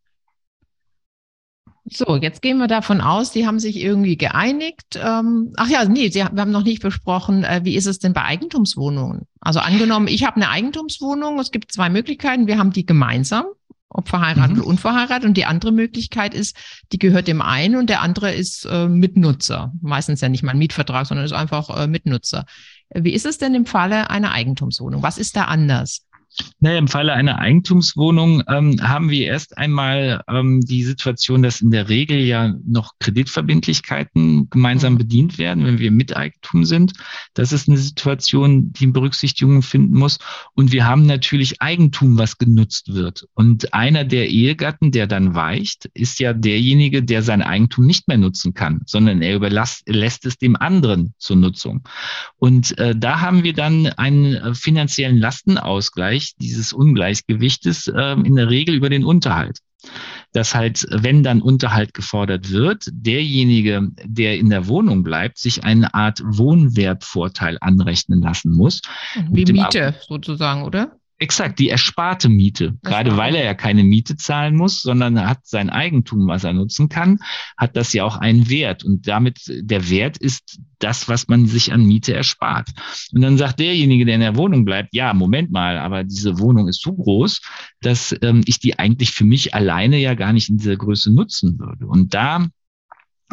So, 1.88 2.16
jetzt 2.16 2.42
gehen 2.42 2.58
wir 2.58 2.66
davon 2.66 3.00
aus, 3.00 3.30
die 3.30 3.46
haben 3.46 3.60
sich 3.60 3.80
irgendwie 3.80 4.16
geeinigt. 4.16 4.98
Ähm, 5.00 5.52
ach 5.56 5.68
ja, 5.68 5.84
nee, 5.84 6.08
sie, 6.08 6.18
wir 6.18 6.40
haben 6.40 6.50
noch 6.50 6.64
nicht 6.64 6.82
besprochen, 6.82 7.44
äh, 7.44 7.60
wie 7.62 7.76
ist 7.76 7.86
es 7.86 8.00
denn 8.00 8.12
bei 8.12 8.24
Eigentumswohnungen? 8.24 9.26
Also 9.40 9.60
angenommen, 9.60 10.08
ich 10.08 10.24
habe 10.24 10.36
eine 10.36 10.50
Eigentumswohnung, 10.50 11.38
es 11.38 11.52
gibt 11.52 11.70
zwei 11.70 11.88
Möglichkeiten, 11.88 12.48
wir 12.48 12.58
haben 12.58 12.72
die 12.72 12.84
gemeinsam, 12.84 13.44
ob 13.88 14.08
verheiratet 14.08 14.56
mhm. 14.56 14.62
oder 14.62 14.68
unverheiratet, 14.68 15.28
und 15.28 15.36
die 15.36 15.44
andere 15.44 15.70
Möglichkeit 15.70 16.34
ist, 16.34 16.56
die 16.90 16.98
gehört 16.98 17.28
dem 17.28 17.40
einen 17.40 17.76
und 17.76 17.88
der 17.88 18.02
andere 18.02 18.34
ist 18.34 18.64
äh, 18.64 18.88
Mitnutzer. 18.88 19.72
Meistens 19.80 20.20
ja 20.20 20.28
nicht 20.28 20.42
mal 20.42 20.52
ein 20.52 20.58
Mietvertrag, 20.58 21.06
sondern 21.06 21.24
ist 21.24 21.32
einfach 21.32 21.70
äh, 21.70 21.86
Mitnutzer. 21.86 22.46
Wie 22.92 23.12
ist 23.12 23.26
es 23.26 23.38
denn 23.38 23.54
im 23.54 23.64
Falle 23.64 24.10
einer 24.10 24.32
Eigentumswohnung? 24.32 25.02
Was 25.04 25.18
ist 25.18 25.36
da 25.36 25.44
anders? 25.44 26.02
Naja, 26.60 26.78
im 26.78 26.88
Falle 26.88 27.12
einer 27.12 27.38
Eigentumswohnung 27.38 28.42
ähm, 28.48 28.80
haben 28.82 29.10
wir 29.10 29.26
erst 29.26 29.56
einmal 29.58 30.22
ähm, 30.28 30.60
die 30.60 30.84
Situation, 30.84 31.42
dass 31.42 31.60
in 31.60 31.70
der 31.70 31.88
Regel 31.88 32.18
ja 32.18 32.54
noch 32.66 32.92
Kreditverbindlichkeiten 32.98 34.48
gemeinsam 34.50 34.94
mhm. 34.94 34.98
bedient 34.98 35.38
werden, 35.38 35.64
wenn 35.64 35.78
wir 35.78 35.90
Miteigentum 35.90 36.64
sind. 36.64 36.92
Das 37.34 37.52
ist 37.52 37.68
eine 37.68 37.78
Situation, 37.78 38.72
die 38.72 38.86
Berücksichtigung 38.86 39.62
finden 39.62 39.98
muss. 39.98 40.18
Und 40.54 40.72
wir 40.72 40.86
haben 40.86 41.06
natürlich 41.06 41.60
Eigentum, 41.60 42.18
was 42.18 42.38
genutzt 42.38 42.92
wird. 42.94 43.26
Und 43.34 43.74
einer 43.74 44.04
der 44.04 44.28
Ehegatten, 44.28 44.92
der 44.92 45.06
dann 45.06 45.34
weicht, 45.34 45.86
ist 45.94 46.18
ja 46.20 46.32
derjenige, 46.32 47.02
der 47.02 47.22
sein 47.22 47.42
Eigentum 47.42 47.86
nicht 47.86 48.08
mehr 48.08 48.18
nutzen 48.18 48.54
kann, 48.54 48.82
sondern 48.86 49.22
er 49.22 49.36
überlässt 49.36 50.26
es 50.26 50.38
dem 50.38 50.56
anderen 50.56 51.14
zur 51.18 51.36
Nutzung. 51.36 51.86
Und 52.36 52.76
äh, 52.78 52.94
da 52.96 53.20
haben 53.20 53.44
wir 53.44 53.52
dann 53.52 53.86
einen 53.86 54.34
äh, 54.34 54.54
finanziellen 54.54 55.18
Lastenausgleich 55.18 56.25
Ausgleich 56.26 56.34
dieses 56.38 56.72
Ungleichgewichtes 56.72 57.88
äh, 57.88 58.12
in 58.12 58.36
der 58.36 58.50
Regel 58.50 58.74
über 58.74 58.88
den 58.88 59.04
Unterhalt. 59.04 59.58
Dass 60.32 60.54
halt, 60.54 60.86
wenn 60.90 61.22
dann 61.22 61.40
Unterhalt 61.40 61.94
gefordert 61.94 62.50
wird, 62.50 62.88
derjenige, 62.90 63.88
der 64.04 64.36
in 64.38 64.50
der 64.50 64.66
Wohnung 64.66 65.02
bleibt, 65.04 65.38
sich 65.38 65.64
eine 65.64 65.94
Art 65.94 66.20
Wohnwertvorteil 66.24 67.58
anrechnen 67.60 68.20
lassen 68.20 68.52
muss. 68.52 68.82
Wie 69.30 69.44
Miete 69.44 69.94
sozusagen, 70.08 70.64
oder? 70.64 70.98
Exakt, 71.18 71.58
die 71.58 71.70
ersparte 71.70 72.28
Miete. 72.28 72.76
Gerade 72.82 73.16
weil 73.16 73.34
er 73.34 73.44
ja 73.44 73.54
keine 73.54 73.84
Miete 73.84 74.16
zahlen 74.16 74.54
muss, 74.54 74.82
sondern 74.82 75.16
er 75.16 75.30
hat 75.30 75.46
sein 75.46 75.70
Eigentum, 75.70 76.26
was 76.26 76.44
er 76.44 76.52
nutzen 76.52 76.90
kann, 76.90 77.20
hat 77.56 77.74
das 77.74 77.94
ja 77.94 78.04
auch 78.04 78.16
einen 78.18 78.50
Wert. 78.50 78.84
Und 78.84 79.08
damit 79.08 79.40
der 79.46 79.88
Wert 79.88 80.18
ist 80.18 80.58
das, 80.78 81.08
was 81.08 81.26
man 81.28 81.46
sich 81.46 81.72
an 81.72 81.86
Miete 81.86 82.12
erspart. 82.12 82.68
Und 83.12 83.22
dann 83.22 83.38
sagt 83.38 83.60
derjenige, 83.60 84.04
der 84.04 84.16
in 84.16 84.20
der 84.20 84.36
Wohnung 84.36 84.66
bleibt, 84.66 84.94
ja, 84.94 85.14
Moment 85.14 85.50
mal, 85.50 85.78
aber 85.78 86.04
diese 86.04 86.38
Wohnung 86.38 86.68
ist 86.68 86.82
so 86.82 86.92
groß, 86.92 87.40
dass 87.80 88.14
ähm, 88.20 88.42
ich 88.44 88.58
die 88.58 88.78
eigentlich 88.78 89.12
für 89.12 89.24
mich 89.24 89.54
alleine 89.54 89.96
ja 89.96 90.12
gar 90.12 90.34
nicht 90.34 90.50
in 90.50 90.58
dieser 90.58 90.76
Größe 90.76 91.14
nutzen 91.14 91.58
würde. 91.58 91.86
Und 91.86 92.12
da 92.12 92.46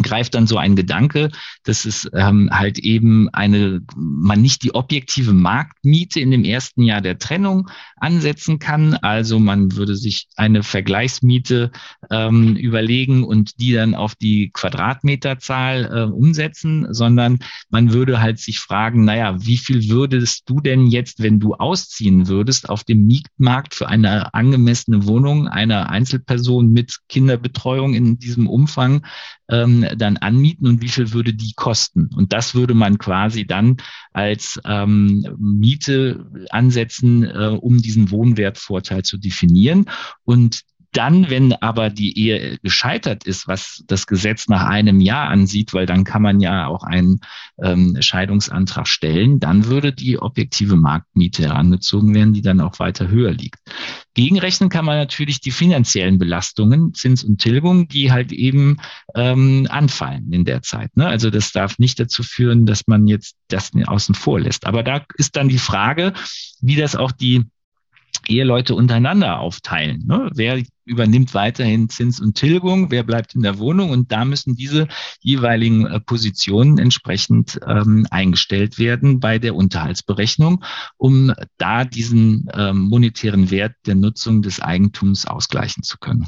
greift 0.02 0.34
dann 0.34 0.48
so 0.48 0.58
ein 0.58 0.76
Gedanke, 0.76 1.30
dass 1.64 1.86
es 1.86 2.10
ähm, 2.14 2.50
halt 2.52 2.80
eben 2.80 3.30
eine, 3.30 3.82
man 3.96 4.42
nicht 4.42 4.64
die 4.64 4.74
objektive 4.74 5.34
Marktmiete 5.34 6.20
in 6.20 6.32
dem 6.32 6.44
ersten 6.44 6.82
Jahr 6.82 7.02
der 7.02 7.20
Trennung 7.20 7.70
ansetzen 7.98 8.58
kann. 8.58 8.96
Also 8.96 9.40
man 9.40 9.76
würde 9.76 9.96
sich 9.96 10.28
eine 10.36 10.64
Vergleichsmiete 10.64 11.72
ähm, 12.10 12.56
überlegen 12.56 13.24
und 13.24 13.60
die 13.60 13.74
dann 13.74 13.94
auf 13.94 14.16
die 14.16 14.50
Quadratmeterzahl 14.52 15.86
äh, 15.86 16.12
umsetzen, 16.12 16.88
sondern 16.92 17.40
man 17.70 17.94
würde 17.94 18.20
halt 18.20 18.40
sich 18.40 18.60
fragen, 18.60 19.06
naja, 19.06 19.36
wie 19.46 19.58
viel 19.58 19.90
würdest 19.90 20.50
du 20.50 20.60
denn 20.60 20.88
jetzt, 20.88 21.22
wenn 21.22 21.40
du 21.40 21.54
ausziehen 21.54 22.28
würdest, 22.28 22.68
auf 22.70 22.84
dem 22.84 23.06
Mietmarkt 23.06 23.76
für 23.76 23.88
eine 23.88 24.34
angemessene 24.34 25.06
Wohnung 25.06 25.48
einer 25.48 25.90
Einzelperson 25.90 26.72
mit 26.72 26.98
Kinderbetreuung 27.10 27.94
in 27.94 28.18
diesem 28.18 28.48
Umfang 28.48 29.06
ähm, 29.50 29.83
dann 29.98 30.18
anmieten 30.18 30.68
und 30.68 30.82
wie 30.82 30.90
viel 30.90 31.14
würde 31.14 31.34
die 31.34 31.54
kosten? 31.56 32.10
Und 32.16 32.34
das 32.34 32.56
würde 32.56 32.74
man 32.74 32.98
quasi 32.98 33.46
dann 33.46 33.78
als 34.12 34.60
ähm, 34.66 35.26
Miete 35.38 36.26
ansetzen, 36.50 37.24
äh, 37.24 37.58
um 37.60 37.82
diesen 37.82 38.12
Wohnwertvorteil 38.12 39.04
zu 39.04 39.18
definieren. 39.18 39.86
Und 40.24 40.64
dann, 40.94 41.30
wenn 41.30 41.54
aber 41.54 41.90
die 41.90 42.18
Ehe 42.18 42.58
gescheitert 42.60 43.26
ist, 43.26 43.48
was 43.48 43.84
das 43.88 44.08
Gesetz 44.08 44.48
nach 44.48 44.66
einem 44.66 45.02
Jahr 45.02 45.30
ansieht, 45.30 45.74
weil 45.74 45.86
dann 45.86 46.04
kann 46.04 46.22
man 46.22 46.40
ja 46.40 46.68
auch 46.68 46.84
einen 46.84 47.20
ähm, 47.62 47.98
Scheidungsantrag 48.00 48.88
stellen, 48.88 49.40
dann 49.40 49.66
würde 49.66 49.92
die 49.92 50.20
objektive 50.20 50.76
Marktmiete 50.76 51.44
herangezogen 51.44 52.14
werden, 52.14 52.34
die 52.34 52.42
dann 52.42 52.62
auch 52.62 52.80
weiter 52.80 53.10
höher 53.10 53.32
liegt. 53.32 53.60
Gegenrechnen 54.14 54.70
kann 54.70 54.86
man 54.86 54.98
natürlich 54.98 55.42
die 55.42 55.52
finanziellen 55.52 56.20
Belastungen, 56.20 56.94
Zins 56.94 57.24
und 57.24 57.42
Tilgung, 57.42 57.88
die 57.88 58.12
halt 58.12 58.32
eben 58.32 58.78
ähm, 59.16 59.68
anfallen 59.70 60.32
in 60.32 60.46
der 60.46 60.62
Zeit. 60.62 60.96
Ne? 60.96 61.08
Also 61.08 61.32
das 61.32 61.52
darf 61.52 61.80
nicht 61.80 62.00
dazu 62.00 62.22
führen, 62.22 62.66
dass 62.66 62.88
man 62.88 63.08
jetzt 63.08 63.36
das 63.48 63.72
außen 63.74 64.14
vor 64.14 64.40
lässt. 64.40 64.68
Aber 64.68 64.84
da 64.84 65.04
ist 65.18 65.36
dann 65.36 65.50
die 65.50 65.58
Frage, 65.58 66.14
wie 66.62 66.76
das 66.76 66.96
auch 66.96 67.12
die 67.12 67.44
Eheleute 68.28 68.76
untereinander 68.76 69.40
aufteilen. 69.40 70.06
Ne? 70.06 70.30
Wer 70.34 70.64
übernimmt 70.86 71.34
weiterhin 71.34 71.90
Zins 71.90 72.20
und 72.20 72.36
Tilgung, 72.36 72.92
wer 72.92 73.04
bleibt 73.04 73.36
in 73.36 73.42
der 73.42 73.60
Wohnung 73.60 73.90
und 73.90 74.12
da 74.12 74.26
müssen 74.26 74.56
diese 74.56 74.88
jeweiligen 75.22 75.86
äh, 75.86 76.00
Positionen 76.00 76.78
entsprechend 76.78 77.60
ähm, 77.68 78.06
eingestellt 78.12 78.80
werden 78.80 79.20
bei 79.20 79.40
der 79.40 79.56
Unterhaltsberechnung, 79.56 80.64
um 80.98 81.34
da 81.58 81.86
diesen 81.86 82.50
ähm, 82.54 82.80
monetären 82.80 83.52
Wert 83.52 83.76
der 83.86 83.96
Nutzung 83.96 84.42
des 84.42 84.62
Eigentums 84.62 85.26
ausgleichen 85.26 85.84
zu 85.84 85.98
können. 85.98 86.28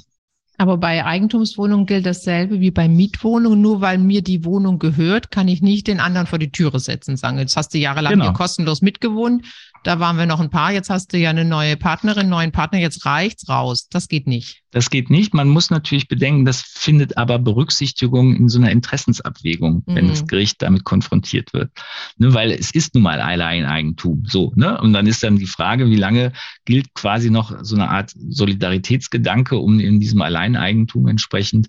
Aber 0.58 0.78
bei 0.78 1.06
Eigentumswohnungen 1.06 1.86
gilt 1.86 2.06
dasselbe 2.06 2.62
wie 2.62 2.72
bei 2.72 2.88
Mietwohnungen. 2.88 3.62
Nur 3.62 3.82
weil 3.82 3.98
mir 3.98 4.22
die 4.22 4.46
Wohnung 4.46 4.80
gehört, 4.80 5.32
kann 5.32 5.48
ich 5.48 5.62
nicht 5.62 5.88
den 5.88 6.00
anderen 6.00 6.28
vor 6.28 6.40
die 6.40 6.52
Türe 6.52 6.80
setzen, 6.80 7.18
sagen, 7.18 7.40
jetzt 7.40 7.58
hast 7.58 7.74
du 7.74 7.78
jahrelang 7.78 8.14
genau. 8.14 8.26
hier 8.26 8.34
kostenlos 8.34 8.82
mitgewohnt. 8.82 9.46
Da 9.86 10.00
waren 10.00 10.18
wir 10.18 10.26
noch 10.26 10.40
ein 10.40 10.50
paar. 10.50 10.72
Jetzt 10.72 10.90
hast 10.90 11.14
du 11.14 11.18
ja 11.20 11.30
eine 11.30 11.46
neue 11.46 11.78
Partnerin, 11.78 12.28
neuen 12.28 12.52
Partner. 12.52 12.80
Jetzt 12.80 13.06
reicht's 13.06 13.48
raus. 13.48 13.88
Das 13.88 14.08
geht 14.08 14.26
nicht. 14.26 14.64
Das 14.72 14.90
geht 14.90 15.12
nicht. 15.12 15.36
Man 15.36 15.48
muss 15.48 15.70
natürlich 15.70 16.08
bedenken, 16.08 16.44
das 16.44 16.62
findet 16.62 17.20
aber 17.20 17.38
Berücksichtigung 17.38 18.36
in 18.36 18.50
so 18.50 18.58
einer 18.58 18.72
Interessensabwägung, 18.72 19.84
mhm. 19.86 19.96
wenn 19.96 20.08
das 20.08 20.26
Gericht 20.26 20.64
damit 20.64 20.86
konfrontiert 20.86 21.54
wird. 21.54 21.70
Ne, 22.18 22.34
weil 22.34 22.50
es 22.50 22.74
ist 22.74 22.96
nun 22.96 23.04
mal 23.04 23.22
allein 23.22 23.66
Eigentum. 23.66 24.24
So, 24.26 24.54
ne? 24.56 24.82
Und 24.82 24.92
dann 24.94 25.06
ist 25.06 25.22
dann 25.22 25.38
die 25.38 25.46
Frage, 25.46 25.88
wie 25.92 25.98
lange 25.98 26.34
gilt 26.66 26.96
quasi 26.96 27.30
noch 27.30 27.56
so 27.62 27.76
eine 27.76 27.88
Art 27.88 28.12
Solidaritätsgedanke, 28.18 29.56
um 29.56 29.80
in 29.80 30.00
diesem 30.00 30.24
Alleineigentum 30.24 31.08
entsprechend 31.08 31.68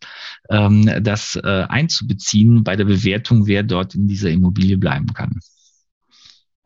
ähm, 0.48 0.90
das 1.02 1.36
äh, 1.36 1.66
einzubeziehen 1.68 2.64
bei 2.64 2.76
der 2.76 2.86
Bewertung, 2.86 3.46
wer 3.46 3.62
dort 3.62 3.94
in 3.94 4.08
dieser 4.08 4.30
Immobilie 4.30 4.78
bleiben 4.78 5.12
kann. 5.12 5.38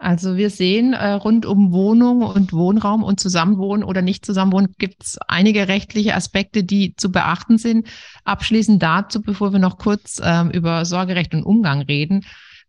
Also 0.02 0.38
wir 0.38 0.48
sehen, 0.48 0.94
äh, 0.94 1.12
rund 1.12 1.44
um 1.44 1.72
Wohnung 1.72 2.22
und 2.22 2.54
Wohnraum 2.54 3.02
und 3.02 3.20
Zusammenwohnen 3.20 3.84
oder 3.84 4.00
nicht 4.00 4.24
Zusammenwohnen 4.24 4.72
gibt 4.78 5.02
es 5.04 5.18
einige 5.28 5.68
rechtliche 5.68 6.14
Aspekte, 6.14 6.64
die 6.64 6.96
zu 6.96 7.12
beachten 7.12 7.58
sind. 7.58 7.86
Abschließend 8.24 8.82
dazu, 8.82 9.20
bevor 9.20 9.52
wir 9.52 9.58
noch 9.58 9.76
kurz 9.76 10.18
ähm, 10.24 10.50
über 10.52 10.86
Sorgerecht 10.86 11.34
und 11.34 11.42
Umgang 11.42 11.82
reden, 11.82 12.24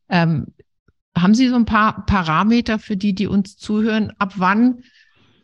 ähm, 0.10 0.48
haben 1.18 1.34
Sie 1.34 1.48
so 1.48 1.56
ein 1.56 1.64
paar 1.64 2.06
Parameter 2.06 2.80
für 2.80 2.98
die, 2.98 3.16
die 3.16 3.28
uns 3.28 3.56
zuhören? 3.56 4.12
Ab 4.20 4.34
wann 4.36 4.84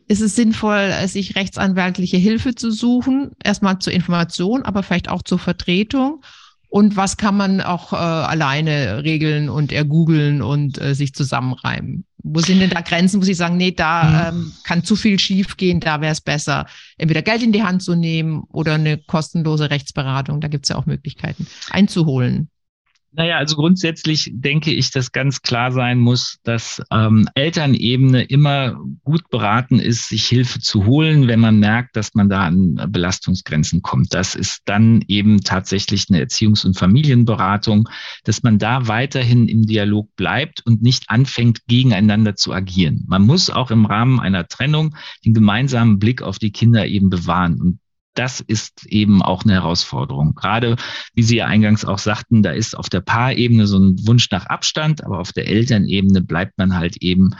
ist 0.08 0.20
es 0.20 0.36
sinnvoll, 0.36 0.92
sich 1.06 1.36
rechtsanwaltliche 1.36 2.18
Hilfe 2.18 2.54
zu 2.54 2.70
suchen? 2.70 3.30
Erstmal 3.42 3.78
zur 3.78 3.94
Information, 3.94 4.62
aber 4.62 4.82
vielleicht 4.82 5.08
auch 5.08 5.22
zur 5.22 5.38
Vertretung 5.38 6.22
und 6.68 6.96
was 6.96 7.16
kann 7.16 7.36
man 7.36 7.60
auch 7.60 7.92
äh, 7.92 7.96
alleine 7.96 9.02
regeln 9.02 9.48
und 9.48 9.72
ergoogeln 9.72 10.42
und 10.42 10.80
äh, 10.80 10.94
sich 10.94 11.14
zusammenreimen? 11.14 12.04
Wo 12.22 12.40
sind 12.40 12.60
denn 12.60 12.70
da 12.70 12.82
Grenzen, 12.82 13.20
wo 13.20 13.24
Sie 13.24 13.32
sagen, 13.32 13.56
nee, 13.56 13.70
da 13.70 14.32
mhm. 14.32 14.38
ähm, 14.38 14.52
kann 14.64 14.84
zu 14.84 14.96
viel 14.96 15.18
schiefgehen, 15.18 15.80
da 15.80 16.00
wäre 16.00 16.12
es 16.12 16.20
besser, 16.20 16.66
entweder 16.98 17.22
Geld 17.22 17.42
in 17.42 17.52
die 17.52 17.62
Hand 17.62 17.82
zu 17.82 17.94
nehmen 17.94 18.42
oder 18.52 18.74
eine 18.74 18.98
kostenlose 18.98 19.70
Rechtsberatung, 19.70 20.40
da 20.40 20.48
gibt 20.48 20.66
es 20.66 20.68
ja 20.68 20.76
auch 20.76 20.86
Möglichkeiten, 20.86 21.46
einzuholen. 21.70 22.50
Naja, 23.18 23.36
also 23.38 23.56
grundsätzlich 23.56 24.30
denke 24.32 24.72
ich, 24.72 24.92
dass 24.92 25.10
ganz 25.10 25.42
klar 25.42 25.72
sein 25.72 25.98
muss, 25.98 26.38
dass 26.44 26.80
ähm, 26.92 27.28
Elternebene 27.34 28.22
immer 28.22 28.80
gut 29.02 29.28
beraten 29.28 29.80
ist, 29.80 30.08
sich 30.08 30.24
Hilfe 30.28 30.60
zu 30.60 30.86
holen, 30.86 31.26
wenn 31.26 31.40
man 31.40 31.58
merkt, 31.58 31.96
dass 31.96 32.14
man 32.14 32.28
da 32.28 32.46
an 32.46 32.80
Belastungsgrenzen 32.90 33.82
kommt. 33.82 34.14
Das 34.14 34.36
ist 34.36 34.62
dann 34.66 35.04
eben 35.08 35.40
tatsächlich 35.40 36.06
eine 36.08 36.24
Erziehungs- 36.24 36.64
und 36.64 36.78
Familienberatung, 36.78 37.88
dass 38.22 38.44
man 38.44 38.60
da 38.60 38.86
weiterhin 38.86 39.48
im 39.48 39.66
Dialog 39.66 40.14
bleibt 40.14 40.64
und 40.64 40.80
nicht 40.82 41.10
anfängt, 41.10 41.66
gegeneinander 41.66 42.36
zu 42.36 42.52
agieren. 42.52 43.04
Man 43.08 43.22
muss 43.22 43.50
auch 43.50 43.72
im 43.72 43.84
Rahmen 43.84 44.20
einer 44.20 44.46
Trennung 44.46 44.94
den 45.24 45.34
gemeinsamen 45.34 45.98
Blick 45.98 46.22
auf 46.22 46.38
die 46.38 46.52
Kinder 46.52 46.86
eben 46.86 47.10
bewahren. 47.10 47.60
Und 47.60 47.80
das 48.14 48.40
ist 48.40 48.86
eben 48.86 49.22
auch 49.22 49.44
eine 49.44 49.54
Herausforderung. 49.54 50.34
Gerade, 50.34 50.76
wie 51.14 51.22
Sie 51.22 51.36
ja 51.36 51.46
eingangs 51.46 51.84
auch 51.84 51.98
sagten, 51.98 52.42
da 52.42 52.50
ist 52.50 52.76
auf 52.76 52.88
der 52.88 53.00
Paarebene 53.00 53.66
so 53.66 53.78
ein 53.78 53.96
Wunsch 54.06 54.30
nach 54.30 54.46
Abstand, 54.46 55.04
aber 55.04 55.20
auf 55.20 55.32
der 55.32 55.46
Elternebene 55.46 56.22
bleibt 56.22 56.58
man 56.58 56.76
halt 56.76 56.96
eben 56.98 57.30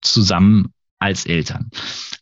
zusammen 0.00 0.72
als 0.98 1.26
Eltern. 1.26 1.70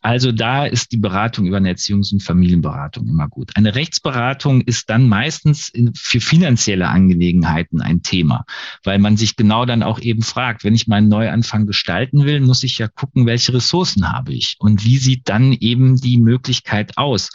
Also 0.01 0.31
da 0.31 0.65
ist 0.65 0.91
die 0.91 0.97
Beratung 0.97 1.47
über 1.47 1.57
eine 1.57 1.73
Erziehungs- 1.73 2.13
und 2.13 2.21
Familienberatung 2.21 3.07
immer 3.07 3.27
gut. 3.27 3.51
Eine 3.55 3.73
Rechtsberatung 3.73 4.61
ist 4.61 4.89
dann 4.89 5.07
meistens 5.07 5.71
für 5.95 6.19
finanzielle 6.19 6.89
Angelegenheiten 6.89 7.81
ein 7.81 8.03
Thema, 8.03 8.45
weil 8.83 8.99
man 8.99 9.17
sich 9.17 9.35
genau 9.35 9.65
dann 9.65 9.81
auch 9.81 9.99
eben 9.99 10.21
fragt, 10.21 10.63
wenn 10.63 10.75
ich 10.75 10.87
meinen 10.87 11.07
Neuanfang 11.07 11.65
gestalten 11.65 12.25
will, 12.25 12.41
muss 12.41 12.63
ich 12.63 12.77
ja 12.77 12.87
gucken, 12.87 13.25
welche 13.25 13.53
Ressourcen 13.53 14.11
habe 14.11 14.33
ich 14.33 14.57
und 14.59 14.85
wie 14.85 14.97
sieht 14.97 15.27
dann 15.29 15.53
eben 15.53 15.95
die 15.95 16.17
Möglichkeit 16.17 16.97
aus, 16.97 17.31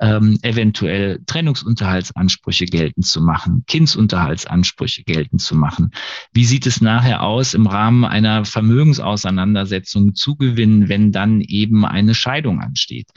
ähm, 0.00 0.38
eventuell 0.42 1.20
Trennungsunterhaltsansprüche 1.26 2.66
geltend 2.66 3.06
zu 3.06 3.20
machen, 3.20 3.64
Kindsunterhaltsansprüche 3.66 5.02
geltend 5.02 5.42
zu 5.42 5.56
machen. 5.56 5.90
Wie 6.32 6.44
sieht 6.44 6.66
es 6.66 6.80
nachher 6.80 7.22
aus 7.22 7.54
im 7.54 7.66
Rahmen 7.66 8.04
einer 8.04 8.44
Vermögensauseinandersetzung, 8.44 10.14
Wenn 10.88 11.12
dann 11.12 11.40
eben 11.40 11.84
eine 11.84 12.14
Scheidung 12.14 12.60
ansteht. 12.60 13.08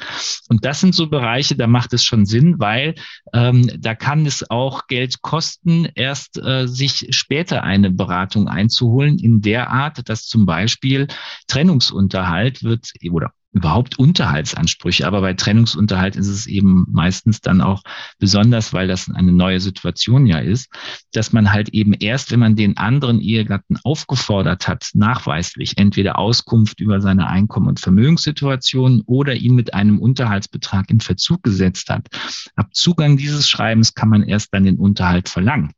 Und 0.47 0.65
das 0.65 0.79
sind 0.79 0.95
so 0.95 1.07
Bereiche, 1.07 1.55
da 1.55 1.67
macht 1.67 1.93
es 1.93 2.03
schon 2.03 2.25
Sinn, 2.25 2.55
weil 2.59 2.95
ähm, 3.33 3.69
da 3.79 3.95
kann 3.95 4.25
es 4.25 4.49
auch 4.49 4.87
Geld 4.87 5.21
kosten, 5.21 5.87
erst 5.95 6.37
äh, 6.37 6.67
sich 6.67 7.07
später 7.11 7.63
eine 7.63 7.91
Beratung 7.91 8.47
einzuholen, 8.47 9.19
in 9.19 9.41
der 9.41 9.69
Art, 9.69 10.09
dass 10.09 10.25
zum 10.25 10.45
Beispiel 10.45 11.07
Trennungsunterhalt 11.47 12.63
wird 12.63 12.91
oder 13.11 13.31
überhaupt 13.51 13.97
Unterhaltsansprüche. 13.97 15.07
Aber 15.07 15.21
bei 15.21 15.33
Trennungsunterhalt 15.33 16.15
ist 16.15 16.27
es 16.27 16.47
eben 16.47 16.85
meistens 16.89 17.41
dann 17.41 17.61
auch 17.61 17.81
besonders, 18.19 18.73
weil 18.73 18.87
das 18.87 19.09
eine 19.09 19.31
neue 19.31 19.59
Situation 19.59 20.25
ja 20.25 20.39
ist, 20.39 20.69
dass 21.13 21.33
man 21.33 21.51
halt 21.51 21.69
eben 21.69 21.93
erst, 21.93 22.31
wenn 22.31 22.39
man 22.39 22.55
den 22.55 22.77
anderen 22.77 23.19
Ehegatten 23.19 23.77
aufgefordert 23.83 24.67
hat, 24.67 24.89
nachweislich 24.93 25.77
entweder 25.77 26.19
Auskunft 26.19 26.79
über 26.79 27.01
seine 27.01 27.27
Einkommen- 27.27 27.67
und 27.67 27.79
Vermögenssituation 27.79 29.01
oder 29.05 29.35
ihn 29.35 29.55
mit 29.55 29.73
einem 29.73 29.99
Unterhaltsbetrag 29.99 30.89
in 30.89 30.99
Verzug 30.99 31.43
gesetzt 31.43 31.89
hat, 31.89 32.07
ab 32.55 32.67
Zugang 32.73 33.17
dieses 33.17 33.49
Schreibens 33.49 33.93
kann 33.93 34.09
man 34.09 34.23
erst 34.23 34.53
dann 34.53 34.63
den 34.63 34.77
Unterhalt 34.77 35.29
verlangen. 35.29 35.73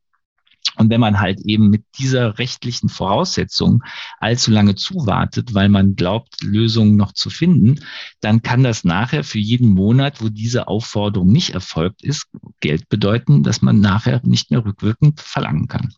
Und 0.81 0.89
wenn 0.89 0.99
man 0.99 1.19
halt 1.19 1.39
eben 1.41 1.69
mit 1.69 1.83
dieser 1.99 2.39
rechtlichen 2.39 2.89
Voraussetzung 2.89 3.83
allzu 4.19 4.49
lange 4.49 4.73
zuwartet, 4.73 5.53
weil 5.53 5.69
man 5.69 5.95
glaubt, 5.95 6.41
Lösungen 6.41 6.95
noch 6.95 7.11
zu 7.11 7.29
finden, 7.29 7.79
dann 8.19 8.41
kann 8.41 8.63
das 8.63 8.83
nachher 8.83 9.23
für 9.23 9.37
jeden 9.37 9.69
Monat, 9.69 10.23
wo 10.23 10.29
diese 10.29 10.67
Aufforderung 10.67 11.31
nicht 11.31 11.51
erfolgt 11.51 12.03
ist, 12.03 12.25
Geld 12.61 12.89
bedeuten, 12.89 13.43
dass 13.43 13.61
man 13.61 13.79
nachher 13.79 14.21
nicht 14.23 14.49
mehr 14.49 14.65
rückwirkend 14.65 15.21
verlangen 15.21 15.67
kann. 15.67 15.93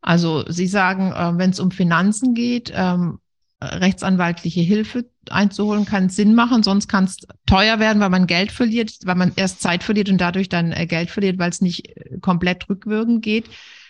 Also 0.00 0.44
Sie 0.48 0.68
sagen, 0.68 1.10
äh, 1.10 1.36
wenn 1.36 1.50
es 1.50 1.58
um 1.58 1.72
Finanzen 1.72 2.34
geht, 2.34 2.72
ähm, 2.72 3.18
rechtsanwaltliche 3.64 4.60
Hilfe 4.60 5.06
einzuholen, 5.30 5.84
kann 5.84 6.08
Sinn 6.08 6.34
machen, 6.34 6.62
sonst 6.62 6.88
kann 6.88 7.04
es 7.04 7.18
teuer 7.46 7.78
werden, 7.78 8.00
weil 8.00 8.10
man 8.10 8.26
Geld 8.26 8.52
verliert, 8.52 8.92
weil 9.04 9.14
man 9.14 9.32
erst 9.36 9.60
Zeit 9.60 9.82
verliert 9.82 10.08
und 10.08 10.20
dadurch 10.20 10.48
dann 10.48 10.72
äh, 10.72 10.86
Geld 10.86 11.10
verliert, 11.10 11.38
weil 11.38 11.50
es 11.50 11.60
nicht 11.60 11.88
äh, 11.88 12.18
komplett 12.20 12.68
rückwirkend 12.68 13.22
geht. 13.22 13.46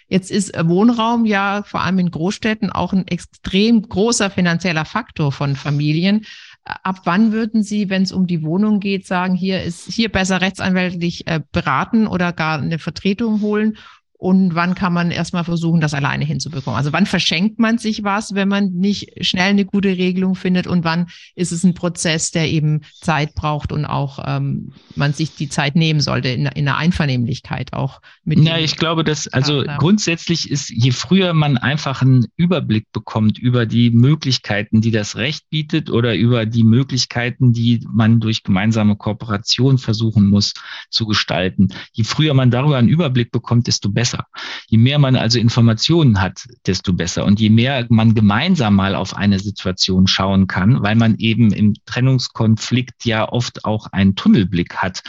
Jetzt 0.09 0.31
ist 0.31 0.55
äh, 0.55 0.69
Wohnraum 0.69 1.25
ja 1.25 1.63
vor 1.65 1.83
allem 1.83 1.99
in 1.99 2.11
Großstädten 2.11 2.71
auch 2.71 2.93
ein 2.93 3.07
extrem 3.09 3.83
großer 3.83 4.31
finanzieller 4.31 4.85
Faktor 4.85 5.33
von 5.33 5.57
Familien. 5.57 6.25
Ab 6.65 7.01
wann 7.05 7.33
würden 7.33 7.63
Sie, 7.63 7.91
wenn 7.91 8.03
es 8.03 8.13
um 8.13 8.27
die 8.27 8.43
Wohnung 8.43 8.81
geht, 8.81 9.07
sagen, 9.07 9.35
hier 9.35 9.63
ist 9.63 9.87
hier 9.87 10.11
besser 10.11 10.41
rechtsanwältlich 10.41 11.27
beraten 11.53 12.07
oder 12.07 12.33
gar 12.33 12.59
eine 12.59 12.79
Vertretung 12.79 13.43
holen? 13.43 13.77
Und 14.17 14.55
wann 14.55 14.75
kann 14.75 14.93
man 14.93 15.11
erstmal 15.11 15.45
versuchen, 15.45 15.81
das 15.81 15.93
alleine 15.93 16.25
hinzubekommen. 16.25 16.79
Also 16.79 16.93
wann 16.93 17.05
verschenkt 17.05 17.59
man 17.59 17.79
sich 17.79 18.05
was, 18.05 18.35
wenn 18.35 18.49
man 18.49 18.71
nicht 18.71 19.13
schnell 19.21 19.51
eine 19.51 19.65
gute 19.65 19.89
Regelung 19.89 20.35
findet 20.35 20.67
und 20.67 20.83
wann 20.83 21.09
ist 21.35 21.53
es 21.53 21.65
ein 21.65 21.75
Prozess, 21.75 22.31
der 22.31 22.51
eben 22.51 22.83
Zeit 23.01 23.35
braucht 23.35 23.73
und 23.73 23.85
auch 23.85 24.21
ähm, 24.25 24.73
man 24.95 25.13
sich 25.13 25.35
die 25.35 25.49
Zeit 25.49 25.77
nehmen 25.77 26.01
sollte 26.01 26.29
in, 26.29 26.47
in 26.47 26.65
der 26.65 26.79
Einvernehmlichkeit 26.79 27.73
auch 27.73 28.01
mit. 28.25 28.39
Ja, 28.39 28.57
ich 28.57 28.77
glaube, 28.77 29.05
dass 29.05 29.29
also 29.29 29.57
Partner. 29.57 29.77
grundsätzlich 29.79 30.51
ist, 30.51 30.71
je 30.71 30.93
früher 30.93 31.35
man 31.35 31.59
einfach 31.59 32.01
einen 32.01 32.27
Überblick 32.37 32.93
bekommt 32.93 33.39
über 33.39 33.67
die 33.67 33.91
Möglichkeiten, 33.91 34.81
die 34.81 34.91
das 34.91 35.17
Recht 35.17 35.51
bietet 35.51 35.91
oder 35.91 36.15
über 36.15 36.47
die 36.47 36.65
Möglichkeiten, 36.65 37.53
die 37.53 37.87
man 37.93 38.21
durch 38.21 38.43
gemeinsame 38.43 38.97
Kooperation 38.97 39.77
versuchen 39.77 40.31
muss 40.31 40.55
zu 40.89 41.05
gestalten, 41.05 41.69
je 41.93 42.05
früher 42.05 42.33
man 42.33 42.51
darüber 42.51 42.79
einen 42.79 42.89
Überblick 42.89 43.31
bekommt, 43.31 43.67
desto 43.67 43.91
besser 43.91 44.04
besser. 44.05 44.27
Je 44.69 44.77
mehr 44.77 44.99
man 44.99 45.17
also 45.17 45.39
Informationen 45.39 46.21
hat, 46.21 46.47
desto 46.67 46.93
besser. 46.93 47.25
Und 47.25 47.41
je 47.41 47.49
mehr 47.49 47.87
man 47.89 48.15
gemeinsam 48.15 48.77
mal 48.77 48.95
auf 48.95 49.17
eine 49.17 49.39
Situation 49.39 50.07
schauen 50.07 50.47
kann, 50.47 50.83
weil 50.83 50.95
man 50.95 51.17
eben 51.17 51.53
im 51.55 51.75
Trennungskonflikt 51.87 53.07
ja 53.07 53.27
oft 53.27 53.65
auch 53.65 53.87
einen 53.93 54.15
Tunnelblick 54.15 54.77
hat, 54.77 55.03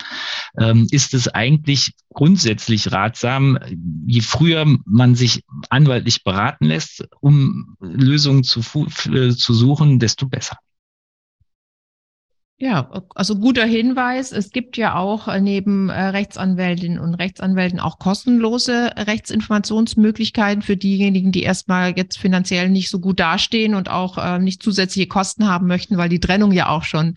ähm, 0.58 0.88
ist 0.92 1.14
es 1.14 1.28
eigentlich 1.28 1.92
grundsätzlich 2.14 2.94
ratsam, 2.94 3.60
je 4.08 4.22
früher 4.22 4.66
man 4.86 5.16
sich 5.16 5.44
anwaltlich 5.70 6.24
beraten 6.24 6.66
lässt, 6.66 7.06
um 7.20 7.76
Lösungen 7.82 8.46
zu, 8.46 8.62
äh, 9.12 9.32
zu 9.36 9.54
suchen, 9.54 10.00
desto 10.00 10.28
besser. 10.28 10.58
Ja, 12.58 12.90
also 13.16 13.36
guter 13.38 13.66
Hinweis. 13.66 14.32
Es 14.32 14.50
gibt 14.50 14.78
ja 14.78 14.96
auch 14.96 15.28
äh, 15.28 15.42
neben 15.42 15.90
äh, 15.90 16.02
Rechtsanwältinnen 16.02 17.00
und 17.00 17.16
Rechtsanwälten 17.16 17.82
auch 17.82 18.00
kostenlose 18.00 18.92
Rechtsinformationsmöglichkeiten 18.96 20.62
für 20.62 20.78
diejenigen, 20.78 21.34
die 21.34 21.44
erstmal 21.44 21.98
jetzt 21.98 22.18
finanziell 22.18 22.70
nicht 22.70 22.90
so 22.90 23.02
gut 23.02 23.20
dastehen 23.20 23.76
und 23.76 23.90
auch 23.90 24.18
äh, 24.18 24.40
nicht 24.40 24.64
zusätzliche 24.64 25.10
Kosten 25.10 25.50
haben 25.50 25.68
möchten, 25.68 25.98
weil 25.98 26.08
die 26.08 26.22
Trennung 26.22 26.54
ja 26.54 26.70
auch 26.70 26.84
schon 26.84 27.16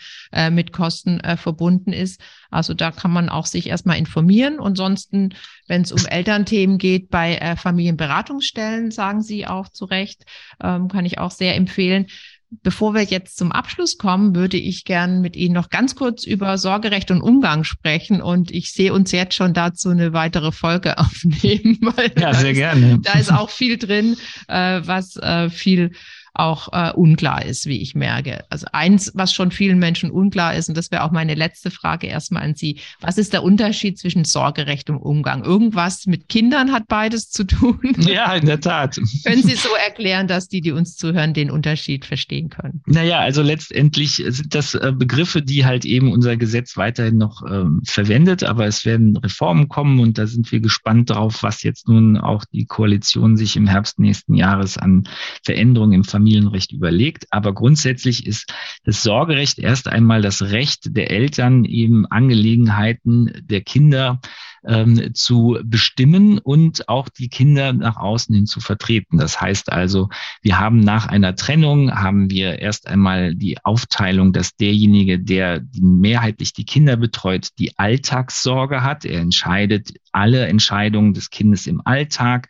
mit 0.50 0.72
Kosten 0.72 1.20
verbunden 1.36 1.92
ist. 1.92 2.20
Also 2.50 2.74
da 2.74 2.90
kann 2.90 3.10
man 3.10 3.28
auch 3.28 3.46
sich 3.46 3.68
erstmal 3.68 3.98
informieren. 3.98 4.60
Ansonsten, 4.60 5.34
wenn 5.66 5.82
es 5.82 5.92
um 5.92 6.04
Elternthemen 6.06 6.78
geht, 6.78 7.08
bei 7.08 7.56
Familienberatungsstellen, 7.56 8.90
sagen 8.90 9.22
Sie 9.22 9.46
auch 9.46 9.68
zu 9.68 9.84
Recht, 9.86 10.24
ähm, 10.62 10.88
kann 10.88 11.06
ich 11.06 11.18
auch 11.18 11.30
sehr 11.30 11.56
empfehlen 11.56 12.06
Bevor 12.50 12.94
wir 12.94 13.02
jetzt 13.02 13.36
zum 13.36 13.52
Abschluss 13.52 13.98
kommen, 13.98 14.34
würde 14.34 14.56
ich 14.56 14.84
gern 14.84 15.20
mit 15.20 15.36
Ihnen 15.36 15.54
noch 15.54 15.68
ganz 15.68 15.94
kurz 15.94 16.24
über 16.24 16.56
Sorgerecht 16.56 17.10
und 17.10 17.20
Umgang 17.20 17.62
sprechen. 17.62 18.22
Und 18.22 18.50
ich 18.50 18.72
sehe 18.72 18.92
uns 18.92 19.12
jetzt 19.12 19.34
schon 19.34 19.52
dazu 19.52 19.90
eine 19.90 20.14
weitere 20.14 20.50
Folge 20.50 20.98
aufnehmen. 20.98 21.78
ja, 22.18 22.32
sehr 22.32 22.54
gerne. 22.54 23.00
Da 23.02 23.18
ist 23.18 23.32
auch 23.32 23.50
viel 23.50 23.76
drin, 23.76 24.16
äh, 24.48 24.80
was 24.84 25.16
äh, 25.16 25.50
viel 25.50 25.92
auch 26.34 26.68
äh, 26.72 26.92
unklar 26.92 27.44
ist, 27.44 27.66
wie 27.66 27.80
ich 27.80 27.94
merke. 27.94 28.44
Also 28.50 28.66
eins, 28.72 29.12
was 29.14 29.32
schon 29.32 29.50
vielen 29.50 29.78
Menschen 29.78 30.10
unklar 30.10 30.54
ist, 30.54 30.68
und 30.68 30.76
das 30.76 30.90
wäre 30.90 31.02
auch 31.04 31.10
meine 31.10 31.34
letzte 31.34 31.70
Frage 31.70 32.06
erstmal 32.06 32.42
an 32.42 32.54
Sie. 32.54 32.78
Was 33.00 33.18
ist 33.18 33.32
der 33.32 33.42
Unterschied 33.42 33.98
zwischen 33.98 34.24
Sorgerecht 34.24 34.90
und 34.90 34.98
Umgang? 34.98 35.44
Irgendwas 35.44 36.06
mit 36.06 36.28
Kindern 36.28 36.72
hat 36.72 36.86
beides 36.88 37.30
zu 37.30 37.44
tun? 37.44 37.78
Ja, 38.08 38.32
in 38.34 38.46
der 38.46 38.60
Tat. 38.60 38.98
Können 39.24 39.42
Sie 39.42 39.54
so 39.54 39.68
erklären, 39.86 40.28
dass 40.28 40.48
die, 40.48 40.60
die 40.60 40.72
uns 40.72 40.96
zuhören, 40.96 41.34
den 41.34 41.50
Unterschied 41.50 42.06
verstehen 42.06 42.48
können? 42.48 42.80
Naja, 42.86 43.18
also 43.18 43.42
letztendlich 43.42 44.22
sind 44.26 44.54
das 44.54 44.74
äh, 44.74 44.92
Begriffe, 44.96 45.42
die 45.42 45.66
halt 45.66 45.84
eben 45.84 46.10
unser 46.10 46.36
Gesetz 46.36 46.76
weiterhin 46.76 47.18
noch 47.18 47.42
ähm, 47.48 47.82
verwendet, 47.84 48.44
aber 48.44 48.66
es 48.66 48.86
werden 48.86 49.16
Reformen 49.16 49.68
kommen 49.68 50.00
und 50.00 50.16
da 50.16 50.26
sind 50.26 50.50
wir 50.52 50.60
gespannt 50.60 51.10
drauf, 51.10 51.42
was 51.42 51.62
jetzt 51.62 51.86
nun 51.88 52.16
auch 52.16 52.44
die 52.46 52.64
Koalition 52.64 53.36
sich 53.36 53.56
im 53.56 53.66
Herbst 53.66 53.98
nächsten 53.98 54.34
Jahres 54.34 54.78
an 54.78 55.04
Veränderungen 55.44 55.92
im 55.92 56.04
Familien 56.04 56.17
Familienrecht 56.18 56.72
überlegt. 56.72 57.26
Aber 57.30 57.54
grundsätzlich 57.54 58.26
ist 58.26 58.52
das 58.84 59.04
Sorgerecht 59.04 59.58
erst 59.60 59.86
einmal 59.86 60.20
das 60.20 60.42
Recht 60.42 60.96
der 60.96 61.10
Eltern, 61.12 61.64
eben 61.64 62.06
Angelegenheiten 62.06 63.30
der 63.44 63.60
Kinder 63.60 64.20
ähm, 64.66 65.14
zu 65.14 65.58
bestimmen 65.64 66.38
und 66.38 66.88
auch 66.88 67.08
die 67.08 67.28
Kinder 67.28 67.72
nach 67.72 67.96
außen 67.96 68.34
hin 68.34 68.46
zu 68.46 68.60
vertreten. 68.60 69.18
Das 69.18 69.40
heißt 69.40 69.72
also, 69.72 70.08
wir 70.42 70.58
haben 70.58 70.80
nach 70.80 71.06
einer 71.06 71.36
Trennung, 71.36 71.92
haben 71.92 72.30
wir 72.30 72.58
erst 72.58 72.88
einmal 72.88 73.34
die 73.34 73.62
Aufteilung, 73.64 74.32
dass 74.32 74.56
derjenige, 74.56 75.18
der 75.18 75.62
mehrheitlich 75.80 76.52
die 76.52 76.64
Kinder 76.64 76.96
betreut, 76.96 77.48
die 77.58 77.78
Alltagssorge 77.78 78.82
hat. 78.82 79.04
Er 79.04 79.20
entscheidet 79.20 79.92
alle 80.12 80.46
Entscheidungen 80.46 81.14
des 81.14 81.30
Kindes 81.30 81.66
im 81.66 81.80
Alltag, 81.84 82.48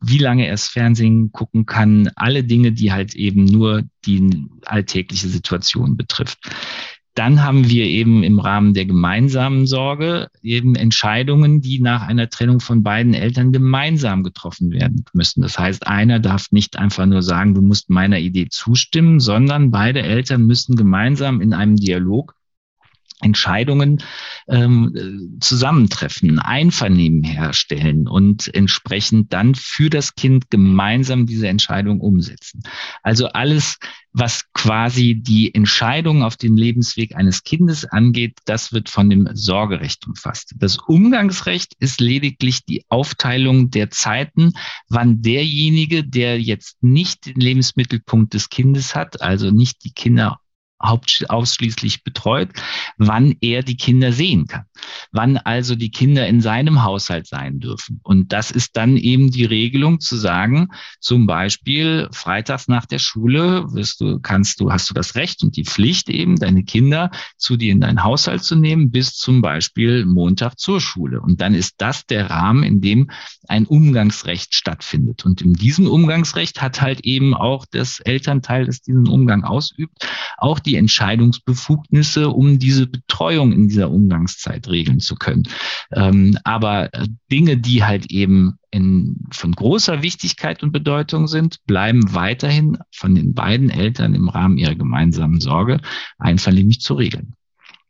wie 0.00 0.18
lange 0.18 0.46
er 0.46 0.52
das 0.52 0.68
Fernsehen 0.68 1.32
gucken 1.32 1.66
kann, 1.66 2.10
alle 2.16 2.44
Dinge, 2.44 2.72
die 2.72 2.92
halt 2.92 3.14
eben 3.14 3.44
nur 3.44 3.84
die 4.04 4.48
alltägliche 4.64 5.28
Situation 5.28 5.96
betrifft. 5.96 6.38
Dann 7.16 7.42
haben 7.42 7.70
wir 7.70 7.86
eben 7.86 8.22
im 8.22 8.38
Rahmen 8.38 8.74
der 8.74 8.84
gemeinsamen 8.84 9.66
Sorge 9.66 10.28
eben 10.42 10.74
Entscheidungen, 10.74 11.62
die 11.62 11.80
nach 11.80 12.02
einer 12.02 12.28
Trennung 12.28 12.60
von 12.60 12.82
beiden 12.82 13.14
Eltern 13.14 13.52
gemeinsam 13.52 14.22
getroffen 14.22 14.70
werden 14.70 15.02
müssen. 15.14 15.40
Das 15.40 15.58
heißt, 15.58 15.86
einer 15.86 16.20
darf 16.20 16.52
nicht 16.52 16.78
einfach 16.78 17.06
nur 17.06 17.22
sagen, 17.22 17.54
du 17.54 17.62
musst 17.62 17.88
meiner 17.88 18.18
Idee 18.18 18.48
zustimmen, 18.50 19.18
sondern 19.18 19.70
beide 19.70 20.02
Eltern 20.02 20.44
müssen 20.44 20.76
gemeinsam 20.76 21.40
in 21.40 21.54
einem 21.54 21.76
Dialog 21.76 22.35
Entscheidungen 23.20 24.02
ähm, 24.46 25.38
zusammentreffen, 25.40 26.38
Einvernehmen 26.38 27.24
herstellen 27.24 28.08
und 28.08 28.54
entsprechend 28.54 29.32
dann 29.32 29.54
für 29.54 29.88
das 29.88 30.14
Kind 30.14 30.50
gemeinsam 30.50 31.26
diese 31.26 31.48
Entscheidung 31.48 32.00
umsetzen. 32.00 32.62
Also 33.02 33.28
alles, 33.28 33.78
was 34.12 34.44
quasi 34.52 35.14
die 35.14 35.54
Entscheidung 35.54 36.22
auf 36.22 36.36
den 36.36 36.56
Lebensweg 36.56 37.16
eines 37.16 37.42
Kindes 37.42 37.86
angeht, 37.86 38.38
das 38.44 38.72
wird 38.72 38.90
von 38.90 39.08
dem 39.08 39.28
Sorgerecht 39.32 40.06
umfasst. 40.06 40.54
Das 40.56 40.76
Umgangsrecht 40.78 41.72
ist 41.78 42.00
lediglich 42.00 42.66
die 42.66 42.84
Aufteilung 42.88 43.70
der 43.70 43.90
Zeiten, 43.90 44.52
wann 44.88 45.22
derjenige, 45.22 46.04
der 46.04 46.38
jetzt 46.40 46.82
nicht 46.82 47.26
den 47.26 47.40
Lebensmittelpunkt 47.40 48.34
des 48.34 48.50
Kindes 48.50 48.94
hat, 48.94 49.22
also 49.22 49.50
nicht 49.50 49.84
die 49.84 49.92
Kinder 49.92 50.38
ausschließlich 50.78 52.04
betreut, 52.04 52.50
wann 52.98 53.34
er 53.40 53.62
die 53.62 53.76
Kinder 53.76 54.12
sehen 54.12 54.46
kann, 54.46 54.64
wann 55.10 55.36
also 55.38 55.74
die 55.74 55.90
Kinder 55.90 56.26
in 56.26 56.40
seinem 56.40 56.82
Haushalt 56.82 57.26
sein 57.26 57.60
dürfen. 57.60 58.00
Und 58.02 58.32
das 58.32 58.50
ist 58.50 58.76
dann 58.76 58.96
eben 58.96 59.30
die 59.30 59.44
Regelung 59.44 60.00
zu 60.00 60.16
sagen, 60.16 60.68
zum 61.00 61.26
Beispiel 61.26 62.08
freitags 62.12 62.68
nach 62.68 62.86
der 62.86 62.98
Schule 62.98 63.64
wirst 63.72 64.00
du, 64.00 64.20
kannst 64.20 64.60
du, 64.60 64.70
hast 64.70 64.90
du 64.90 64.94
das 64.94 65.14
Recht 65.14 65.42
und 65.42 65.56
die 65.56 65.64
Pflicht 65.64 66.10
eben, 66.10 66.36
deine 66.36 66.64
Kinder 66.64 67.10
zu 67.36 67.56
dir 67.56 67.72
in 67.72 67.80
deinen 67.80 68.04
Haushalt 68.04 68.42
zu 68.42 68.56
nehmen, 68.56 68.90
bis 68.90 69.14
zum 69.14 69.40
Beispiel 69.40 70.04
Montag 70.04 70.58
zur 70.58 70.80
Schule. 70.80 71.20
Und 71.20 71.40
dann 71.40 71.54
ist 71.54 71.76
das 71.78 72.06
der 72.06 72.30
Rahmen, 72.30 72.62
in 72.62 72.80
dem 72.80 73.10
ein 73.48 73.66
Umgangsrecht 73.66 74.54
stattfindet. 74.54 75.24
Und 75.24 75.40
in 75.40 75.54
diesem 75.54 75.86
Umgangsrecht 75.86 76.60
hat 76.60 76.82
halt 76.82 77.00
eben 77.00 77.34
auch 77.34 77.64
das 77.70 78.00
Elternteil, 78.00 78.66
das 78.66 78.82
diesen 78.82 79.08
Umgang 79.08 79.44
ausübt, 79.44 80.06
auch 80.38 80.58
die 80.66 80.76
Entscheidungsbefugnisse, 80.76 82.28
um 82.28 82.58
diese 82.58 82.86
Betreuung 82.86 83.52
in 83.52 83.68
dieser 83.68 83.90
Umgangszeit 83.90 84.68
regeln 84.68 85.00
zu 85.00 85.14
können. 85.14 85.44
Ähm, 85.92 86.36
aber 86.44 86.92
äh, 86.92 87.06
Dinge, 87.30 87.56
die 87.56 87.84
halt 87.84 88.10
eben 88.10 88.58
in, 88.70 89.24
von 89.30 89.52
großer 89.52 90.02
Wichtigkeit 90.02 90.62
und 90.62 90.72
Bedeutung 90.72 91.28
sind, 91.28 91.64
bleiben 91.66 92.14
weiterhin 92.14 92.78
von 92.92 93.14
den 93.14 93.32
beiden 93.32 93.70
Eltern 93.70 94.14
im 94.14 94.28
Rahmen 94.28 94.58
ihrer 94.58 94.74
gemeinsamen 94.74 95.40
Sorge 95.40 95.80
einvernehmlich 96.18 96.80
zu 96.80 96.94
regeln. 96.94 97.34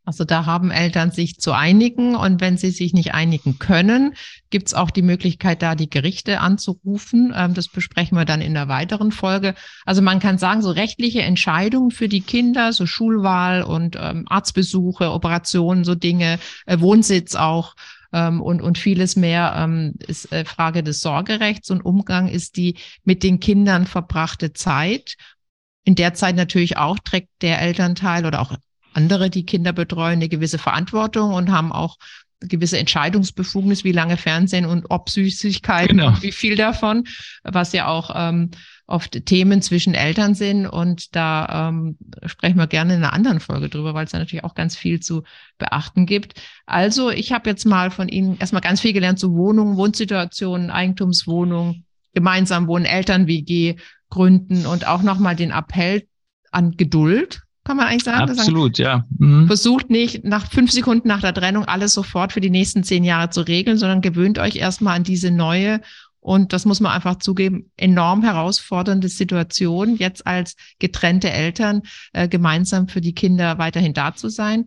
Also 0.07 0.25
da 0.25 0.47
haben 0.47 0.71
Eltern 0.71 1.11
sich 1.11 1.41
zu 1.41 1.51
einigen 1.53 2.15
und 2.15 2.41
wenn 2.41 2.57
sie 2.57 2.71
sich 2.71 2.95
nicht 2.95 3.13
einigen 3.13 3.59
können, 3.59 4.15
gibt 4.51 4.69
es 4.69 4.75
auch 4.75 4.93
die 4.93 5.03
Möglichkeit, 5.03 5.63
da 5.63 5.75
die 5.75 5.91
Gerichte 5.91 6.39
anzurufen. 6.41 7.35
Ähm, 7.37 7.55
das 7.55 7.67
besprechen 7.67 8.17
wir 8.17 8.25
dann 8.25 8.41
in 8.41 8.55
der 8.55 8.69
weiteren 8.69 9.11
Folge. 9.11 9.57
Also 9.85 10.03
man 10.03 10.21
kann 10.21 10.39
sagen, 10.39 10.63
so 10.63 10.71
rechtliche 10.71 11.23
Entscheidungen 11.23 11.91
für 11.91 12.09
die 12.09 12.21
Kinder, 12.21 12.73
so 12.73 12.87
Schulwahl 12.87 13.65
und 13.65 13.97
ähm, 14.01 14.27
Arztbesuche, 14.29 15.11
Operationen, 15.11 15.83
so 15.83 15.97
Dinge, 15.97 16.39
äh, 16.67 16.79
Wohnsitz 16.79 17.35
auch 17.35 17.75
ähm, 18.13 18.41
und, 18.41 18.63
und 18.63 18.79
vieles 18.79 19.17
mehr 19.17 19.55
ähm, 19.57 19.95
ist 20.07 20.31
äh, 20.31 20.45
Frage 20.45 20.85
des 20.85 21.01
Sorgerechts 21.01 21.69
und 21.73 21.85
Umgang 21.85 22.29
ist 22.29 22.57
die 22.57 22.77
mit 23.03 23.25
den 23.25 23.41
Kindern 23.41 23.87
verbrachte 23.87 24.53
Zeit. 24.53 25.17
In 25.83 25.97
der 25.97 26.15
Zeit 26.15 26.37
natürlich 26.37 26.77
auch 26.77 27.01
trägt 27.01 27.31
der 27.43 27.61
Elternteil 27.61 28.25
oder 28.25 28.41
auch 28.41 28.57
andere, 28.97 29.31
die 29.31 29.45
Kinder 29.45 29.73
betreuen, 29.73 30.15
eine 30.15 30.29
gewisse 30.29 30.59
Verantwortung 30.59 31.33
und 31.33 31.51
haben 31.51 31.73
auch 31.73 31.99
gewisse 32.41 32.79
Entscheidungsbefugnis, 32.79 33.85
wie 33.85 33.93
lange 33.93 34.17
Fernsehen 34.17 34.67
und 34.67 34.87
ob 34.91 35.09
Süßigkeiten 35.09 35.99
genau. 35.99 36.09
und 36.09 36.23
wie 36.23 36.33
viel 36.33 36.57
davon, 36.57 37.05
was 37.43 37.73
ja 37.73 37.87
auch 37.89 38.11
ähm, 38.15 38.51
oft 38.87 39.25
Themen 39.27 39.63
zwischen 39.63 39.95
Eltern 39.95 40.35
sind. 40.35 40.67
Und 40.67 41.17
da 41.17 41.69
ähm, 41.69 41.97
sprechen 42.27 42.59
wir 42.59 42.67
gerne 42.67 42.95
in 42.95 43.03
einer 43.03 43.13
anderen 43.13 43.41
Folge 43.41 43.69
drüber, 43.69 43.95
weil 43.95 44.05
es 44.05 44.13
da 44.13 44.19
natürlich 44.19 44.45
auch 44.45 44.55
ganz 44.55 44.77
viel 44.77 45.01
zu 45.01 45.23
beachten 45.59 46.07
gibt. 46.07 46.35
Also 46.67 47.11
ich 47.11 47.33
habe 47.33 47.49
jetzt 47.49 47.65
mal 47.65 47.91
von 47.91 48.09
Ihnen 48.09 48.37
erstmal 48.39 48.63
ganz 48.63 48.81
viel 48.81 48.93
gelernt 48.93 49.19
zu 49.19 49.35
Wohnungen, 49.35 49.77
Wohnsituationen, 49.77 50.71
Eigentumswohnungen, 50.71 51.85
gemeinsam 52.13 52.67
wohnen, 52.67 52.85
Eltern-WG 52.85 53.77
gründen 54.11 54.67
und 54.67 54.87
auch 54.87 55.03
nochmal 55.03 55.37
den 55.37 55.51
Appell 55.51 56.07
an 56.51 56.73
Geduld 56.73 57.46
kann 57.67 57.77
man 57.77 57.89
eigentlich 57.89 58.05
sagen. 58.05 58.31
Absolut, 58.31 58.77
sagen, 58.77 59.05
ja. 59.21 59.27
Mhm. 59.27 59.47
Versucht 59.47 59.91
nicht 59.91 60.25
nach 60.25 60.51
fünf 60.51 60.71
Sekunden 60.71 61.09
nach 61.09 61.21
der 61.21 61.35
Trennung 61.35 61.65
alles 61.65 61.93
sofort 61.93 62.33
für 62.33 62.41
die 62.41 62.51
nächsten 62.51 62.85
zehn 62.85 63.05
Jahre 63.05 63.31
zu 63.31 63.43
regeln, 63.43 63.77
sondern 63.77 64.01
gewöhnt 64.01 64.39
euch 64.39 64.57
erstmal 64.57 64.97
an 64.97 65.03
diese 65.03 65.31
neue 65.31 65.81
und 66.27 66.53
das 66.53 66.65
muss 66.65 66.81
man 66.81 66.91
einfach 66.91 67.19
zugeben, 67.19 67.71
enorm 67.77 68.25
herausfordernde 68.25 69.09
Situation, 69.09 69.95
jetzt 69.95 70.27
als 70.27 70.57
getrennte 70.81 71.31
Eltern 71.31 71.83
äh, 72.13 72.27
gemeinsam 72.27 72.89
für 72.89 73.01
die 73.01 73.15
Kinder 73.15 73.59
weiterhin 73.59 73.95
da 73.95 74.13
zu 74.13 74.29
sein 74.29 74.67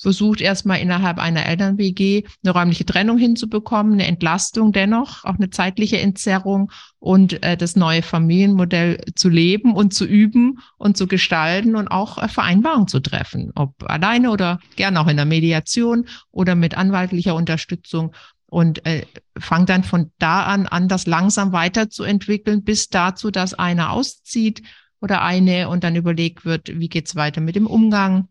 versucht 0.00 0.40
erstmal 0.40 0.80
innerhalb 0.80 1.18
einer 1.18 1.46
Eltern-WG 1.46 2.24
eine 2.44 2.52
räumliche 2.52 2.86
Trennung 2.86 3.18
hinzubekommen, 3.18 3.94
eine 3.94 4.06
Entlastung 4.06 4.72
dennoch, 4.72 5.24
auch 5.24 5.34
eine 5.34 5.50
zeitliche 5.50 5.98
Entzerrung 5.98 6.70
und 7.00 7.42
äh, 7.42 7.56
das 7.56 7.76
neue 7.76 8.02
Familienmodell 8.02 9.00
zu 9.14 9.28
leben 9.28 9.74
und 9.74 9.92
zu 9.92 10.04
üben 10.04 10.60
und 10.78 10.96
zu 10.96 11.06
gestalten 11.06 11.74
und 11.74 11.88
auch 11.88 12.18
äh, 12.18 12.28
Vereinbarungen 12.28 12.88
zu 12.88 13.00
treffen, 13.00 13.50
ob 13.54 13.74
alleine 13.90 14.30
oder 14.30 14.60
gern 14.76 14.96
auch 14.96 15.08
in 15.08 15.16
der 15.16 15.26
Mediation 15.26 16.06
oder 16.30 16.54
mit 16.54 16.76
anwaltlicher 16.76 17.34
Unterstützung. 17.34 18.14
Und 18.50 18.86
äh, 18.86 19.04
fangt 19.38 19.68
dann 19.68 19.84
von 19.84 20.10
da 20.18 20.44
an 20.44 20.66
an, 20.66 20.88
das 20.88 21.06
langsam 21.06 21.52
weiterzuentwickeln, 21.52 22.64
bis 22.64 22.88
dazu, 22.88 23.30
dass 23.30 23.52
einer 23.52 23.92
auszieht 23.92 24.62
oder 25.02 25.22
eine 25.22 25.68
und 25.68 25.84
dann 25.84 25.96
überlegt 25.96 26.46
wird, 26.46 26.78
wie 26.80 26.88
geht's 26.88 27.14
weiter 27.14 27.42
mit 27.42 27.56
dem 27.56 27.66
Umgang 27.66 28.28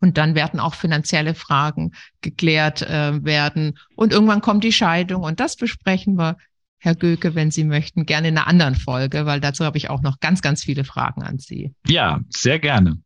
und 0.00 0.18
dann 0.18 0.34
werden 0.34 0.60
auch 0.60 0.74
finanzielle 0.74 1.34
Fragen 1.34 1.92
geklärt 2.20 2.82
äh, 2.82 3.24
werden. 3.24 3.78
Und 3.96 4.12
irgendwann 4.12 4.40
kommt 4.40 4.64
die 4.64 4.72
Scheidung. 4.72 5.22
Und 5.22 5.40
das 5.40 5.56
besprechen 5.56 6.16
wir, 6.16 6.36
Herr 6.78 6.94
Göke, 6.94 7.34
wenn 7.34 7.50
Sie 7.50 7.64
möchten, 7.64 8.06
gerne 8.06 8.28
in 8.28 8.38
einer 8.38 8.46
anderen 8.46 8.76
Folge, 8.76 9.26
weil 9.26 9.40
dazu 9.40 9.64
habe 9.64 9.78
ich 9.78 9.90
auch 9.90 10.02
noch 10.02 10.20
ganz, 10.20 10.42
ganz 10.42 10.62
viele 10.62 10.84
Fragen 10.84 11.22
an 11.22 11.38
Sie. 11.38 11.74
Ja, 11.86 12.20
sehr 12.28 12.58
gerne. 12.58 12.98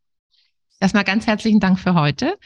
Erstmal 0.78 1.04
ganz 1.04 1.26
herzlichen 1.26 1.60
Dank 1.60 1.78
für 1.78 1.94
heute. 1.94 2.36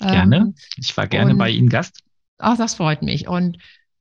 Gerne. 0.00 0.36
Ähm, 0.36 0.54
ich 0.76 0.96
war 0.96 1.06
gerne 1.06 1.32
und, 1.32 1.38
bei 1.38 1.50
Ihnen 1.50 1.68
Gast. 1.68 2.00
Ach, 2.38 2.56
das 2.56 2.74
freut 2.74 3.02
mich. 3.02 3.28
Und 3.28 3.58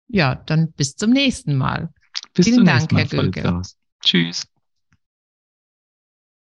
ja, 0.08 0.36
dann 0.36 0.72
bis 0.72 0.96
zum 0.96 1.12
nächsten 1.12 1.56
Mal. 1.56 1.90
Bis 2.34 2.48
Vielen 2.48 2.66
Dank, 2.66 2.92
Herr 2.92 3.06
Göke. 3.06 3.62
Tschüss. 4.04 4.48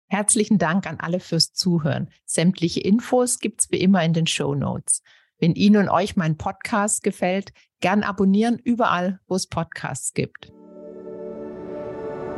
Herzlichen 0.09 0.59
Dank 0.59 0.87
an 0.87 0.99
alle 1.01 1.21
fürs 1.21 1.53
Zuhören. 1.53 2.11
Sämtliche 2.25 2.81
Infos 2.81 3.41
gibt's 3.41 3.71
wie 3.71 3.81
immer 3.81 4.05
in 4.05 4.13
den 4.13 4.27
Show 4.27 4.55
Notes. 4.55 5.03
Wenn 5.39 5.55
Ihnen 5.55 5.83
und 5.83 5.89
euch 5.89 6.17
mein 6.17 6.37
Podcast 6.37 7.03
gefällt, 7.03 7.53
gern 7.81 8.03
abonnieren 8.03 8.59
überall, 8.59 9.21
wo 9.27 9.35
es 9.35 9.49
Podcasts 9.49 10.15
gibt. 10.15 10.53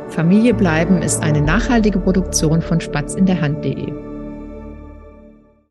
Familie 0.09 0.55
bleiben 0.55 1.01
ist 1.03 1.21
eine 1.21 1.41
nachhaltige 1.41 1.99
Produktion 1.99 2.61
von 2.61 2.81
spatzinderhand.de. 2.81 4.08